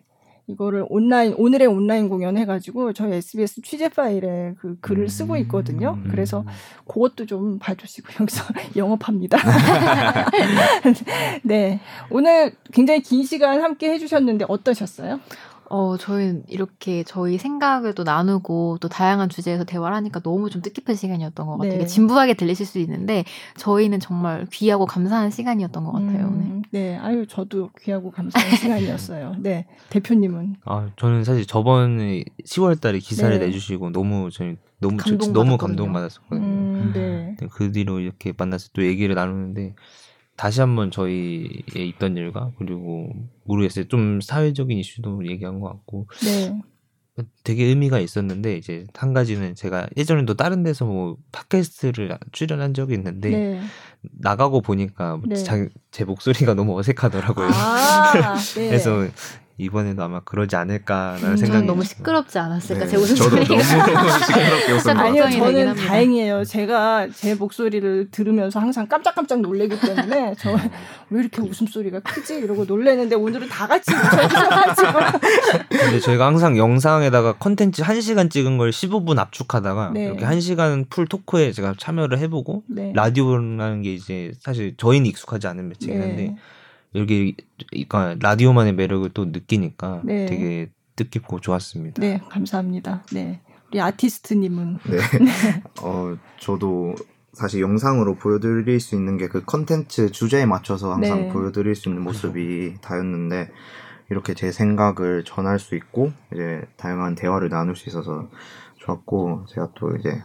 이거를 0.49 0.87
온라인 0.89 1.35
오늘의 1.37 1.69
온라인 1.69 2.09
공연 2.09 2.39
해가지고 2.39 2.95
저희 2.95 3.17
SBS 3.17 3.61
취재 3.61 3.91
파일에 3.91 4.55
그 4.59 4.79
글을 4.81 5.11
쓰고 5.11 5.37
있거든요. 5.39 5.99
음. 6.03 6.09
그래서 6.11 6.45
그것도 6.87 7.27
좀 7.27 7.59
봐주시고 7.59 8.09
여기서 8.23 8.45
영업합니다. 8.75 9.37
네 11.45 11.81
오늘 12.11 12.53
굉장히 12.73 13.01
긴 13.01 13.25
시간 13.25 13.63
함께 13.63 13.91
해주셨는데 13.91 14.47
어떠셨어요? 14.49 15.21
어, 15.71 15.97
저희 15.99 16.41
이렇게 16.49 17.03
저희 17.05 17.37
생각을 17.39 17.95
또 17.95 18.03
나누고 18.03 18.79
또 18.81 18.89
다양한 18.89 19.29
주제에서 19.29 19.65
대화를 19.65 19.97
하니까 19.97 20.21
너무 20.21 20.49
좀 20.51 20.63
뜻깊은 20.63 20.95
시간이었던 20.95 21.47
것 21.47 21.59
같아요. 21.59 21.79
네. 21.79 21.85
진부하게 21.85 22.35
들리실 22.35 22.65
수 22.65 22.79
있는데 22.79 23.25
저희는 23.57 24.01
정말 24.01 24.47
귀하고 24.51 24.87
감사한 24.87 25.31
시간이었던 25.31 25.85
것 25.85 25.93
같아요. 25.93 26.27
음, 26.29 26.63
네. 26.71 26.81
네, 26.81 26.99
아유 26.99 27.27
저도 27.27 27.71
귀하고 27.81 28.11
감사한 28.11 28.49
시간이었어요. 28.57 29.37
네, 29.41 29.67
대표님은? 29.91 30.57
아, 30.65 30.89
저는 30.97 31.25
사실 31.25 31.47
저번에 31.47 32.25
10월달에 32.45 32.99
기사를 33.01 33.39
네. 33.39 33.47
내주시고 33.47 33.91
너무 33.91 34.31
저희 34.33 34.57
너무 34.81 34.97
감동 34.97 35.33
너무 35.33 35.59
감동받았었거든요. 35.59 36.45
음, 36.45 36.93
네. 36.95 37.37
그 37.51 37.73
뒤로 37.73 38.01
이렇게 38.01 38.33
만나서 38.37 38.69
또 38.73 38.85
얘기를 38.85 39.15
나누는데 39.15 39.75
다시 40.39 40.61
한번 40.61 40.93
저희의 40.93 41.89
있던 41.89 42.17
일과 42.17 42.53
그리고 42.59 43.11
모르겠어요. 43.45 43.89
좀 43.89 44.21
사회적인 44.21 44.79
이슈도 44.79 45.27
얘기한 45.27 45.59
것 45.59 45.69
같고 45.69 46.07
네. 46.23 46.57
되게 47.43 47.65
의미가 47.65 47.99
있었는데 47.99 48.57
이제 48.57 48.87
한 48.95 49.13
가지는 49.13 49.57
제가 49.57 49.89
예전에도 49.97 50.35
다른 50.35 50.63
데서 50.63 50.85
뭐 50.85 51.17
팟캐스트를 51.33 52.17
출연한 52.31 52.73
적이 52.73 52.95
있는데 52.95 53.31
네. 53.31 53.61
나가고 54.01 54.61
보니까 54.61 55.21
네. 55.27 55.35
자, 55.35 55.67
제 55.91 56.05
목소리가 56.05 56.55
너무 56.55 56.79
어색하더라고요. 56.79 57.49
아, 57.49 58.37
네. 58.55 58.69
그래서 58.69 59.09
이번에도 59.59 60.05
아마 60.05 60.21
그러지 60.21 60.55
않을까라는 60.57 61.31
음, 61.33 61.37
생각이 61.37 61.67
너무 61.67 61.83
시끄럽지 61.85 62.39
않았을까 62.39 62.85
네. 62.85 62.91
제 62.91 62.97
웃음소리가. 62.97 63.63
저도 63.63 63.93
너무 63.93 64.09
시끄럽게 64.25 64.73
웃은 64.73 64.97
아니요 64.99 65.31
저는 65.31 65.75
다행이에요. 65.75 66.45
제가 66.45 67.09
제 67.13 67.35
목소리를 67.35 68.11
들으면서 68.13 68.61
항상 68.61 68.87
깜짝깜짝 68.87 69.41
놀래기 69.41 69.79
때문에 69.81 70.35
저 70.39 70.57
왜 71.11 71.21
이렇게 71.21 71.41
웃음소리가 71.41 72.01
크지? 72.01 72.35
이러고 72.35 72.67
놀래는데 72.67 73.17
오늘은 73.17 73.49
다 73.49 73.67
같이 73.67 73.91
웃어주셔가지고. 73.95 74.89
근데 75.71 76.01
저희가 76.01 76.27
항상 76.27 76.59
영상에다가 76.59 77.35
컨텐츠 77.35 77.83
1시간 77.83 78.31
찍은 78.31 78.59
걸 78.59 78.71
15분 78.71 79.19
압축하다가 79.19 79.93
네. 79.95 80.05
이렇게 80.05 80.27
1시간 80.27 80.89
풀 80.91 81.07
토크에 81.07 81.53
제가 81.53 81.75
참여를 81.79 82.19
해보고 82.19 82.65
네. 82.69 82.93
라디오라는 82.95 83.83
게 83.83 83.95
이제 83.95 84.33
사실 84.41 84.75
저희는 84.77 85.07
익숙하지 85.07 85.47
않은 85.47 85.69
매체긴 85.71 86.03
한데 86.03 86.37
네. 86.93 87.01
여기 87.01 87.37
그러니까 87.71 88.17
라디오만의 88.21 88.75
매력을 88.75 89.09
또 89.15 89.27
느끼니까 89.27 90.03
네. 90.05 90.27
되게 90.27 90.71
뜻깊고 90.97 91.41
좋았습니다. 91.41 92.01
네, 92.01 92.21
감사합니다. 92.29 93.05
네. 93.13 93.41
우리 93.71 93.81
아티스트님은 93.81 94.79
네. 94.89 94.99
어, 95.83 96.17
저도 96.41 96.95
사실 97.35 97.61
영상으로 97.61 98.17
보여드릴 98.17 98.81
수 98.81 98.97
있는 98.97 99.17
게 99.17 99.29
그 99.29 99.45
컨텐츠 99.45 100.11
주제에 100.11 100.47
맞춰서 100.47 100.93
항상 100.93 101.23
네. 101.23 101.29
보여드릴 101.29 101.75
수 101.75 101.89
있는 101.89 102.03
모습이 102.03 102.77
다였는데 102.81 103.51
이렇게 104.11 104.35
제 104.35 104.51
생각을 104.51 105.23
전할 105.25 105.59
수 105.59 105.77
있고 105.77 106.13
이제 106.33 106.63
다양한 106.77 107.15
대화를 107.15 107.51
나눌 107.51 107.77
수 107.77 107.89
있어서 107.91 108.29
좋았고 108.79 109.45
제가 109.51 109.69
또 109.77 109.95
이제 109.97 110.23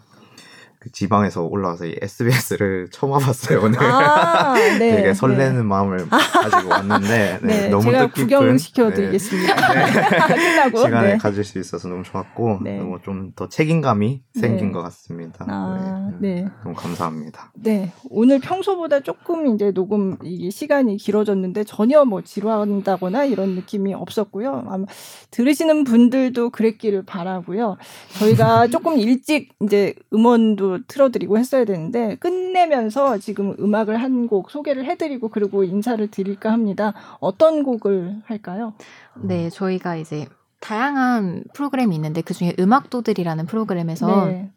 그 0.84 0.92
지방에서 0.92 1.44
올라와서 1.44 1.86
이 1.86 1.96
SBS를 2.02 2.90
처음 2.92 3.14
와봤어요 3.14 3.62
오늘. 3.64 3.82
아, 3.82 4.54
네, 4.78 4.98
되게 4.98 5.14
설레는 5.14 5.56
네. 5.56 5.64
마음을 5.64 6.10
가지고 6.10 6.72
왔는데 6.72 7.40
네, 7.42 7.62
네, 7.62 7.70
너무 7.70 7.84
제가 7.84 8.08
구경 8.08 8.58
시켜드리겠습니다. 8.58 9.56
네. 9.56 9.92
끝나고 10.36 10.80
시간을 10.80 11.10
네. 11.12 11.18
가질 11.18 11.46
수 11.46 11.58
있어서 11.58 11.88
너무 11.88 12.04
좋았고 12.04 12.60
너무 12.64 13.00
좀 13.02 13.24
더 13.38 13.48
책임감이 13.48 14.22
생긴 14.34 14.74
것 14.74 14.82
같습니다. 14.84 15.46
아, 15.48 16.12
네. 16.20 16.46
너무 16.64 16.76
감사합니다. 16.76 17.52
네, 17.56 17.92
오늘 18.10 18.40
평소보다 18.40 19.00
조금 19.00 19.48
이제 19.56 19.72
녹음 19.72 20.18
이 20.24 20.52
시간이 20.52 20.98
길어졌는데 20.98 21.64
전혀 21.64 22.04
뭐 22.04 22.22
지루한다거나 22.22 23.24
이런 23.24 23.52
느낌이 23.56 23.94
없었고요. 23.94 24.66
아마 24.68 24.86
들으시는 25.32 25.86
분들도 25.86 26.50
그랬기를 26.50 27.04
바라고요. 27.06 27.78
저희가 28.20 28.68
조금 28.68 28.98
일찍 29.00 29.54
이제 29.64 29.96
음원도 30.14 30.73
틀어드리고 30.88 31.38
했어야 31.38 31.66
되는데 31.66 32.16
끝내면서 32.16 33.18
지금 33.18 33.56
음악을 33.60 34.02
한 34.02 34.28
곡 34.28 34.52
소개를 34.52 34.86
해드리고 34.86 35.30
그리고 35.30 35.64
인사를 35.64 36.06
드릴까 36.10 36.52
합니다. 36.52 36.94
어떤 37.20 37.64
곡을 37.64 38.22
할까요? 38.26 38.74
네, 39.22 39.50
저희가 39.50 39.96
이제 39.98 40.28
다양한 40.62 41.44
프로그램이 41.54 41.94
있는데 41.96 42.22
그 42.22 42.34
중에 42.34 42.54
음악도들이라는 42.58 43.46
프로그램에서 43.48 44.28
네. 44.28 44.52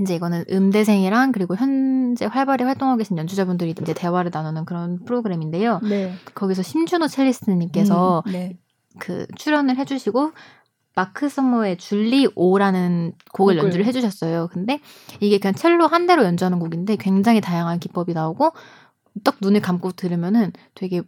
이제 0.00 0.14
이거는 0.14 0.44
음대생이랑 0.50 1.32
그리고 1.32 1.54
현재 1.54 2.24
활발히 2.24 2.64
활동하고 2.64 2.98
계신 2.98 3.18
연주자분들이 3.18 3.74
이제 3.80 3.92
대화를 3.94 4.30
나누는 4.32 4.64
그런 4.64 5.04
프로그램인데요. 5.04 5.80
네. 5.82 6.14
거기서 6.34 6.62
심준호 6.62 7.08
첼리스트님께서 7.08 8.22
음, 8.26 8.32
네. 8.32 8.56
그 8.98 9.26
출연을 9.36 9.76
해주시고 9.76 10.32
마크 10.98 11.28
서머의 11.28 11.78
줄리 11.78 12.28
오라는 12.34 13.12
곡을 13.32 13.54
곡을. 13.54 13.62
연주를 13.62 13.86
해주셨어요. 13.86 14.48
근데 14.50 14.80
이게 15.20 15.38
그냥 15.38 15.54
첼로 15.54 15.86
한 15.86 16.08
대로 16.08 16.24
연주하는 16.24 16.58
곡인데 16.58 16.96
굉장히 16.96 17.40
다양한 17.40 17.78
기법이 17.78 18.14
나오고 18.14 18.50
딱 19.22 19.36
눈을 19.40 19.60
감고 19.60 19.92
들으면은 19.92 20.52
되게 20.74 21.02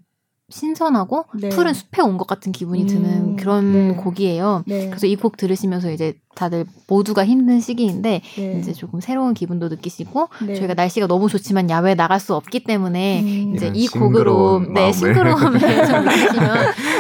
신선하고 0.51 1.25
네. 1.41 1.49
푸른 1.51 1.73
숲에 1.75 2.03
온 2.03 2.19
것 2.19 2.27
같은 2.27 2.53
기분이 2.53 2.87
드는 2.87 3.05
음, 3.11 3.37
그런 3.37 3.73
네. 3.73 3.95
곡이에요. 3.95 4.65
네. 4.67 4.89
그래서 4.89 5.07
이 5.07 5.17
곡 5.17 5.37
들으시면서 5.37 5.91
이제 5.91 6.15
다들 6.37 6.65
모두가 6.89 7.25
힘든 7.27 7.61
시기인데 7.61 8.23
네. 8.37 8.59
이제 8.59 8.73
조금 8.73 9.01
새로운 9.01 9.35
기분도 9.35 9.69
느끼시고 9.69 10.29
네. 10.47 10.55
저희가 10.55 10.75
날씨가 10.75 11.07
너무 11.09 11.29
좋지만 11.29 11.69
야외에 11.71 11.95
나갈 11.95 12.21
수 12.21 12.35
없기 12.35 12.65
때문에 12.65 13.21
음. 13.23 13.55
이제 13.55 13.71
이 13.75 13.89
곡으로 13.89 14.61
네 14.73 14.93
싱그러움을 14.93 15.59
좀 15.87 16.05
느끼시면 16.05 16.57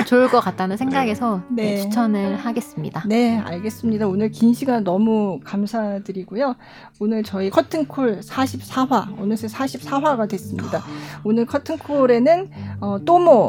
좋을 0.07 0.29
것 0.29 0.41
같다는 0.41 0.77
생각에서 0.77 1.43
네. 1.51 1.77
네. 1.77 1.81
추천을 1.83 2.37
하겠습니다. 2.37 3.05
네, 3.07 3.39
알겠습니다. 3.39 4.07
오늘 4.09 4.31
긴 4.31 4.53
시간 4.53 4.85
너무 4.85 5.39
감사드리고요. 5.45 6.57
오늘 6.99 7.23
저희 7.23 7.51
커튼콜 7.51 8.21
44화 8.21 9.19
어느새 9.21 9.47
44화가 9.47 10.29
됐습니다. 10.29 10.83
오늘 11.25 11.47
커튼콜에는 11.47 12.51
어, 12.81 12.99
또모 13.05 13.40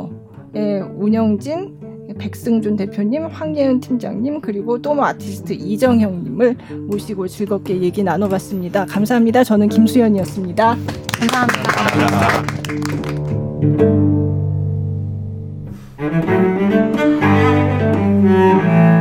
의 0.53 0.81
운영진 0.81 1.79
백승준 2.17 2.75
대표님, 2.75 3.27
황예은 3.27 3.79
팀장님, 3.79 4.41
그리고 4.41 4.81
또모 4.81 5.03
아티스트 5.05 5.53
이정형님을 5.53 6.57
모시고 6.87 7.27
즐겁게 7.27 7.81
얘기 7.81 8.03
나눠봤습니다. 8.03 8.85
감사합니다. 8.85 9.43
저는 9.45 9.69
김수연이었습니다. 9.69 10.77
감사합니다. 11.19 11.71
감사합니다. 18.37 19.00